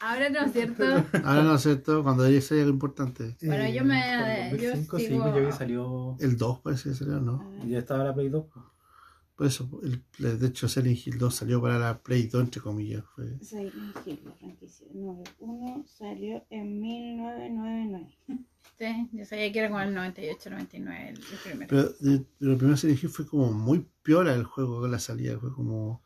Ahora 0.00 0.28
no, 0.30 0.48
¿cierto? 0.48 0.84
Ahora 1.24 1.42
no 1.42 1.54
es 1.56 1.62
cierto, 1.62 2.02
cuando 2.04 2.24
ella 2.24 2.40
sea 2.40 2.58
algo 2.58 2.70
importante. 2.70 3.36
Bueno, 3.42 3.68
yo 3.68 3.84
me- 3.84 3.98
Eh, 3.98 4.50
por 4.50 4.58
el 4.60 4.64
yo 4.64 4.70
2005 4.70 4.98
sí, 4.98 5.06
sigo- 5.06 5.22
pues 5.22 5.34
ya 5.34 5.40
había 5.40 5.52
salido. 5.52 6.16
El 6.20 6.36
2 6.36 6.60
parece 6.60 6.90
que 6.90 6.94
salió, 6.94 7.20
¿no? 7.20 7.40
A 7.40 7.48
ver. 7.48 7.66
Ya 7.68 7.78
estaba 7.80 8.04
la 8.04 8.14
Play 8.14 8.28
2. 8.28 8.44
Por 9.38 9.46
eso, 9.46 9.70
el, 9.84 10.02
de 10.40 10.48
hecho, 10.48 10.68
Silent 10.68 10.98
Hill 11.06 11.16
2 11.16 11.32
salió 11.32 11.62
para 11.62 11.78
la 11.78 12.02
Play 12.02 12.26
2, 12.26 12.42
entre 12.42 12.60
comillas. 12.60 13.04
Fue, 13.14 13.38
Silent 13.40 13.72
Hill, 14.04 14.18
la 14.24 14.32
franquicia 14.32 14.84
número 14.92 15.22
1 15.38 15.84
salió 15.86 16.44
en 16.50 16.80
1999. 16.80 18.16
Sí, 18.76 19.08
yo 19.12 19.24
sabía 19.24 19.52
que 19.52 19.58
era 19.60 19.68
como 19.68 19.80
el 19.80 19.94
98, 19.94 20.50
99 20.50 21.08
el, 21.10 21.16
el 21.18 21.24
primero. 21.44 21.66
pero, 21.68 21.88
de- 22.00 22.24
pero 22.38 22.52
el 22.52 22.58
primer 22.58 22.78
Silent 22.78 23.02
Hill 23.02 23.10
fue 23.10 23.26
como 23.28 23.52
muy 23.52 23.86
piola 24.02 24.34
el 24.34 24.42
juego 24.44 24.80
con 24.80 24.90
la 24.90 24.98
salida. 24.98 25.38
Fue 25.38 25.52
como. 25.52 26.02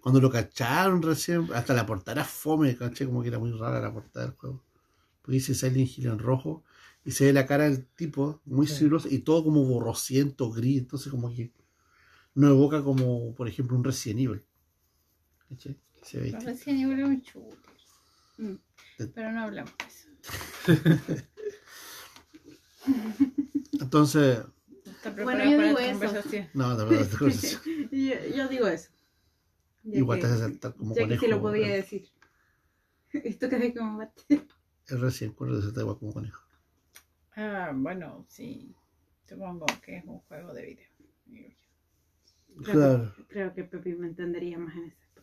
Cuando 0.00 0.18
lo 0.22 0.30
cacharon 0.30 1.02
recién, 1.02 1.48
hasta 1.54 1.74
la 1.74 1.84
portada 1.84 2.12
era 2.22 2.24
fome, 2.24 2.74
caché 2.74 3.04
como 3.04 3.20
que 3.20 3.28
era 3.28 3.38
muy 3.38 3.52
rara 3.52 3.80
la 3.82 3.92
portada 3.92 4.24
del 4.24 4.34
juego. 4.36 4.64
Porque 5.20 5.34
dice 5.34 5.54
Silent 5.54 5.90
Hill 5.98 6.06
en 6.06 6.18
rojo 6.18 6.64
y 7.04 7.10
se 7.10 7.26
ve 7.26 7.34
la 7.34 7.44
cara 7.44 7.64
del 7.64 7.84
tipo 7.86 8.40
muy 8.46 8.66
Sí. 8.66 8.88
y 9.10 9.18
todo 9.18 9.44
como 9.44 9.62
borrosiento, 9.64 10.50
gris. 10.50 10.78
Entonces, 10.78 11.10
como 11.10 11.30
que 11.34 11.52
no 12.40 12.48
evoca 12.48 12.82
como, 12.82 13.34
por 13.34 13.48
ejemplo, 13.48 13.76
un 13.76 13.84
Resident 13.84 14.20
Evil. 14.20 14.44
¿Cachai? 15.48 15.76
Se 16.02 16.18
ve 16.18 16.30
Pero 16.32 16.44
recién 16.44 16.78
igual 16.78 16.98
era 16.98 17.08
un 17.08 17.20
shooter. 17.20 17.58
Mm. 18.38 18.54
Pero 19.14 19.32
no 19.32 19.42
hablamos 19.42 19.72
de 19.78 20.74
eso. 20.74 21.22
Entonces, 23.80 24.38
Bueno, 25.22 25.44
yo 25.44 25.58
digo 25.62 25.78
eso. 25.78 26.22
no, 26.54 26.76
de 26.76 26.84
verdad, 26.84 27.00
esta 27.02 27.18
conversación. 27.18 27.88
yo, 27.90 28.36
yo 28.36 28.48
digo 28.48 28.66
eso. 28.68 28.90
Ya 29.82 29.98
Igual 29.98 30.18
que- 30.18 30.26
te 30.26 30.32
hace 30.32 30.38
saltar 30.40 30.74
como 30.74 30.94
ya 30.94 31.00
que 31.02 31.16
conejo. 31.16 31.24
sí 31.24 31.30
lo 31.30 31.40
podía 31.40 31.62
¿verdad? 31.68 31.76
decir. 31.76 32.08
Esto 33.12 33.48
que 33.48 33.56
ve 33.58 33.74
como 33.74 33.98
bate. 33.98 34.22
El 34.88 35.00
recién 35.00 35.32
cuerdo 35.32 35.60
se 35.62 35.80
igual 35.80 35.98
como 35.98 36.12
conejo. 36.12 36.42
Ah, 37.36 37.72
bueno, 37.74 38.24
sí. 38.28 38.74
Supongo 39.28 39.66
que 39.82 39.98
es 39.98 40.04
un 40.04 40.18
juego 40.20 40.52
de 40.52 40.62
video. 40.64 40.90
Creo, 42.62 42.74
Claro. 42.74 43.14
que, 43.16 43.24
creo 43.26 43.54
que 43.54 43.64
Pepi 43.64 43.94
me 43.94 44.06
entendería 44.08 44.58
más 44.58 44.74
en 44.76 44.84
ese 44.84 44.96
aspecto. 45.02 45.22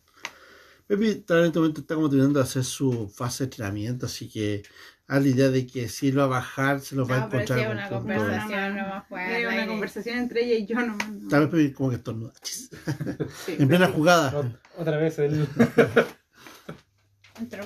Está 0.89 1.39
en 1.39 1.45
este 1.47 1.59
momento 1.59 1.81
está 1.81 1.95
como 1.95 2.09
terminando 2.09 2.39
de 2.39 2.43
hacer 2.45 2.63
su 2.63 3.09
fase 3.09 3.43
de 3.43 3.45
entrenamiento, 3.47 4.05
así 4.05 4.29
que 4.29 4.63
a 5.09 5.19
la 5.19 5.27
idea 5.27 5.49
de 5.49 5.65
que 5.67 5.87
si 5.89 6.09
él 6.09 6.19
va 6.19 6.23
a 6.25 6.27
bajar, 6.27 6.81
se 6.81 6.95
los 6.95 7.09
va 7.09 7.15
a 7.15 7.19
No, 7.21 7.29
pero 7.29 7.45
sí 7.47 7.53
encontrar. 7.53 7.71
una 7.73 7.89
conversación 7.89 8.59
al 8.59 9.05
Era 9.19 9.49
una 9.53 9.67
conversación 9.67 10.17
entre 10.17 10.43
ella 10.45 10.55
y 10.55 10.65
yo. 10.65 10.75
¿no? 10.81 10.97
Tal 11.29 11.41
vez 11.47 11.49
Pepe 11.49 11.73
como 11.73 11.89
que 11.89 11.95
estornuda. 11.97 12.33
Sí. 13.45 13.55
En 13.59 13.67
plena 13.67 13.87
jugada. 13.89 14.31
Ot- 14.33 14.59
Otra 14.77 14.97
vez 14.97 15.17
el. 15.19 15.47
Entró. 17.39 17.63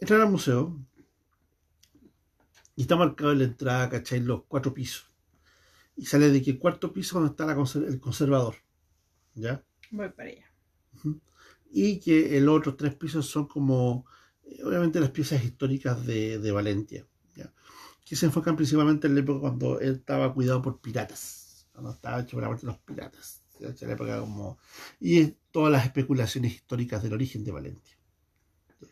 Entrar 0.00 0.20
al 0.20 0.30
museo 0.30 0.78
y 2.76 2.82
está 2.82 2.96
marcado 2.96 3.32
en 3.32 3.38
la 3.38 3.44
entrada, 3.44 3.88
¿cachai? 3.90 4.20
Los 4.20 4.44
cuatro 4.48 4.72
pisos. 4.72 5.09
Y 6.00 6.06
sale 6.06 6.30
de 6.30 6.40
que 6.42 6.52
el 6.52 6.58
cuarto 6.58 6.92
piso 6.94 7.08
es 7.10 7.14
donde 7.20 7.30
está 7.32 7.44
la 7.46 7.56
conser- 7.56 7.86
el 7.86 8.00
conservador. 8.00 8.54
¿Ya? 9.34 9.54
Voy 9.90 10.08
para 10.10 10.30
allá. 10.30 10.46
y 11.72 12.00
que 12.00 12.40
los 12.40 12.58
otros 12.58 12.76
tres 12.76 12.94
pisos 12.96 13.26
son 13.26 13.46
como, 13.46 14.04
eh, 14.44 14.62
obviamente, 14.64 14.98
las 15.00 15.10
piezas 15.10 15.44
históricas 15.44 16.04
de, 16.06 16.38
de 16.38 16.52
Valencia, 16.52 17.06
¿ya? 17.36 17.52
que 18.04 18.16
se 18.16 18.26
enfocan 18.26 18.56
principalmente 18.56 19.06
en 19.06 19.14
la 19.14 19.20
época 19.20 19.40
cuando 19.40 19.78
él 19.80 19.96
estaba 19.96 20.32
cuidado 20.34 20.62
por 20.62 20.80
piratas, 20.80 21.68
cuando 21.72 21.90
estaba 21.92 22.20
hecho 22.20 22.36
por 22.36 22.42
la 22.42 22.48
parte 22.48 22.66
de 22.66 22.72
los 22.72 22.80
piratas, 22.80 23.42
¿ya? 23.60 23.74
la 23.86 23.92
época 23.92 24.20
como, 24.20 24.58
y 24.98 25.18
es 25.20 25.34
todas 25.52 25.70
las 25.72 25.84
especulaciones 25.84 26.54
históricas 26.54 27.02
del 27.02 27.12
origen 27.12 27.44
de 27.44 27.52
Valencia. 27.52 27.96
¿ya? 28.80 28.88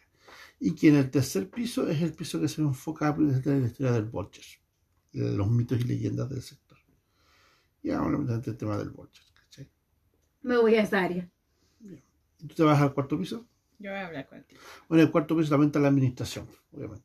Y 0.61 0.75
que 0.75 0.89
en 0.89 0.97
el 0.97 1.11
tercer 1.11 1.49
piso 1.51 1.89
es 1.89 2.03
el 2.03 2.13
piso 2.13 2.41
que 2.41 2.49
se 2.49 2.61
enfoca 2.61 3.09
en 3.17 3.33
la 3.63 3.67
historia 3.67 3.93
del 3.93 4.05
Volcher, 4.05 4.45
los 5.13 5.51
mitos 5.51 5.81
y 5.81 5.85
leyendas 5.85 6.29
del 6.29 6.43
sector. 6.43 6.68
Y 7.83 7.91
ahora 7.91 8.19
el 8.45 8.57
tema 8.57 8.77
del 8.77 8.91
Volcher. 8.91 9.25
¿cachai? 9.35 9.69
Me 10.43 10.57
voy 10.57 10.75
a 10.75 10.83
esa 10.83 11.03
área. 11.03 11.31
¿Tú 12.39 12.55
te 12.55 12.63
vas 12.63 12.81
al 12.81 12.95
cuarto 12.95 13.19
piso? 13.19 13.47
Yo 13.79 13.91
voy 13.91 14.01
a 14.01 14.07
hablar 14.07 14.27
contigo. 14.29 14.61
Bueno, 14.89 15.05
el 15.05 15.11
cuarto 15.11 15.37
piso 15.37 15.51
también 15.51 15.69
está 15.69 15.81
la 15.81 15.89
administración, 15.89 16.47
obviamente. 16.73 17.05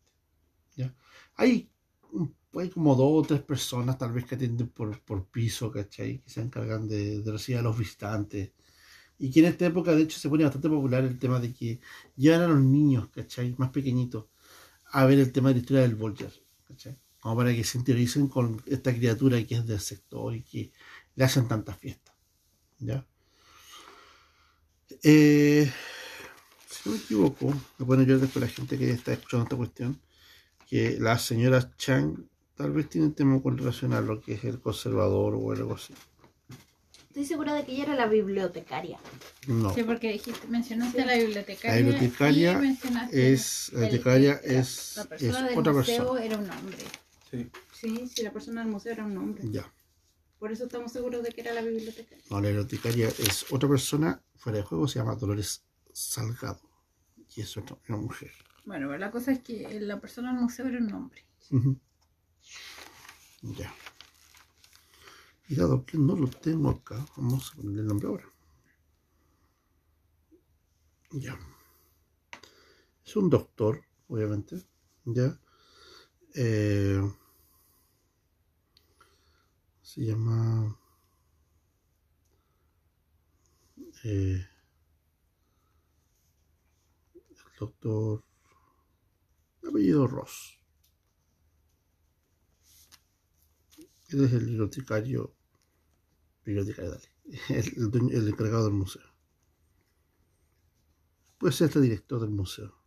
¿ya? 0.76 0.96
Hay, 1.36 1.72
un- 2.12 2.36
hay 2.54 2.70
como 2.70 2.96
dos 2.96 3.24
o 3.26 3.28
tres 3.28 3.42
personas 3.44 3.98
tal 3.98 4.14
vez 4.14 4.26
que 4.26 4.36
atienden 4.36 4.70
por, 4.70 5.00
por 5.04 5.28
piso, 5.28 5.72
¿cachai? 5.72 6.20
Que 6.22 6.30
se 6.30 6.42
encargan 6.42 6.88
de, 6.88 7.22
de 7.22 7.32
recibir 7.32 7.60
a 7.60 7.64
los 7.64 7.78
visitantes. 7.78 8.54
Y 9.20 9.32
que 9.32 9.42
en 9.42 9.48
esta 9.48 9.66
época, 9.68 9.94
de 9.96 10.04
hecho, 10.04 10.20
se 10.20 10.30
pone 10.30 10.44
bastante 10.46 10.70
popular 10.70 11.04
el 11.06 11.20
tema 11.20 11.40
de 11.40 11.54
que 11.54 11.80
llevan 12.18 12.42
a 12.44 12.48
los 12.50 12.62
niños, 12.62 13.10
¿cachai? 13.10 13.56
Más 13.60 13.72
pequeñitos, 13.72 14.28
a 14.94 15.06
ver 15.06 15.20
el 15.20 15.32
tema 15.34 15.50
de 15.50 15.56
la 15.56 15.62
historia 15.62 15.84
del 15.84 15.96
Volger, 15.96 16.34
¿cachai? 16.66 16.98
Como 17.24 17.38
para 17.38 17.56
que 17.56 17.64
se 17.64 17.78
interioricen 17.78 18.28
con 18.28 18.62
esta 18.66 18.94
criatura 18.94 19.42
que 19.46 19.56
es 19.56 19.66
del 19.66 19.80
sector 19.80 20.36
y 20.36 20.42
que 20.44 20.72
le 21.16 21.24
hacen 21.24 21.48
tantas 21.48 21.78
fiestas, 21.78 22.14
¿ya? 22.80 23.06
Eh, 25.04 25.72
si 26.70 26.90
no 26.90 26.96
me 26.96 27.02
equivoco, 27.02 27.54
me 27.78 27.86
pueden 27.86 28.04
ayudar 28.04 28.20
después 28.22 28.44
la 28.44 28.50
gente 28.50 28.78
que 28.78 28.92
está 28.92 29.14
escuchando 29.14 29.46
esta 29.46 29.56
cuestión, 29.56 30.02
que 30.70 30.98
la 31.00 31.18
señora 31.18 31.72
Chang 31.78 32.18
tal 32.56 32.72
vez 32.74 32.90
tiene 32.90 33.08
un 33.08 33.14
tema 33.14 33.42
con 33.42 33.58
relación 33.58 33.94
a 33.94 34.02
lo 34.02 34.20
que 34.22 34.34
es 34.34 34.44
el 34.44 34.60
conservador 34.60 35.34
o 35.36 35.52
algo 35.54 35.76
así. 35.76 35.94
Estoy 37.08 37.26
segura 37.26 37.54
de 37.54 37.64
que 37.64 37.72
ella 37.74 37.84
era 37.84 37.96
la 37.96 38.08
bibliotecaria. 38.08 39.00
No, 39.48 39.74
Sí, 39.74 39.84
porque 39.84 40.12
dijiste, 40.12 40.48
mencionaste 40.48 40.98
Sí. 40.98 41.04
a 41.04 41.06
la 41.06 41.16
bibliotecaria. 41.16 41.72
La 41.72 41.78
bibliotecaria 41.92 42.52
y 42.54 42.56
mencionaste 42.58 43.34
es, 43.34 43.70
la 43.72 43.80
el- 43.80 43.84
bibliotecaria 43.86 44.34
la- 44.34 44.60
es, 44.60 44.94
La 44.98 45.02
es 45.04 45.08
persona 45.08 45.48
del 45.48 45.58
otra 45.60 45.74
museo 45.74 45.98
persona. 45.98 46.24
era 46.26 46.38
un 46.38 46.50
hombre. 46.50 46.78
Sí. 47.34 47.50
Sí, 47.72 48.08
sí, 48.08 48.24
la 48.24 48.32
persona 48.32 48.62
del 48.62 48.72
museo 48.72 48.92
era 48.92 49.06
un 49.06 49.18
hombre. 49.18 49.44
Ya, 49.50 49.74
Por 50.38 50.52
eso 50.52 50.66
estamos 50.66 50.92
seguros 50.92 51.24
de 51.24 51.32
que 51.32 51.42
era 51.42 51.54
la 51.54 51.62
bibliotecaria. 51.62 52.24
no, 52.30 52.40
la 52.40 52.48
bibliotecaria 52.50 53.08
es 53.08 53.52
otra 53.52 53.68
persona 53.68 54.22
fuera 54.36 54.60
de 54.60 54.64
juego, 54.64 54.88
se 54.88 55.00
llama 55.00 55.16
Dolores 55.16 55.64
Salgado. 55.92 56.62
Y 57.36 57.42
es 57.42 57.58
otra, 57.58 57.76
una 57.90 57.98
mujer. 57.98 58.32
Bueno, 58.66 58.96
la 58.98 59.10
cosa 59.10 59.32
es 59.32 59.40
que 59.40 59.80
la 59.80 60.00
persona 60.00 60.32
del 60.32 60.42
museo 60.42 60.68
era 60.68 60.78
un 60.78 60.94
hombre. 60.94 61.26
Ya. 63.42 63.74
Y 65.50 65.56
dado 65.56 65.86
que 65.86 65.98
no 65.98 66.16
lo 66.16 66.28
tengo 66.30 66.70
acá, 66.70 67.04
vamos 67.18 67.52
a 67.52 67.56
ponerle 67.56 67.82
el 67.82 67.88
nombre 67.88 68.08
ahora. 68.08 68.26
Ya. 71.12 71.38
Es 73.06 73.16
un 73.16 73.30
doctor, 73.30 73.84
obviamente. 74.08 74.64
Ya. 75.06 75.40
Eh, 76.36 77.02
se 79.94 80.02
llama. 80.06 80.76
eh, 84.04 84.46
el 87.20 87.56
doctor. 87.60 88.24
Apellido 89.68 90.06
Ross. 90.06 90.60
Él 94.10 94.24
es 94.24 94.32
el 94.32 94.46
bibliotecario. 94.46 95.36
Bibliotecario, 96.46 96.92
dale. 96.92 97.10
El, 97.50 98.12
el 98.14 98.28
encargado 98.30 98.66
del 98.66 98.74
museo. 98.74 99.02
Puede 101.38 101.54
ser 101.54 101.68
este 101.68 101.80
director 101.82 102.20
del 102.20 102.32
museo. 102.32 102.83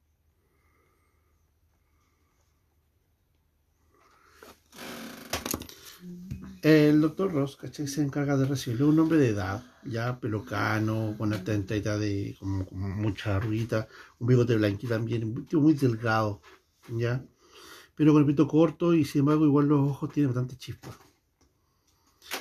El 6.67 7.01
doctor 7.01 7.33
Ross, 7.33 7.55
¿cachai? 7.55 7.87
Se 7.87 8.03
encarga 8.03 8.37
de 8.37 8.45
recibirle 8.45 8.87
un 8.87 8.99
hombre 8.99 9.19
de 9.19 9.29
edad, 9.29 9.65
ya 9.85 10.19
pelocano, 10.19 11.15
con 11.17 11.33
alta 11.33 11.55
edad 11.55 12.01
de 12.01 12.35
como, 12.41 12.67
como 12.67 12.89
mucha 12.89 13.37
arruguita, 13.37 13.87
un 14.19 14.27
bigote 14.27 14.57
blanquito 14.57 14.95
también, 14.95 15.23
un 15.23 15.47
tipo 15.47 15.63
muy 15.63 15.75
delgado, 15.75 16.41
ya, 16.89 17.25
pero 17.95 18.13
con 18.13 18.23
el 18.23 18.27
pito 18.27 18.49
corto 18.49 18.95
y 18.95 19.05
sin 19.05 19.21
embargo 19.21 19.47
igual 19.47 19.69
los 19.69 19.91
ojos 19.91 20.11
tienen 20.11 20.35
bastante 20.35 20.57
chispa. 20.57 20.91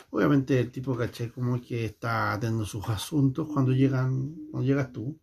Obviamente 0.09 0.59
el 0.59 0.71
tipo, 0.71 0.97
¿cachai? 0.97 1.29
Como 1.29 1.61
que 1.61 1.85
está 1.85 2.33
atendiendo 2.33 2.65
sus 2.65 2.89
asuntos 2.89 3.47
cuando 3.47 3.73
llegan, 3.73 4.33
cuando 4.49 4.67
llegas 4.67 4.91
tú. 4.91 5.19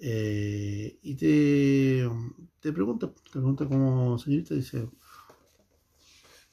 Eh, 0.00 0.98
y 1.02 1.14
te, 1.14 2.10
te 2.58 2.72
pregunta, 2.72 3.12
te 3.12 3.30
pregunta 3.30 3.64
como 3.64 4.18
señorita, 4.18 4.56
dice, 4.56 4.88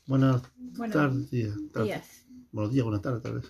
buenas 0.07 0.41
Bueno, 0.57 0.93
tardes, 0.93 1.31
días, 1.31 1.55
tardes. 1.71 1.87
días. 1.87 2.25
buenos 2.51 2.73
días, 2.73 2.83
buenas 2.83 3.01
tardes, 3.01 3.21
tal 3.23 3.33
vez. 3.39 3.49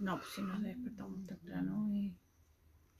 No, 0.00 0.16
pues 0.18 0.30
si 0.34 0.42
nos 0.42 0.62
despertamos 0.62 1.26
temprano. 1.26 1.88
y- 1.94 2.16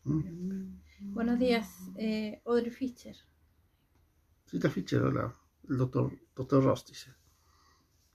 ¿Mm? 0.05 0.78
Buenos 1.12 1.39
días, 1.39 1.68
eh, 1.97 2.41
Audrey 2.45 2.70
Fischer. 2.70 3.16
Cita 4.47 4.70
Fischer, 4.70 5.03
hola, 5.03 5.34
el 5.68 5.78
doctor, 5.78 6.12
doctor 6.34 6.62
Ross 6.62 6.87
dice. 6.87 7.11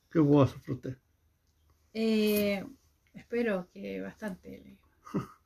¿Qué 0.09 0.19
hacer 0.43 0.61
por 0.61 0.76
usted? 0.76 0.97
Eh, 1.93 2.65
espero 3.13 3.67
que 3.74 4.01
bastante. 4.01 4.78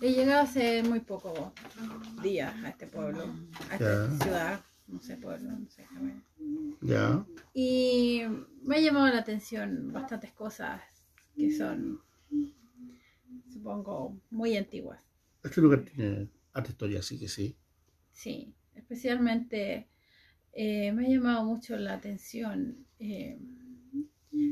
He 0.00 0.12
llegado 0.14 0.42
hace 0.42 0.82
muy 0.82 1.00
pocos 1.00 1.52
días 2.22 2.54
a 2.64 2.70
este 2.70 2.86
pueblo, 2.86 3.24
a 3.70 3.74
esta 3.76 4.08
Ya. 4.08 4.18
ciudad, 4.24 4.64
no 4.90 5.00
sé, 5.00 5.16
pueblo, 5.16 5.50
no 5.50 5.68
sé. 5.68 5.86
Ya, 6.82 7.24
Y 7.54 8.22
me 8.62 8.76
ha 8.76 8.80
llamado 8.80 9.08
la 9.08 9.20
atención 9.20 9.92
bastantes 9.92 10.32
cosas 10.32 10.82
que 11.36 11.52
son, 11.52 12.00
supongo, 13.52 14.16
muy 14.30 14.56
antiguas. 14.56 15.02
este 15.42 15.60
lugar 15.60 15.84
tiene 15.84 16.28
harta 16.52 16.70
historia, 16.70 17.00
así 17.00 17.18
que 17.18 17.28
sí. 17.28 17.56
Sí, 18.12 18.52
especialmente 18.74 19.88
eh, 20.52 20.92
me 20.92 21.06
ha 21.06 21.08
llamado 21.08 21.44
mucho 21.44 21.76
la 21.76 21.94
atención 21.94 22.86
eh, 22.98 23.38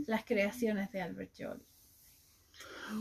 las 0.06 0.24
creaciones 0.24 0.90
de 0.92 1.02
Albert 1.02 1.32
Jolie. 1.36 1.66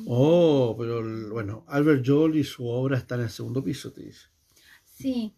Oh, 0.06 0.76
pero 0.78 1.02
bueno, 1.30 1.64
Albert 1.68 2.04
Joel 2.06 2.36
y 2.36 2.44
su 2.44 2.68
obra 2.68 2.98
están 2.98 3.20
en 3.20 3.26
el 3.26 3.32
segundo 3.32 3.64
piso, 3.64 3.92
te 3.94 4.04
dice. 4.04 4.28
Sí, 4.98 5.32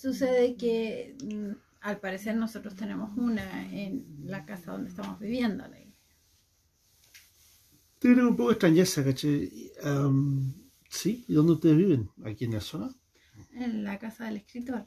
sucede 0.00 0.56
que 0.56 1.16
mm, 1.24 1.56
al 1.80 1.98
parecer 1.98 2.36
nosotros 2.36 2.76
tenemos 2.76 3.16
una 3.16 3.72
en 3.72 4.04
la 4.24 4.44
casa 4.44 4.72
donde 4.72 4.90
estamos 4.90 5.18
viviendo. 5.18 5.64
Tiene 7.98 8.24
un 8.24 8.36
poco 8.36 8.50
de 8.50 8.54
extrañeza, 8.54 9.02
¿cachai? 9.02 9.72
Am, 9.82 10.54
sí, 10.88 11.24
¿y 11.26 11.34
dónde 11.34 11.54
ustedes 11.54 11.76
viven? 11.76 12.10
¿Aquí 12.24 12.44
en 12.44 12.52
la 12.52 12.60
zona? 12.60 12.94
En 13.54 13.82
la 13.82 13.98
casa 13.98 14.26
del 14.26 14.36
escritor. 14.36 14.84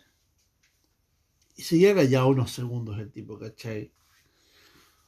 Y 1.57 1.61
se 1.63 1.77
queda 1.77 1.95
callado 1.95 2.29
unos 2.29 2.51
segundos 2.51 2.97
el 2.99 3.11
tipo, 3.11 3.37
¿cachai? 3.37 3.91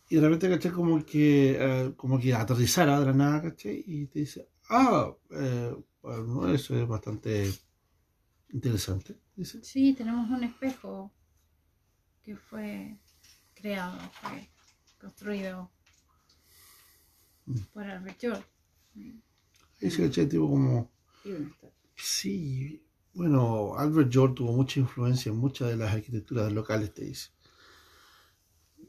Y 0.09 0.15
de 0.15 0.21
repente, 0.21 0.49
¿cachai? 0.49 0.71
Como 0.71 1.05
que, 1.05 1.57
eh, 1.57 1.93
como 1.95 2.19
que 2.19 2.33
aterrizara 2.33 2.99
de 2.99 3.05
la 3.05 3.13
nada, 3.13 3.41
¿cachai? 3.43 3.83
Y 3.87 4.07
te 4.07 4.19
dice, 4.19 4.49
ah, 4.69 5.15
eh, 5.29 5.73
Bueno, 6.01 6.53
eso 6.53 6.75
es 6.75 6.85
bastante 6.87 7.53
interesante, 8.53 9.19
dice. 9.35 9.63
Sí, 9.63 9.93
tenemos 9.93 10.29
un 10.29 10.43
espejo 10.43 11.11
que 12.23 12.35
fue 12.35 12.99
creado, 13.53 13.99
fue 14.21 14.49
construido 14.99 15.71
Mm. 17.45 17.57
por 17.73 17.83
Albert 17.83 18.19
George. 18.19 18.45
Dice 19.79 20.09
que 20.11 20.25
tipo 20.27 20.47
como. 20.47 20.91
Sí, 21.95 22.83
bueno, 23.13 23.75
Albert 23.77 24.11
George 24.11 24.35
tuvo 24.35 24.53
mucha 24.53 24.79
influencia 24.79 25.31
en 25.31 25.37
muchas 25.37 25.69
de 25.69 25.77
las 25.77 25.93
arquitecturas 25.93 26.51
locales, 26.51 26.93
te 26.93 27.05
dice. 27.05 27.29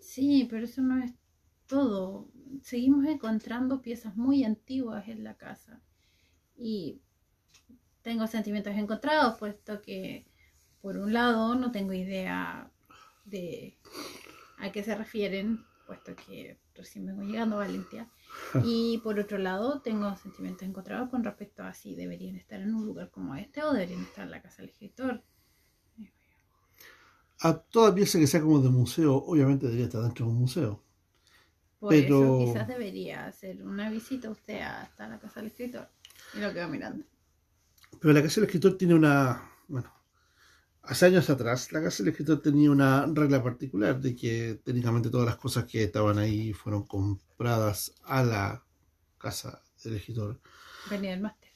Sí, 0.00 0.46
pero 0.50 0.64
eso 0.64 0.82
no 0.82 1.02
es 1.02 1.12
todo. 1.66 2.28
Seguimos 2.62 3.06
encontrando 3.06 3.80
piezas 3.80 4.16
muy 4.16 4.44
antiguas 4.44 5.08
en 5.08 5.24
la 5.24 5.36
casa. 5.36 5.82
Y 6.56 7.00
tengo 8.03 8.26
sentimientos 8.26 8.74
encontrados, 8.76 9.38
puesto 9.38 9.80
que, 9.80 10.26
por 10.80 10.96
un 10.96 11.12
lado, 11.12 11.55
no 11.55 11.70
tengo 11.72 11.92
idea 11.92 12.70
de 13.24 13.76
a 14.59 14.70
qué 14.72 14.82
se 14.82 14.94
refieren, 14.94 15.64
puesto 15.86 16.14
que 16.16 16.59
recién 16.74 17.07
vengo 17.07 17.22
llegando 17.22 17.57
a 17.57 17.61
Valencia. 17.61 18.09
Y 18.64 18.98
por 19.05 19.18
otro 19.18 19.36
lado, 19.36 19.80
tengo 19.82 20.16
sentimientos 20.16 20.62
encontrados 20.66 21.11
con 21.11 21.22
respecto 21.22 21.62
a 21.62 21.74
si 21.74 21.94
deberían 21.94 22.36
estar 22.36 22.61
en 22.61 22.74
un 22.74 22.86
lugar 22.86 23.11
como 23.11 23.34
este 23.34 23.62
o 23.62 23.72
deberían 23.72 24.03
estar 24.03 24.24
en 24.24 24.30
la 24.30 24.40
casa 24.40 24.62
del 24.62 24.70
escritor. 24.70 25.22
A 27.40 27.59
toda 27.59 27.94
pieza 27.94 28.18
que 28.18 28.26
sea 28.26 28.40
como 28.40 28.61
de 28.61 28.70
museo, 28.70 29.16
obviamente 29.16 29.66
debería 29.66 29.86
estar 29.86 30.00
dentro 30.03 30.24
de 30.26 30.32
un 30.32 30.38
museo. 30.38 30.82
Por 31.78 31.90
Pero- 31.90 32.40
eso 32.40 32.53
quizás 32.53 32.68
debería 32.68 33.26
hacer 33.26 33.62
una 33.64 33.90
visita 33.90 34.30
usted 34.30 34.61
hasta 34.61 35.09
la 35.09 35.18
casa 35.18 35.40
del 35.40 35.48
escritor. 35.48 35.88
Y 36.34 36.38
lo 36.40 36.53
quedo 36.55 36.68
mirando. 36.68 37.05
Pero 38.01 38.14
la 38.14 38.22
casa 38.22 38.40
del 38.40 38.45
escritor 38.45 38.76
tiene 38.76 38.95
una. 38.95 39.51
Bueno, 39.68 39.93
hace 40.82 41.07
años 41.07 41.30
atrás, 41.30 41.72
la 41.72 41.82
casa 41.82 42.03
del 42.03 42.12
escritor 42.12 42.43
tenía 42.43 42.70
una 42.70 43.07
regla 43.07 43.43
particular 43.43 44.01
de 44.01 44.16
que 44.16 44.61
técnicamente 44.64 45.11
todas 45.11 45.26
las 45.26 45.36
cosas 45.36 45.64
que 45.64 45.84
estaban 45.84 46.18
ahí 46.18 46.53
fueron 46.53 46.86
compradas 46.86 47.95
a 48.05 48.22
la 48.22 48.64
casa 49.18 49.62
del 49.84 49.97
escritor. 49.97 50.40
Venía 50.90 51.14
el 51.14 51.20
máster. 51.20 51.51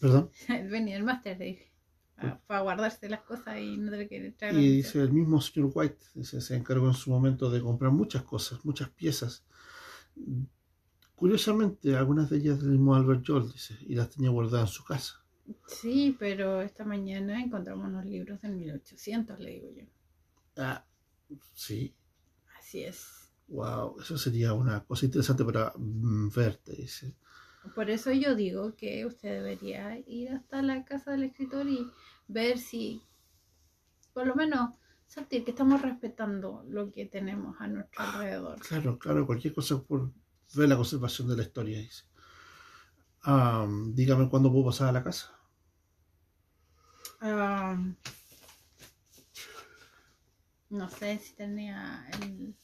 Perdón. 0.00 0.30
Venía 0.70 0.96
el 0.96 1.04
máster, 1.04 1.38
le 1.38 1.44
dije. 1.44 1.68
Para 2.48 2.62
guardarse 2.62 3.08
las 3.08 3.20
cosas 3.20 3.60
y 3.60 3.76
no 3.76 3.92
tener 3.92 4.08
que 4.08 4.32
traer 4.32 4.56
Y 4.56 4.78
dice 4.78 5.00
el 5.00 5.12
mismo 5.12 5.40
señor 5.40 5.70
White, 5.72 6.04
dice, 6.14 6.40
se 6.40 6.56
encargó 6.56 6.88
en 6.88 6.94
su 6.94 7.10
momento 7.10 7.48
de 7.48 7.60
comprar 7.60 7.92
muchas 7.92 8.24
cosas, 8.24 8.64
muchas 8.64 8.88
piezas. 8.88 9.44
Curiosamente, 11.18 11.96
algunas 11.96 12.30
de 12.30 12.36
ellas 12.38 12.60
del 12.60 12.70
mismo 12.72 12.94
Albert 12.94 13.24
George, 13.26 13.52
dice, 13.52 13.76
y 13.80 13.94
las 13.94 14.10
tenía 14.10 14.30
guardadas 14.30 14.70
en 14.70 14.74
su 14.74 14.84
casa. 14.84 15.24
Sí, 15.66 16.16
pero 16.18 16.60
esta 16.60 16.84
mañana 16.84 17.42
encontramos 17.42 17.86
unos 17.88 18.04
libros 18.04 18.40
del 18.42 18.56
1800, 18.56 19.38
le 19.40 19.50
digo 19.50 19.68
yo. 19.76 19.84
Ah, 20.56 20.84
sí, 21.54 21.94
Así 22.58 22.84
es. 22.84 23.32
wow, 23.48 23.98
eso 24.00 24.18
sería 24.18 24.52
una 24.52 24.84
cosa 24.84 25.06
interesante 25.06 25.44
para 25.44 25.72
mm, 25.76 26.28
verte, 26.34 26.72
dice. 26.76 27.14
Por 27.74 27.90
eso 27.90 28.12
yo 28.12 28.34
digo 28.34 28.74
que 28.76 29.04
usted 29.06 29.42
debería 29.42 29.98
ir 30.06 30.30
hasta 30.32 30.62
la 30.62 30.84
casa 30.84 31.12
del 31.12 31.24
escritor 31.24 31.66
y 31.66 31.86
ver 32.28 32.58
si, 32.58 33.02
por 34.12 34.26
lo 34.26 34.34
menos, 34.34 34.70
sentir 35.06 35.44
que 35.44 35.50
estamos 35.52 35.80
respetando 35.82 36.64
lo 36.68 36.92
que 36.92 37.06
tenemos 37.06 37.56
a 37.60 37.66
nuestro 37.68 38.04
alrededor. 38.04 38.58
Claro, 38.60 38.98
claro, 38.98 39.26
cualquier 39.26 39.54
cosa 39.54 39.82
por 39.82 40.10
ver 40.54 40.68
la 40.68 40.76
conservación 40.76 41.28
de 41.28 41.36
la 41.36 41.42
historia, 41.42 41.78
dice. 41.78 42.04
Ah, 43.22 43.66
dígame 43.92 44.28
cuándo 44.28 44.50
puedo 44.50 44.66
pasar 44.66 44.88
a 44.88 44.92
la 44.92 45.04
casa. 45.04 45.34
No 50.70 50.88
sé 50.90 51.18
si 51.18 51.34
tenía 51.34 52.06
el, 52.20 52.54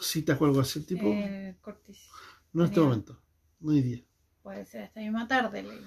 Citas 0.00 0.40
o 0.40 0.44
algo 0.44 0.60
así, 0.60 0.84
tipo. 0.84 1.06
el 1.06 1.56
cortis. 1.60 2.08
no 2.52 2.62
en 2.62 2.68
este 2.68 2.80
momento, 2.80 3.20
no 3.60 3.72
hay 3.72 3.82
día. 3.82 4.04
Puede 4.42 4.64
ser 4.64 4.82
esta 4.82 5.00
misma 5.00 5.26
tarde, 5.26 5.62
le 5.62 5.72
digo. 5.72 5.86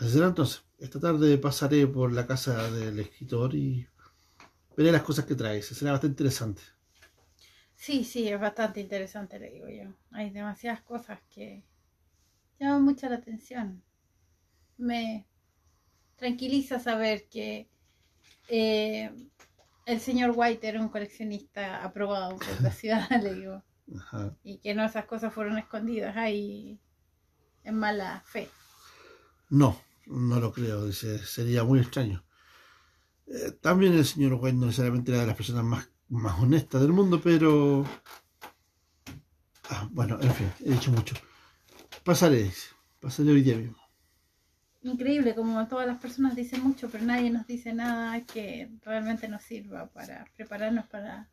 Entonces. 0.00 0.62
Esta 0.78 1.00
tarde 1.00 1.38
pasaré 1.38 1.86
por 1.86 2.12
la 2.12 2.26
casa 2.26 2.70
del 2.70 3.00
escritor 3.00 3.54
y 3.54 3.88
veré 4.76 4.92
las 4.92 5.02
cosas 5.02 5.24
que 5.24 5.34
trae. 5.34 5.62
Será 5.62 5.92
bastante 5.92 6.12
interesante. 6.12 6.60
Sí, 7.76 8.04
sí, 8.04 8.28
es 8.28 8.40
bastante 8.40 8.80
interesante, 8.80 9.38
le 9.38 9.50
digo 9.50 9.68
yo. 9.68 9.92
Hay 10.10 10.30
demasiadas 10.30 10.80
cosas 10.82 11.20
que 11.28 11.62
llaman 12.58 12.82
mucho 12.82 13.08
la 13.08 13.16
atención. 13.16 13.82
Me 14.78 15.26
tranquiliza 16.16 16.80
saber 16.80 17.28
que 17.28 17.68
eh, 18.48 19.10
el 19.84 20.00
señor 20.00 20.32
White 20.34 20.66
era 20.66 20.80
un 20.80 20.88
coleccionista 20.88 21.84
aprobado 21.84 22.36
por 22.38 22.62
la 22.62 22.70
ciudad, 22.72 23.08
le 23.22 23.34
digo. 23.34 23.62
Ajá. 23.96 24.36
Y 24.42 24.58
que 24.58 24.74
no 24.74 24.84
esas 24.84 25.04
cosas 25.04 25.32
fueron 25.32 25.58
escondidas 25.58 26.16
ahí 26.16 26.80
en 27.62 27.74
mala 27.76 28.22
fe. 28.26 28.48
No, 29.50 29.80
no 30.06 30.40
lo 30.40 30.52
creo. 30.52 30.86
Dice, 30.86 31.18
sería 31.18 31.62
muy 31.62 31.80
extraño. 31.80 32.24
Eh, 33.26 33.52
también 33.60 33.94
el 33.94 34.04
señor 34.04 34.34
White 34.34 34.56
no 34.56 34.66
necesariamente 34.66 35.12
era 35.12 35.20
de 35.20 35.26
las 35.26 35.36
personas 35.36 35.64
más, 35.64 35.88
más 36.08 36.38
honestas 36.40 36.80
del 36.80 36.92
mundo, 36.92 37.20
pero... 37.22 37.84
Ah, 39.68 39.88
bueno, 39.90 40.18
en 40.20 40.32
fin, 40.32 40.52
he 40.64 40.72
dicho 40.72 40.90
mucho. 40.92 41.14
Pasaré, 42.04 42.44
dice. 42.44 42.68
Pasaré 43.00 43.30
hoy 43.30 43.42
día 43.42 43.56
mismo. 43.56 43.76
Increíble 44.82 45.34
como 45.34 45.66
todas 45.66 45.86
las 45.86 45.98
personas 45.98 46.36
dicen 46.36 46.62
mucho, 46.62 46.88
pero 46.88 47.04
nadie 47.04 47.30
nos 47.30 47.46
dice 47.46 47.74
nada 47.74 48.24
que 48.24 48.70
realmente 48.84 49.26
nos 49.26 49.42
sirva 49.42 49.88
para 49.88 50.24
prepararnos 50.36 50.86
para 50.86 51.28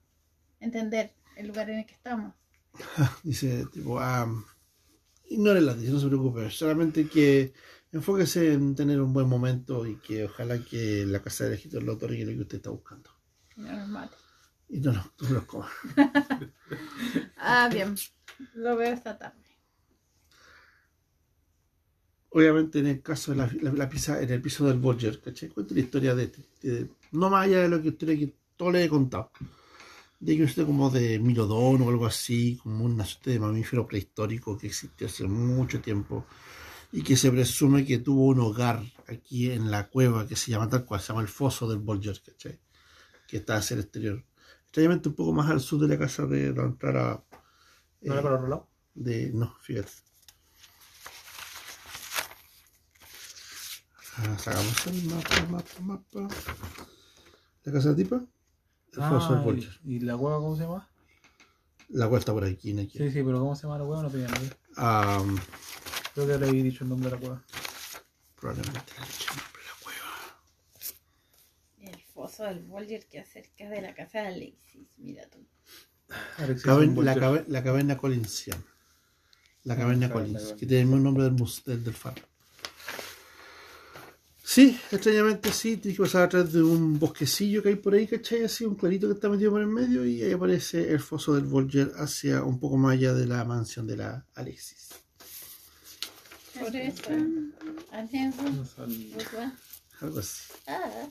entender 0.59 1.13
el 1.36 1.47
lugar 1.47 1.69
en 1.69 1.80
el 1.80 1.86
que 1.86 1.93
estamos. 1.93 2.34
Dice, 3.24 3.67
tipo, 3.71 3.99
ah, 3.99 4.28
ignore 5.30 5.61
las 5.61 5.78
no 5.78 5.99
se 5.99 6.07
preocupe. 6.07 6.49
Solamente 6.49 7.07
que 7.07 7.53
enfóquese 7.91 8.53
en 8.53 8.76
tener 8.76 8.99
un 8.99 9.13
buen 9.13 9.28
momento 9.28 9.86
y 9.86 9.97
que 9.97 10.26
ojalá 10.26 10.57
que 10.63 11.05
la 11.05 11.21
casa 11.21 11.43
del 11.43 11.53
escritor 11.53 11.84
lo 11.84 11.93
otorgue 11.93 12.26
lo 12.26 12.32
que 12.32 12.41
usted 12.41 12.57
está 12.57 12.71
buscando. 12.71 13.11
No 13.55 13.71
nos 13.71 13.88
mate. 13.88 14.22
Y 14.74 14.80
no, 14.82 14.91
no, 14.91 15.03
tú 15.15 15.26
los 15.34 15.45
comas. 15.45 15.71
Ah, 17.38 17.69
bien. 17.71 17.95
Lo 18.55 18.76
veo 18.76 18.93
esta 18.93 19.17
tarde. 19.17 19.43
Obviamente 22.32 22.80
en 22.80 22.88
el 22.88 23.01
caso 23.01 23.32
de 23.32 23.38
la, 23.38 23.49
la, 23.61 23.71
la 23.74 23.89
pieza, 23.89 24.19
en 24.21 24.30
el 24.32 24.41
piso 24.41 24.65
del 24.67 24.80
Bolger, 24.80 25.21
¿cachai? 25.21 25.49
Cuenta 25.49 25.74
la 25.76 25.80
historia 25.82 26.15
de 26.15 26.24
este. 26.24 26.41
de- 26.63 26.89
no 27.11 27.30
más 27.30 27.45
allá 27.45 27.59
de 27.61 27.69
lo 27.69 27.82
que 27.82 27.89
usted 27.89 28.07
que 28.19 28.34
todo 28.57 28.71
le 28.71 28.84
he 28.84 28.89
contado. 28.89 29.32
De 30.19 30.38
que 30.38 30.43
usted 30.43 30.65
como 30.65 30.89
de 30.89 31.19
Milodón 31.19 31.82
o 31.84 31.89
algo 31.89 32.05
así, 32.07 32.57
como 32.63 32.86
una 32.86 33.05
suerte 33.05 33.32
de 33.32 33.39
mamífero 33.39 33.88
prehistórico 33.88 34.57
que 34.57 34.67
existió 34.67 35.07
hace 35.07 35.26
mucho 35.28 35.82
tiempo 35.82 36.26
y 36.93 37.03
que 37.03 37.17
se 37.17 37.32
presume 37.32 37.86
que 37.86 37.99
tuvo 37.99 38.28
un 38.28 38.39
hogar 38.41 38.84
aquí 39.07 39.51
en 39.51 39.71
la 39.71 39.89
cueva 39.89 40.28
que 40.28 40.36
se 40.38 40.51
llama 40.51 40.69
tal 40.69 40.86
cual, 40.86 41.01
se 41.01 41.09
llama 41.09 41.21
el 41.24 41.28
foso 41.30 41.67
del 41.69 41.80
Bolger, 41.80 42.21
¿cachai? 42.26 42.59
Que 43.28 43.38
está 43.38 43.57
hacia 43.57 43.76
el 43.76 43.82
exterior. 43.82 44.24
Extrañamente 44.74 45.07
un 45.09 45.13
poco 45.13 45.34
más 45.34 45.51
al 45.51 45.61
sur 45.61 45.80
de 45.82 45.88
la 45.88 45.99
casa 45.99 46.26
de 46.26 46.51
la 46.51 46.63
entrada. 46.63 47.24
¿No 48.01 48.13
era 48.13 48.24
para 48.24 48.36
otro 48.38 48.47
lado? 48.47 48.69
de 48.95 49.32
no, 49.32 49.55
fíjate. 49.61 49.91
Ah, 54.17 54.36
Sacamos 54.39 54.88
el 54.88 55.03
mapa, 55.03 55.45
mapa, 55.51 55.80
mapa. 55.82 56.28
La 57.65 57.71
casa 57.71 57.89
de 57.89 58.03
tipa. 58.03 58.15
El 58.93 59.01
Ah. 59.03 59.45
¿y, 59.86 59.95
y 59.97 59.99
la 59.99 60.15
hueva 60.15 60.38
cómo 60.39 60.55
se 60.55 60.63
llama? 60.63 60.89
La 61.89 62.07
cual 62.09 62.17
está 62.19 62.34
por 62.34 62.43
aquí, 62.43 62.71
en 62.71 62.80
aquí. 62.80 62.97
Sí, 62.97 63.11
sí, 63.11 63.21
pero 63.24 63.39
¿cómo 63.39 63.55
se 63.55 63.63
llama 63.67 63.78
la 63.78 63.84
hueva? 63.84 64.01
No 64.01 64.09
tenía 64.09 64.28
ni 64.28 64.39
idea. 64.39 64.57
Ah, 64.78 65.24
Creo 66.15 66.26
que 66.28 66.38
le 66.39 66.47
había 66.49 66.63
dicho 66.63 66.84
el 66.84 66.89
nombre 66.89 67.11
de 67.11 67.15
la 67.15 67.21
hueva. 67.21 67.43
probablemente 68.39 68.91
le 68.99 69.03
he 69.03 69.07
dicho 69.07 69.34
foso 72.34 72.43
del 72.45 72.59
Bolger 72.59 73.05
que 73.07 73.19
acerca 73.19 73.69
de 73.69 73.81
la 73.81 73.93
casa 73.93 74.21
de 74.21 74.27
Alexis. 74.27 74.88
Mira 74.97 75.27
tú. 75.29 75.39
Caben- 76.63 76.95
la, 77.03 77.15
cabe- 77.15 77.45
la 77.47 77.63
caverna 77.63 77.97
Collinsian. 77.97 78.63
La 79.63 79.77
caverna 79.77 80.11
Collins, 80.11 80.41
Collins. 80.41 80.59
que 80.59 80.65
tiene 80.65 80.81
el 80.81 80.88
mismo 80.88 81.01
nombre 81.01 81.23
del, 81.23 81.34
mus- 81.34 81.63
del, 81.63 81.84
del 81.84 81.93
faro. 81.93 82.21
Sí, 84.45 84.77
extrañamente 84.91 85.51
sí, 85.53 85.77
tienes 85.77 85.97
que 85.97 86.03
pasar 86.03 86.23
a 86.23 86.29
través 86.29 86.51
de 86.51 86.61
un 86.61 86.99
bosquecillo 86.99 87.63
que 87.63 87.69
hay 87.69 87.75
por 87.75 87.93
ahí, 87.93 88.05
¿cachai? 88.05 88.43
Así, 88.43 88.65
un 88.65 88.75
clarito 88.75 89.07
que 89.07 89.13
está 89.13 89.29
metido 89.29 89.51
por 89.51 89.61
el 89.61 89.67
medio 89.67 90.05
y 90.05 90.21
ahí 90.21 90.34
aparece 90.34 90.91
el 90.91 90.99
foso 90.99 91.34
del 91.34 91.45
Volger 91.45 91.93
hacia 91.95 92.43
un 92.43 92.59
poco 92.59 92.75
más 92.77 92.93
allá 92.93 93.13
de 93.13 93.25
la 93.25 93.45
mansión 93.45 93.88
de 93.88 93.97
la 93.97 94.27
Alexis. 94.36 94.89
Por 96.59 96.75
eso. 96.75 97.03
Algo 100.01 100.19
así. 100.19 100.51
Ah. 100.67 101.09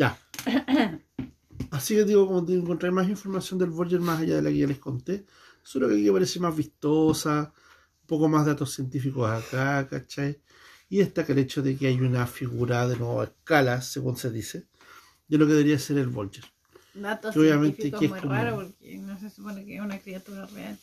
Ya. 0.00 0.18
Así 1.70 1.94
que 1.94 2.04
digo, 2.04 2.26
como 2.26 2.42
te 2.44 2.54
encontrar 2.54 2.90
más 2.90 3.06
información 3.06 3.58
del 3.58 3.68
Voyager 3.68 4.00
más 4.00 4.20
allá 4.20 4.36
de 4.36 4.42
la 4.42 4.48
que 4.48 4.56
ya 4.56 4.66
les 4.66 4.78
conté, 4.78 5.26
solo 5.62 5.88
que 5.88 5.94
aquí 5.96 6.10
parece 6.10 6.40
más 6.40 6.56
vistosa, 6.56 7.52
un 8.00 8.06
poco 8.06 8.26
más 8.28 8.46
datos 8.46 8.72
científicos 8.72 9.30
acá, 9.30 9.86
¿cachai? 9.88 10.40
Y 10.88 10.98
destaca 10.98 11.34
el 11.34 11.38
hecho 11.40 11.60
de 11.62 11.76
que 11.76 11.86
hay 11.88 12.00
una 12.00 12.26
figura 12.26 12.88
de 12.88 12.96
nuevo 12.96 13.20
a 13.20 13.24
escala, 13.24 13.82
según 13.82 14.16
se 14.16 14.30
dice, 14.30 14.66
de 15.28 15.36
lo 15.38 15.46
que 15.46 15.52
debería 15.52 15.78
ser 15.78 15.98
el 15.98 16.08
Vulture. 16.08 16.48
Datos 16.94 17.34
Que 17.34 17.40
obviamente 17.40 17.82
científicos 17.82 18.00
que 18.00 18.04
es 18.06 18.10
muy 18.10 18.20
como- 18.20 18.32
raro 18.32 18.56
porque 18.56 18.98
no 18.98 19.20
se 19.20 19.28
supone 19.30 19.64
que 19.66 19.76
es 19.76 19.80
una 19.82 19.98
criatura 19.98 20.46
real. 20.46 20.78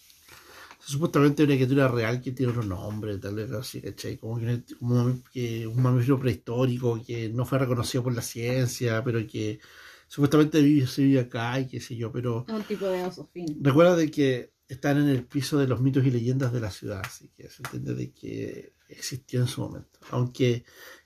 Supuestamente 0.88 1.44
una 1.44 1.56
criatura 1.56 1.88
real 1.90 2.22
que 2.22 2.32
tiene 2.32 2.52
otro 2.54 2.64
nombre, 2.64 3.18
tal 3.18 3.36
vez 3.36 3.52
así, 3.52 3.82
¿cachai? 3.82 4.18
Como, 4.18 4.40
que, 4.40 4.64
como 4.80 5.22
que 5.34 5.68
un 5.68 5.82
mamífero 5.82 6.18
prehistórico 6.18 7.04
que 7.06 7.28
no 7.30 7.46
fue 7.46 7.60
reconocido 7.60 8.04
por 8.04 8.16
la 8.16 8.22
ciencia, 8.22 9.04
pero 9.04 9.20
que 9.28 9.60
supuestamente 10.08 10.62
vive, 10.62 10.88
se 10.88 11.04
vive 11.04 11.20
acá 11.20 11.60
y 11.60 11.68
qué 11.68 11.82
sé 11.82 11.98
yo, 11.98 12.10
pero 12.12 12.46
Un 12.48 12.64
tipo 12.64 12.86
de 12.88 13.04
oso 13.04 13.30
fin. 13.34 13.58
recuerda 13.62 13.98
de 13.98 14.10
que 14.10 14.54
están 14.70 14.98
en 14.98 15.10
el 15.10 15.26
piso 15.26 15.58
de 15.58 15.68
los 15.68 15.82
mitos 15.82 16.06
y 16.06 16.12
leyendas 16.12 16.54
de 16.54 16.62
la 16.62 16.72
ciudad, 16.72 17.02
así 17.06 17.30
que 17.36 17.50
se 17.50 17.64
entiende 17.64 17.94
de 17.94 18.12
que 18.12 18.74
existió 18.88 19.42
en 19.42 19.48
su 19.48 19.60
momento. 19.62 20.00
Aunque 20.12 20.64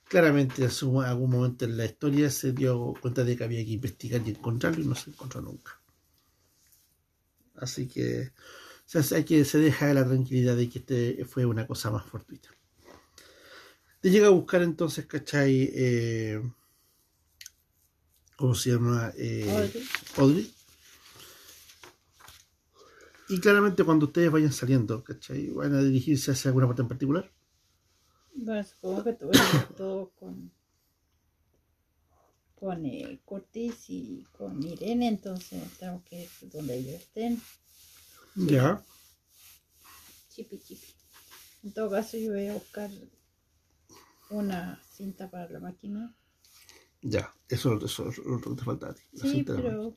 claramente 0.07 0.63
en 0.63 0.69
su- 0.71 1.01
algún 1.01 1.31
momento 1.31 1.65
en 1.65 1.75
la 1.77 1.85
historia 1.85 2.29
se 2.29 2.51
dio 2.53 2.93
cuenta 3.01 3.23
de 3.23 3.35
que 3.35 3.43
había 3.43 3.65
que 3.65 3.71
investigar 3.71 4.21
y 4.25 4.29
encontrarlo 4.29 4.83
y 4.83 4.87
no 4.87 4.93
se 4.93 5.09
encontró 5.09 5.41
nunca. 5.41 5.79
Así 7.55 7.87
que 7.87 8.31
o 8.93 9.03
sea, 9.03 9.17
hay 9.17 9.23
que 9.23 9.45
se 9.45 9.57
deja 9.57 9.87
de 9.87 9.93
la 9.93 10.05
tranquilidad 10.05 10.55
de 10.55 10.69
que 10.69 10.79
este 10.79 11.25
fue 11.25 11.45
una 11.45 11.65
cosa 11.65 11.91
más 11.91 12.05
fortuita. 12.05 12.49
Te 14.01 14.09
llega 14.09 14.27
a 14.27 14.31
buscar 14.31 14.61
entonces, 14.63 15.05
¿cachai? 15.05 15.69
Eh, 15.73 16.41
¿Cómo 18.35 18.55
se 18.55 18.71
llama? 18.71 19.13
Eh, 19.15 19.71
Audrey. 20.17 20.51
Y 23.29 23.39
claramente 23.39 23.83
cuando 23.83 24.07
ustedes 24.07 24.31
vayan 24.31 24.51
saliendo, 24.51 25.03
¿cachai? 25.03 25.49
Van 25.51 25.73
a 25.73 25.81
dirigirse 25.81 26.31
hacia 26.31 26.49
alguna 26.49 26.67
parte 26.67 26.81
en 26.81 26.87
particular. 26.87 27.31
Bueno, 28.33 28.63
supongo 28.63 29.03
que 29.03 29.17
que 29.17 29.27
todo 29.77 30.11
con 30.19 30.51
con 32.55 32.85
eh, 32.85 33.19
Curtis 33.25 33.89
y 33.89 34.23
con 34.37 34.61
Irene, 34.61 35.07
entonces 35.07 35.63
tenemos 35.79 36.03
que 36.03 36.23
ir 36.23 36.29
donde 36.51 36.77
ellos 36.77 36.95
estén. 36.95 37.41
Ya. 38.35 38.81
Chipi 40.31 40.57
chipi. 40.65 40.89
En 41.63 41.73
todo 41.73 41.89
caso, 41.91 42.17
yo 42.17 42.31
voy 42.33 42.47
a 42.47 42.53
buscar 42.53 42.89
una 44.31 44.81
cinta 44.83 45.29
para 45.29 45.47
la 45.49 45.59
máquina. 45.59 46.15
Ya. 47.01 47.33
Eso, 47.49 47.77
eso 47.83 48.09
es 48.09 48.17
lo 48.19 48.39
que 48.39 48.49
te 48.55 48.63
falta 48.63 48.89
a 48.89 48.93
ti. 48.93 49.01
la 49.13 49.23
Sí, 49.23 49.31
cinta 49.33 49.53
la 49.53 49.61
pero. 49.61 49.93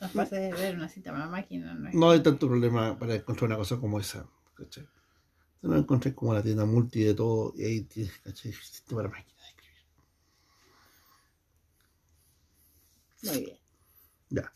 No 0.00 0.08
pasa 0.12 0.36
de 0.36 0.52
ver 0.52 0.76
una 0.76 0.88
cinta 0.88 1.10
para 1.12 1.24
la 1.24 1.30
máquina, 1.30 1.74
no 1.74 1.88
es. 1.88 1.94
No 1.94 2.10
hay 2.10 2.22
tanto 2.22 2.46
problema 2.48 2.98
para 2.98 3.14
encontrar 3.16 3.48
una 3.48 3.56
cosa 3.56 3.78
como 3.78 3.98
esa, 4.00 4.26
¿cachai? 4.54 4.86
Te 5.60 5.68
lo 5.68 5.76
encontré 5.76 6.14
como 6.14 6.34
la 6.34 6.42
tienda 6.42 6.64
multi 6.66 7.02
de 7.04 7.14
todo 7.14 7.54
y 7.56 7.64
ahí 7.64 7.82
tienes, 7.82 8.18
¿cachai? 8.20 8.52
Sistema 8.52 9.02
para 9.02 9.14
máquina 9.16 9.42
de 9.42 9.48
escribir. 9.50 9.84
Muy 13.22 13.40
bien. 13.44 13.58
Ya. 14.34 14.52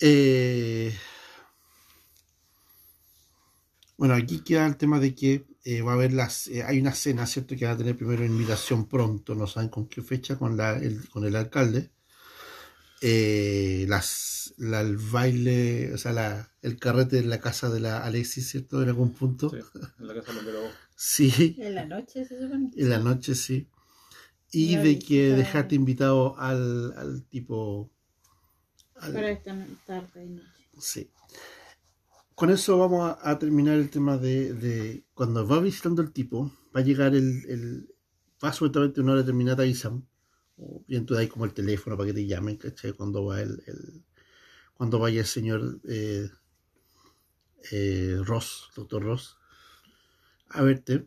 Eh, 0.00 0.92
bueno, 3.98 4.14
aquí 4.14 4.40
queda 4.44 4.66
el 4.66 4.76
tema 4.76 5.00
de 5.00 5.14
que 5.14 5.46
eh, 5.64 5.82
va 5.82 5.92
a 5.92 5.94
haber 5.94 6.12
las. 6.12 6.48
eh, 6.48 6.62
hay 6.62 6.80
una 6.80 6.94
cena, 6.94 7.26
¿cierto? 7.26 7.56
Que 7.56 7.66
va 7.66 7.72
a 7.72 7.76
tener 7.76 7.96
primero 7.96 8.24
invitación 8.24 8.86
pronto, 8.88 9.34
no 9.34 9.46
saben 9.46 9.68
con 9.70 9.86
qué 9.88 10.02
fecha, 10.02 10.38
con, 10.38 10.56
la, 10.56 10.76
el, 10.76 11.08
con 11.08 11.24
el 11.24 11.34
alcalde. 11.36 11.90
Eh, 13.02 13.84
las, 13.88 14.54
la- 14.56 14.80
el 14.80 14.96
baile, 14.96 15.92
o 15.92 15.98
sea, 15.98 16.12
la, 16.12 16.50
el 16.62 16.78
carrete 16.78 17.18
en 17.18 17.28
la 17.28 17.40
casa 17.40 17.68
de 17.68 17.80
la 17.80 17.98
Alexis, 18.04 18.48
¿cierto? 18.50 18.82
En 18.82 18.88
algún 18.88 19.12
punto. 19.12 19.50
Sí, 19.50 19.56
en 20.00 20.06
la 20.06 20.14
casa 20.14 20.32
de 20.32 20.52
los. 20.52 20.70
Sí, 20.98 21.56
En 21.58 21.74
la 21.74 21.84
noche 21.84 22.24
se 22.24 22.40
supone. 22.40 22.70
en 22.74 22.88
la 22.88 22.98
noche 22.98 23.34
sí. 23.34 23.68
Y 24.58 24.76
de 24.76 24.98
que 24.98 25.30
dejarte 25.32 25.74
invitado 25.74 26.38
al, 26.38 26.92
al 26.96 27.24
tipo. 27.24 27.90
al- 28.96 29.12
Para 29.12 29.30
esta 29.30 29.52
tarde 29.86 30.24
y 30.24 30.28
noche. 30.28 30.64
Sí. 30.78 31.10
Con 32.34 32.50
eso 32.50 32.78
vamos 32.78 33.02
a, 33.08 33.30
a 33.30 33.38
terminar 33.38 33.76
el 33.78 33.90
tema 33.90 34.18
de, 34.18 34.52
de 34.52 35.04
cuando 35.14 35.46
va 35.46 35.58
visitando 35.60 36.02
el 36.02 36.12
tipo, 36.12 36.52
va 36.74 36.80
a 36.80 36.84
llegar 36.84 37.14
el, 37.14 37.28
el 37.48 37.88
va 38.44 38.52
supuestamente 38.52 39.00
una 39.00 39.12
hora 39.12 39.22
determinada 39.22 39.62
avisan, 39.62 40.06
o 40.58 40.84
bien 40.86 41.06
tú 41.06 41.14
dais 41.14 41.30
como 41.30 41.46
el 41.46 41.54
teléfono 41.54 41.96
para 41.96 42.08
que 42.08 42.14
te 42.14 42.26
llamen, 42.26 42.56
¿cachai? 42.56 42.92
Cuando 42.92 43.24
va 43.24 43.40
el, 43.40 43.62
el- 43.66 44.04
cuando 44.74 44.98
vaya 44.98 45.20
el 45.20 45.26
señor 45.26 45.80
eh, 45.88 46.28
eh, 47.70 48.18
Ross, 48.24 48.70
doctor 48.74 49.02
Ross, 49.02 49.36
a 50.50 50.62
verte. 50.62 51.06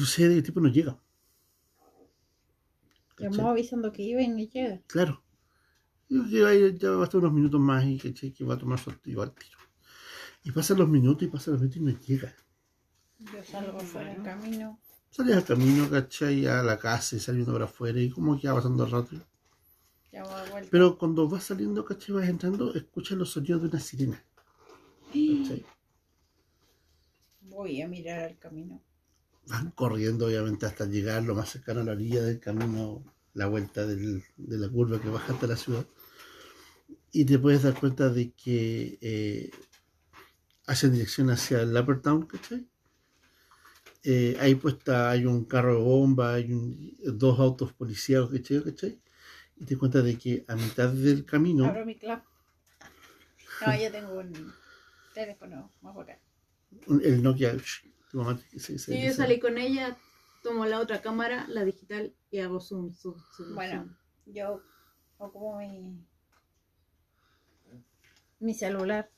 Sucede 0.00 0.30
que 0.30 0.38
el 0.38 0.42
tipo 0.42 0.60
no 0.60 0.68
llega. 0.68 0.98
Llamó 3.18 3.50
avisando 3.50 3.92
que 3.92 4.02
iba 4.02 4.22
y 4.22 4.28
no 4.28 4.38
llega. 4.38 4.80
Claro. 4.86 5.22
Yo 6.08 6.22
creo 6.22 6.30
que 6.30 6.42
va 6.42 6.48
a 6.50 6.54
ir- 6.54 6.78
ya 6.78 6.90
va 6.90 7.02
a 7.02 7.04
estar 7.04 7.20
unos 7.20 7.32
minutos 7.32 7.60
más 7.60 7.84
y 7.84 7.98
¿cachai? 7.98 8.32
que 8.32 8.44
va 8.44 8.54
a 8.54 8.58
tomar 8.58 8.78
su 8.78 8.90
activo 8.90 9.22
al 9.22 9.32
tiro. 9.34 9.58
Y 10.42 10.52
pasan 10.52 10.78
los 10.78 10.88
minutos 10.88 11.22
y 11.22 11.30
pasan 11.30 11.54
los 11.54 11.60
minutos 11.62 11.76
y 11.80 11.84
no 11.84 12.00
llega. 12.00 12.34
Yo 13.18 13.44
salgo 13.44 13.78
fuera 13.80 14.12
del 14.14 14.22
camino. 14.22 14.80
Sales 15.10 15.36
al 15.36 15.44
camino, 15.44 15.90
¿cachai? 15.90 16.46
A 16.46 16.62
la 16.62 16.78
casa 16.78 17.16
y 17.16 17.20
saliendo 17.20 17.52
para 17.52 17.66
afuera 17.66 18.00
y 18.00 18.08
como 18.10 18.40
que 18.40 18.48
va 18.48 18.54
pasando 18.54 18.84
el 18.84 18.90
rato. 18.90 19.16
Llamo 20.12 20.36
de 20.38 20.50
vuelta. 20.50 20.68
Pero 20.70 20.96
cuando 20.98 21.28
vas 21.28 21.44
saliendo, 21.44 21.84
¿cachai? 21.84 22.14
Vas 22.14 22.28
entrando, 22.28 22.74
escuchas 22.74 23.18
los 23.18 23.30
sonidos 23.30 23.62
de 23.62 23.68
una 23.68 23.80
sirena. 23.80 24.24
¿cachai? 25.12 25.64
Voy 27.42 27.82
a 27.82 27.88
mirar 27.88 28.20
al 28.22 28.38
camino. 28.38 28.80
Van 29.50 29.70
corriendo, 29.72 30.26
obviamente, 30.26 30.64
hasta 30.66 30.86
llegar 30.86 31.22
lo 31.24 31.34
más 31.34 31.50
cercano 31.50 31.80
a 31.80 31.84
la 31.84 31.92
orilla 31.92 32.22
del 32.22 32.38
camino, 32.40 33.02
la 33.34 33.46
vuelta 33.46 33.84
del- 33.86 34.22
de 34.36 34.58
la 34.58 34.68
curva 34.68 35.00
que 35.00 35.08
baja 35.08 35.32
hasta 35.32 35.46
la 35.48 35.56
ciudad. 35.56 35.84
Y 37.12 37.24
te 37.24 37.38
puedes 37.38 37.62
dar 37.64 37.78
cuenta 37.78 38.08
de 38.10 38.30
que 38.32 38.98
eh, 39.00 39.50
hacen 40.66 40.92
dirección 40.92 41.30
hacia 41.30 41.62
el 41.62 41.76
Upper 41.76 42.00
Town, 42.00 42.26
¿cachai? 42.26 42.66
Eh, 44.04 44.36
ahí 44.40 44.54
puesta 44.54 45.10
hay 45.10 45.26
un 45.26 45.44
carro 45.44 45.74
de 45.76 45.82
bomba, 45.82 46.34
hay 46.34 46.52
un- 46.52 46.96
dos 47.18 47.38
autos 47.40 47.72
policíacos, 47.72 48.30
¿cachai? 48.30 48.62
¿cachai? 48.62 49.00
Y 49.56 49.64
te 49.64 49.76
cuenta 49.76 50.00
de 50.00 50.16
que 50.16 50.44
a 50.48 50.54
mitad 50.56 50.88
del 50.90 51.24
camino, 51.24 51.66
Abro 51.66 51.84
mi 51.84 51.96
club. 51.96 52.20
No, 53.60 53.76
yo 53.78 53.90
tengo 53.90 54.12
un 54.18 54.54
teléfono 55.12 55.70
más 55.82 55.94
bacán. 55.94 56.18
el 57.02 57.22
Nokia, 57.22 57.56
Sí, 58.56 59.02
yo 59.02 59.12
salí 59.12 59.38
con 59.38 59.56
ella, 59.56 59.96
tomo 60.42 60.66
la 60.66 60.80
otra 60.80 61.00
cámara, 61.00 61.46
la 61.48 61.64
digital, 61.64 62.12
y 62.30 62.40
hago 62.40 62.60
zoom, 62.60 62.92
zoom, 62.92 63.14
zoom. 63.36 63.54
Bueno, 63.54 63.84
zoom. 64.24 64.34
yo 64.34 64.62
ocupo 65.18 65.58
mi, 65.58 66.04
mi 68.40 68.54
celular 68.54 69.10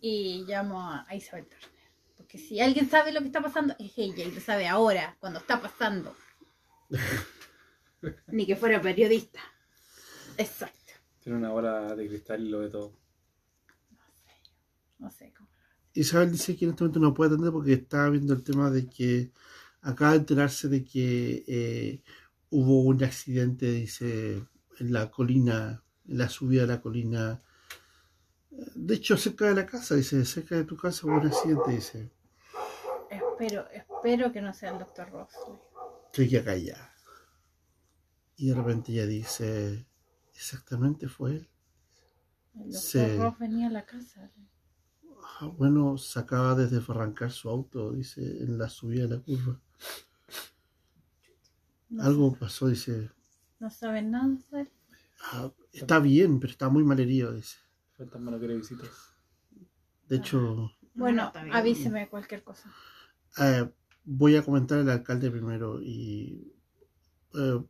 y 0.00 0.44
llamo 0.46 0.80
a, 0.80 1.04
a 1.08 1.14
Isabel 1.16 1.46
Turner. 1.46 1.70
Porque 2.16 2.38
si 2.38 2.60
alguien 2.60 2.88
sabe 2.88 3.10
lo 3.12 3.20
que 3.20 3.26
está 3.26 3.42
pasando, 3.42 3.74
es 3.78 3.92
ella 3.96 4.24
y 4.24 4.30
lo 4.30 4.40
sabe 4.40 4.68
ahora, 4.68 5.16
cuando 5.18 5.40
está 5.40 5.60
pasando. 5.60 6.14
Ni 8.28 8.46
que 8.46 8.54
fuera 8.54 8.80
periodista. 8.80 9.40
Exacto. 10.36 10.92
Tiene 11.20 11.38
una 11.38 11.50
bola 11.50 11.94
de 11.96 12.06
cristal 12.06 12.42
y 12.42 12.50
lo 12.50 12.60
de 12.60 12.68
todo. 12.68 12.92
No 14.98 15.10
sé 15.10 15.32
cómo. 15.36 15.53
Isabel 15.94 16.32
dice 16.32 16.56
que 16.56 16.64
en 16.64 16.72
este 16.72 16.82
momento 16.84 17.00
no 17.00 17.14
puede 17.14 17.30
atender 17.30 17.52
porque 17.52 17.74
está 17.74 18.08
viendo 18.08 18.34
el 18.34 18.42
tema 18.42 18.70
de 18.70 18.88
que 18.88 19.30
acaba 19.80 20.12
de 20.12 20.18
enterarse 20.18 20.68
de 20.68 20.84
que 20.84 21.44
eh, 21.46 22.02
hubo 22.50 22.82
un 22.82 23.02
accidente, 23.04 23.70
dice, 23.70 24.44
en 24.78 24.92
la 24.92 25.10
colina, 25.10 25.82
en 26.08 26.18
la 26.18 26.28
subida 26.28 26.62
de 26.62 26.68
la 26.68 26.80
colina. 26.80 27.42
De 28.50 28.94
hecho, 28.94 29.16
cerca 29.16 29.46
de 29.46 29.54
la 29.54 29.66
casa, 29.66 29.94
dice, 29.94 30.24
cerca 30.24 30.56
de 30.56 30.64
tu 30.64 30.76
casa 30.76 31.06
hubo 31.06 31.16
un 31.16 31.26
accidente, 31.26 31.70
dice. 31.70 32.10
Espero, 33.10 33.68
espero 33.70 34.32
que 34.32 34.40
no 34.42 34.52
sea 34.52 34.72
el 34.72 34.78
doctor 34.78 35.10
Ross. 35.10 35.34
Estoy 36.06 36.28
que 36.28 36.38
acá 36.38 36.56
ya. 36.56 36.92
Y 38.36 38.48
de 38.48 38.54
repente 38.54 38.92
ella 38.92 39.06
dice, 39.06 39.86
exactamente 40.34 41.08
fue 41.08 41.32
él. 41.32 41.48
El 42.54 42.72
doctor 42.72 42.80
Sí. 42.80 43.16
Ross 43.16 43.38
venía 43.38 43.68
a 43.68 43.70
la 43.70 43.84
casa. 43.84 44.30
Ah, 45.40 45.46
bueno, 45.46 45.96
se 45.98 46.18
acaba 46.20 46.54
de 46.54 46.66
desbarrancar 46.68 47.30
su 47.32 47.48
auto, 47.48 47.92
dice, 47.92 48.20
en 48.42 48.58
la 48.58 48.68
subida 48.68 49.06
de 49.06 49.16
la 49.16 49.22
curva. 49.22 49.60
No, 51.90 52.02
Algo 52.02 52.34
pasó, 52.34 52.68
dice. 52.68 53.10
no 53.60 53.70
saben 53.70 54.10
nada 54.10 54.36
él. 54.52 54.70
Ah, 55.32 55.50
está 55.72 55.98
bien, 55.98 56.38
pero 56.40 56.50
está 56.52 56.68
muy 56.68 56.84
mal 56.84 57.00
herido, 57.00 57.32
dice. 57.32 57.56
Fantasma 57.96 58.30
no 58.30 58.38
quiere 58.38 58.56
visitas. 58.56 58.90
De 60.08 60.16
hecho, 60.16 60.70
Bueno, 60.94 61.26
está 61.26 61.42
bien. 61.44 61.56
avíseme 61.56 62.08
cualquier 62.08 62.42
cosa. 62.42 62.70
eh, 63.38 63.68
voy 64.04 64.36
a 64.36 64.42
comentar 64.42 64.78
al 64.78 64.90
alcalde 64.90 65.30
primero 65.30 65.80
y 65.82 66.52
eh, 67.34 67.64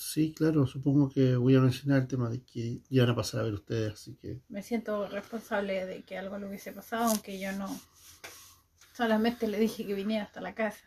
Sí, 0.00 0.32
claro, 0.32 0.64
supongo 0.64 1.10
que 1.10 1.34
voy 1.34 1.56
a 1.56 1.60
mencionar 1.60 2.02
el 2.02 2.06
tema 2.06 2.30
de 2.30 2.40
que 2.44 2.82
iban 2.88 3.08
a 3.10 3.16
pasar 3.16 3.40
a 3.40 3.42
ver 3.42 3.54
ustedes, 3.54 3.94
así 3.94 4.14
que 4.14 4.40
Me 4.48 4.62
siento 4.62 5.08
responsable 5.08 5.86
de 5.86 6.04
que 6.04 6.16
algo 6.16 6.38
le 6.38 6.46
hubiese 6.46 6.70
pasado, 6.70 7.06
aunque 7.10 7.40
yo 7.40 7.50
no. 7.50 7.68
Solamente 8.96 9.48
le 9.48 9.58
dije 9.58 9.84
que 9.84 9.94
viniera 9.94 10.22
hasta 10.24 10.40
la 10.40 10.54
casa. 10.54 10.84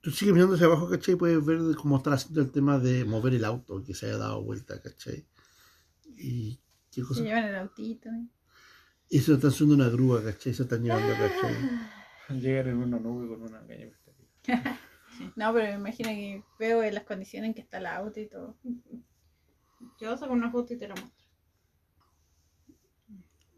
tú 0.00 0.12
sigues 0.12 0.32
mirando 0.32 0.54
hacia 0.54 0.66
abajo, 0.66 0.88
¿cachai? 0.88 1.16
Puedes 1.16 1.44
ver 1.44 1.58
cómo 1.74 1.96
están 1.96 2.12
haciendo 2.12 2.40
el 2.40 2.52
tema 2.52 2.78
de 2.78 3.04
mover 3.04 3.34
el 3.34 3.44
auto, 3.44 3.82
que 3.82 3.94
se 3.94 4.06
haya 4.06 4.18
dado 4.18 4.40
vuelta, 4.44 4.80
¿cachai? 4.80 5.26
Y 6.16 6.60
qué 6.92 7.00
Se 7.00 7.06
cosa. 7.08 7.20
llevan 7.22 7.46
el 7.46 7.56
autito. 7.56 8.10
¿eh? 8.10 8.28
Y 9.08 9.18
se 9.18 9.32
lo 9.32 9.36
están 9.38 9.50
haciendo 9.50 9.74
una 9.74 9.88
grúa, 9.88 10.22
¿cachai? 10.22 10.54
Se 10.54 10.62
están 10.62 10.84
llevando, 10.84 11.12
¿cachai? 11.14 11.56
Llegar 12.40 12.68
en 12.68 12.76
una 12.76 13.00
nube 13.00 13.26
con 13.26 13.42
una 13.42 13.66
caña 13.66 13.90
No, 15.36 15.52
pero 15.52 15.66
me 15.66 15.74
imagino 15.74 16.08
que 16.10 16.42
veo 16.58 16.82
en 16.82 16.94
las 16.94 17.04
condiciones 17.04 17.48
en 17.48 17.54
que 17.54 17.60
está 17.60 17.78
el 17.78 17.86
auto 17.86 18.20
y 18.20 18.26
todo. 18.26 18.56
Yo 20.00 20.16
saco 20.16 20.32
una 20.32 20.50
foto 20.50 20.74
y 20.74 20.78
te 20.78 20.88
la 20.88 20.94
muestro. 20.94 21.26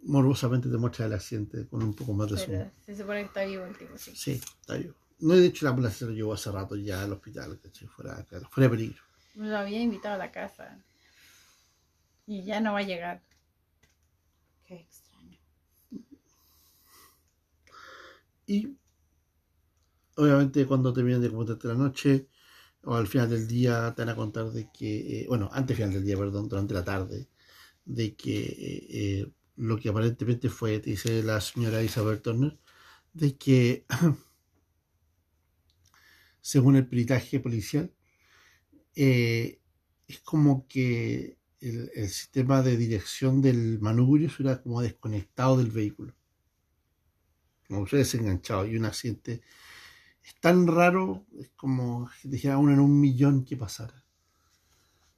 Morbosamente 0.03 0.71
te 0.71 0.77
muestra 0.79 1.07
el 1.07 1.13
accidente 1.13 1.69
con 1.69 1.83
un 1.83 1.95
poco 1.95 2.13
más 2.15 2.31
de 2.31 2.39
zoom. 2.39 2.59
Pero 2.59 2.71
se 2.85 2.97
supone 2.97 3.21
que 3.21 3.27
está 3.27 3.45
vivo 3.45 3.65
el 3.65 3.77
tipo, 3.77 3.97
sí. 3.99 4.13
Sí, 4.15 4.33
está 4.33 4.75
bien. 4.75 4.95
No 5.19 5.35
he 5.35 5.41
dicho 5.41 5.67
la 5.67 5.71
ambulancia 5.71 5.99
se 5.99 6.07
lo 6.07 6.13
llevó 6.13 6.33
hace 6.33 6.51
rato 6.51 6.77
ya 6.77 7.03
al 7.03 7.13
hospital, 7.13 7.61
¿cachai? 7.61 7.87
Fuera, 7.89 8.25
fuera 8.25 8.69
de 8.69 8.71
peligro. 8.71 9.03
Lo 9.35 9.57
había 9.57 9.81
invitado 9.81 10.15
a 10.15 10.19
la 10.19 10.33
casa. 10.33 10.83
Y 12.27 12.45
ya 12.45 12.61
no 12.61 12.73
va 12.73 12.79
a 12.79 12.83
llegar. 12.83 13.23
Qué 14.65 14.77
extraño. 14.77 15.39
Y 18.47 18.80
obviamente 20.17 20.67
cuando 20.67 20.93
terminen 20.93 21.21
de 21.21 21.31
comentarte 21.31 21.69
la 21.69 21.75
noche 21.75 22.29
o 22.85 22.95
al 22.95 23.07
final 23.07 23.31
del 23.31 23.47
día 23.47 23.93
te 23.95 24.03
van 24.03 24.11
a 24.11 24.17
contar 24.17 24.51
de 24.51 24.71
que, 24.73 25.23
eh, 25.23 25.27
bueno, 25.29 25.51
antes 25.53 25.77
final 25.77 25.93
del 25.93 26.05
día, 26.05 26.17
perdón, 26.17 26.49
durante 26.49 26.75
la 26.75 26.85
tarde, 26.85 27.29
de 27.85 28.15
que 28.17 28.41
eh, 28.41 28.87
eh, 28.91 29.33
lo 29.57 29.79
que 29.79 29.91
aparentemente 29.91 30.49
fue, 30.49 30.81
dice 30.81 31.23
la 31.23 31.41
señora 31.41 31.83
Isabel 31.83 32.23
Turner, 32.23 32.59
de 33.13 33.37
que 33.37 33.87
según 36.41 36.77
el 36.77 36.87
peritaje 36.87 37.41
policial, 37.41 37.93
es 38.95 40.21
como 40.25 40.67
que 40.67 41.39
el, 41.61 42.09
sistema 42.09 42.63
de 42.63 42.77
dirección 42.77 43.43
del 43.43 43.81
manubrio 43.81 44.29
se 44.29 44.43
hubiera 44.43 44.63
como 44.63 44.83
desconectado 44.83 45.59
del 45.59 45.71
vehículo. 45.71 46.15
Como 47.69 47.87
se 47.87 47.99
desenganchado 47.99 48.67
y 48.67 48.77
un 48.77 48.85
accidente 48.85 49.43
es 50.31 50.41
tan 50.41 50.69
raro, 50.69 51.27
es 51.41 51.51
como 51.57 52.09
dijera 52.23 52.57
uno 52.57 52.73
en 52.73 52.79
un 52.79 53.01
millón 53.01 53.45
que 53.45 53.57
pasara. 53.57 54.05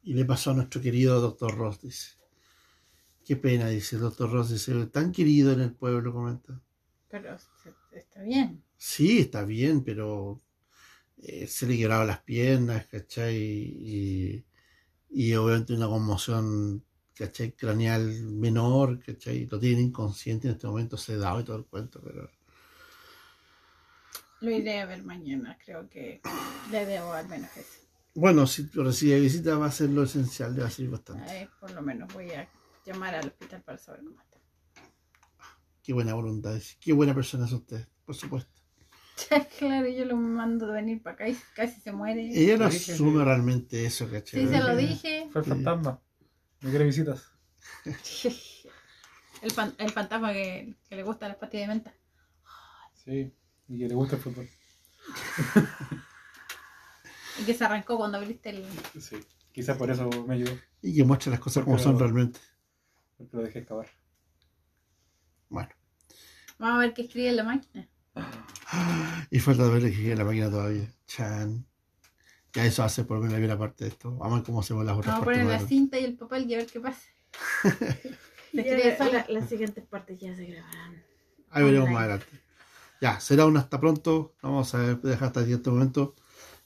Y 0.02 0.14
le 0.14 0.24
pasó 0.24 0.50
a 0.50 0.54
nuestro 0.54 0.80
querido 0.80 1.20
doctor 1.20 1.54
Ross, 1.54 1.82
dice. 1.82 2.16
Qué 3.22 3.36
pena, 3.36 3.68
dice 3.68 3.96
el 3.96 4.02
doctor 4.02 4.32
Ross, 4.32 4.50
dice, 4.50 4.86
tan 4.86 5.12
querido 5.12 5.52
en 5.52 5.60
el 5.60 5.74
pueblo, 5.74 6.14
comenta. 6.14 6.60
Pero 7.10 7.36
está 7.92 8.22
bien. 8.22 8.64
Sí, 8.78 9.18
está 9.18 9.44
bien, 9.44 9.84
pero 9.84 10.40
eh, 11.18 11.46
se 11.46 11.66
le 11.66 11.76
quebraban 11.76 12.06
las 12.06 12.22
piernas, 12.22 12.86
¿cachai? 12.86 13.36
Y, 13.36 14.44
y 15.10 15.34
obviamente 15.34 15.74
una 15.74 15.88
conmoción, 15.88 16.82
¿cachai? 17.14 17.52
Craneal 17.52 18.24
menor, 18.24 18.98
¿cachai? 19.04 19.46
Lo 19.46 19.60
tiene 19.60 19.82
inconsciente 19.82 20.48
en 20.48 20.54
este 20.54 20.66
momento, 20.66 20.96
sedado 20.96 21.40
y 21.40 21.44
todo 21.44 21.58
el 21.58 21.66
cuento, 21.66 22.00
pero... 22.02 22.30
Lo 24.42 24.50
iré 24.50 24.80
a 24.80 24.86
ver 24.86 25.02
mañana. 25.04 25.56
Creo 25.64 25.88
que 25.88 26.20
le 26.70 26.86
debo 26.86 27.12
al 27.12 27.28
menos 27.28 27.56
eso. 27.56 27.80
Bueno, 28.14 28.46
si 28.46 28.68
recibe 28.74 29.20
visita 29.20 29.56
va 29.56 29.66
a 29.66 29.72
ser 29.72 29.88
lo 29.90 30.02
esencial, 30.02 30.54
le 30.54 30.62
va 30.62 30.68
a 30.68 30.70
servir 30.70 30.90
bastante. 30.90 31.30
Ahí, 31.30 31.48
por 31.60 31.70
lo 31.70 31.80
menos 31.82 32.12
voy 32.12 32.30
a 32.32 32.48
llamar 32.84 33.14
al 33.14 33.28
hospital 33.28 33.62
para 33.62 33.78
saber 33.78 34.00
cómo 34.04 34.20
está. 34.20 34.38
Qué 35.82 35.92
buena 35.92 36.14
voluntad, 36.14 36.60
qué 36.80 36.92
buena 36.92 37.14
persona 37.14 37.46
es 37.46 37.52
usted, 37.52 37.86
por 38.04 38.14
supuesto. 38.14 38.52
claro, 39.58 39.88
yo 39.88 40.04
lo 40.04 40.16
mando 40.16 40.66
de 40.66 40.72
venir 40.74 41.02
para 41.02 41.14
acá 41.14 41.28
y 41.28 41.36
casi 41.54 41.80
se 41.80 41.92
muere. 41.92 42.28
Ella 42.28 42.56
no 42.56 42.66
asume 42.66 43.18
sí. 43.20 43.24
realmente 43.24 43.84
eso, 43.84 44.10
¿cachai? 44.10 44.40
Sí, 44.42 44.48
se 44.48 44.58
lo 44.60 44.76
dije. 44.76 45.28
Fue 45.32 45.40
el 45.42 45.46
fantasma. 45.46 46.00
Me 46.60 46.70
quiere 46.70 46.84
visitas. 46.84 47.24
El, 49.42 49.50
fan- 49.50 49.74
el 49.78 49.90
fantasma 49.90 50.32
que, 50.32 50.76
que 50.88 50.94
le 50.94 51.02
gusta 51.02 51.26
las 51.26 51.36
pastillas 51.36 51.66
de 51.68 51.74
menta. 51.74 51.94
Sí. 53.04 53.34
Y 53.68 53.78
que 53.78 53.88
le 53.88 53.94
gusta 53.94 54.16
el 54.16 54.22
fútbol. 54.22 54.48
Y 57.40 57.44
que 57.44 57.54
se 57.54 57.64
arrancó 57.64 57.96
cuando 57.96 58.18
abriste 58.18 58.50
el. 58.50 58.64
Sí. 59.00 59.16
Quizás 59.52 59.76
por 59.78 59.90
eso 59.90 60.08
me 60.26 60.34
ayudó. 60.34 60.52
Y 60.82 60.94
que 60.94 61.04
muestra 61.04 61.30
las 61.30 61.40
cosas 61.40 61.64
como 61.64 61.78
son 61.78 61.98
realmente. 61.98 62.38
Porque 63.16 63.36
lo 63.36 63.42
dejé 63.42 63.60
excavar. 63.60 63.88
Bueno. 65.48 65.70
Vamos 66.58 66.76
a 66.76 66.80
ver 66.80 66.94
qué 66.94 67.02
escribe 67.02 67.30
en 67.30 67.36
la 67.36 67.44
máquina. 67.44 67.88
Y 69.30 69.40
falta 69.40 69.66
ver 69.68 69.90
que 69.92 70.14
la 70.14 70.24
máquina 70.24 70.50
todavía. 70.50 70.92
Chan. 71.06 71.66
Ya 72.52 72.66
eso 72.66 72.82
hace 72.84 73.04
por 73.04 73.16
lo 73.16 73.22
menos 73.22 73.32
la 73.32 73.38
primera 73.38 73.58
parte 73.58 73.84
de 73.84 73.90
esto. 73.90 74.10
Vamos 74.14 74.32
a 74.32 74.36
ver 74.36 74.44
cómo 74.44 74.60
hacemos 74.60 74.84
las 74.84 74.96
otras 74.98 75.14
Vamos 75.14 75.22
a 75.22 75.24
partes. 75.24 75.42
poner 75.42 75.54
la 75.54 75.60
más 75.60 75.68
cinta 75.68 75.98
y 75.98 76.04
el 76.04 76.16
papel 76.18 76.50
y 76.50 76.54
a 76.54 76.58
ver 76.58 76.66
qué 76.66 76.80
pasa. 76.80 77.08
Y 77.64 77.68
Se 78.58 78.62
ya 78.62 78.62
escribe 78.62 78.90
la- 78.90 78.98
sola. 78.98 79.26
la- 79.26 79.40
las 79.40 79.48
siguientes 79.48 79.84
partes 79.86 80.20
ya 80.20 80.36
se 80.36 80.44
grabarán. 80.44 81.02
Ahí 81.50 81.64
veremos 81.64 81.88
más 81.90 82.00
adelante. 82.02 82.41
Ya, 83.02 83.18
será 83.18 83.46
un 83.46 83.56
hasta 83.56 83.80
pronto. 83.80 84.32
Vamos 84.42 84.72
a 84.76 84.94
dejar 84.94 85.26
hasta 85.26 85.40
aquí 85.40 85.52
este 85.54 85.70
momento. 85.70 86.14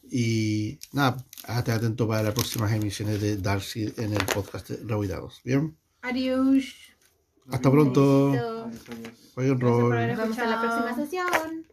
Y 0.02 0.78
nada, 0.92 1.16
estate 1.38 1.72
atento 1.72 2.06
para 2.06 2.24
las 2.24 2.34
próximas 2.34 2.70
emisiones 2.72 3.22
de 3.22 3.38
Darcy 3.38 3.90
en 3.96 4.12
el 4.12 4.22
podcast 4.26 4.68
de 4.68 4.86
Rehuidados. 4.86 5.40
¿Bien? 5.42 5.74
Adiós. 6.02 6.74
Hasta 7.50 7.70
pronto. 7.70 8.32
Adiós, 8.32 8.66
adiós. 8.86 9.32
Haber 9.34 10.08
Nos 10.08 10.18
vemos 10.18 10.38
en 10.38 10.50
la 10.50 10.60
próxima 10.60 10.94
sesión. 10.94 11.66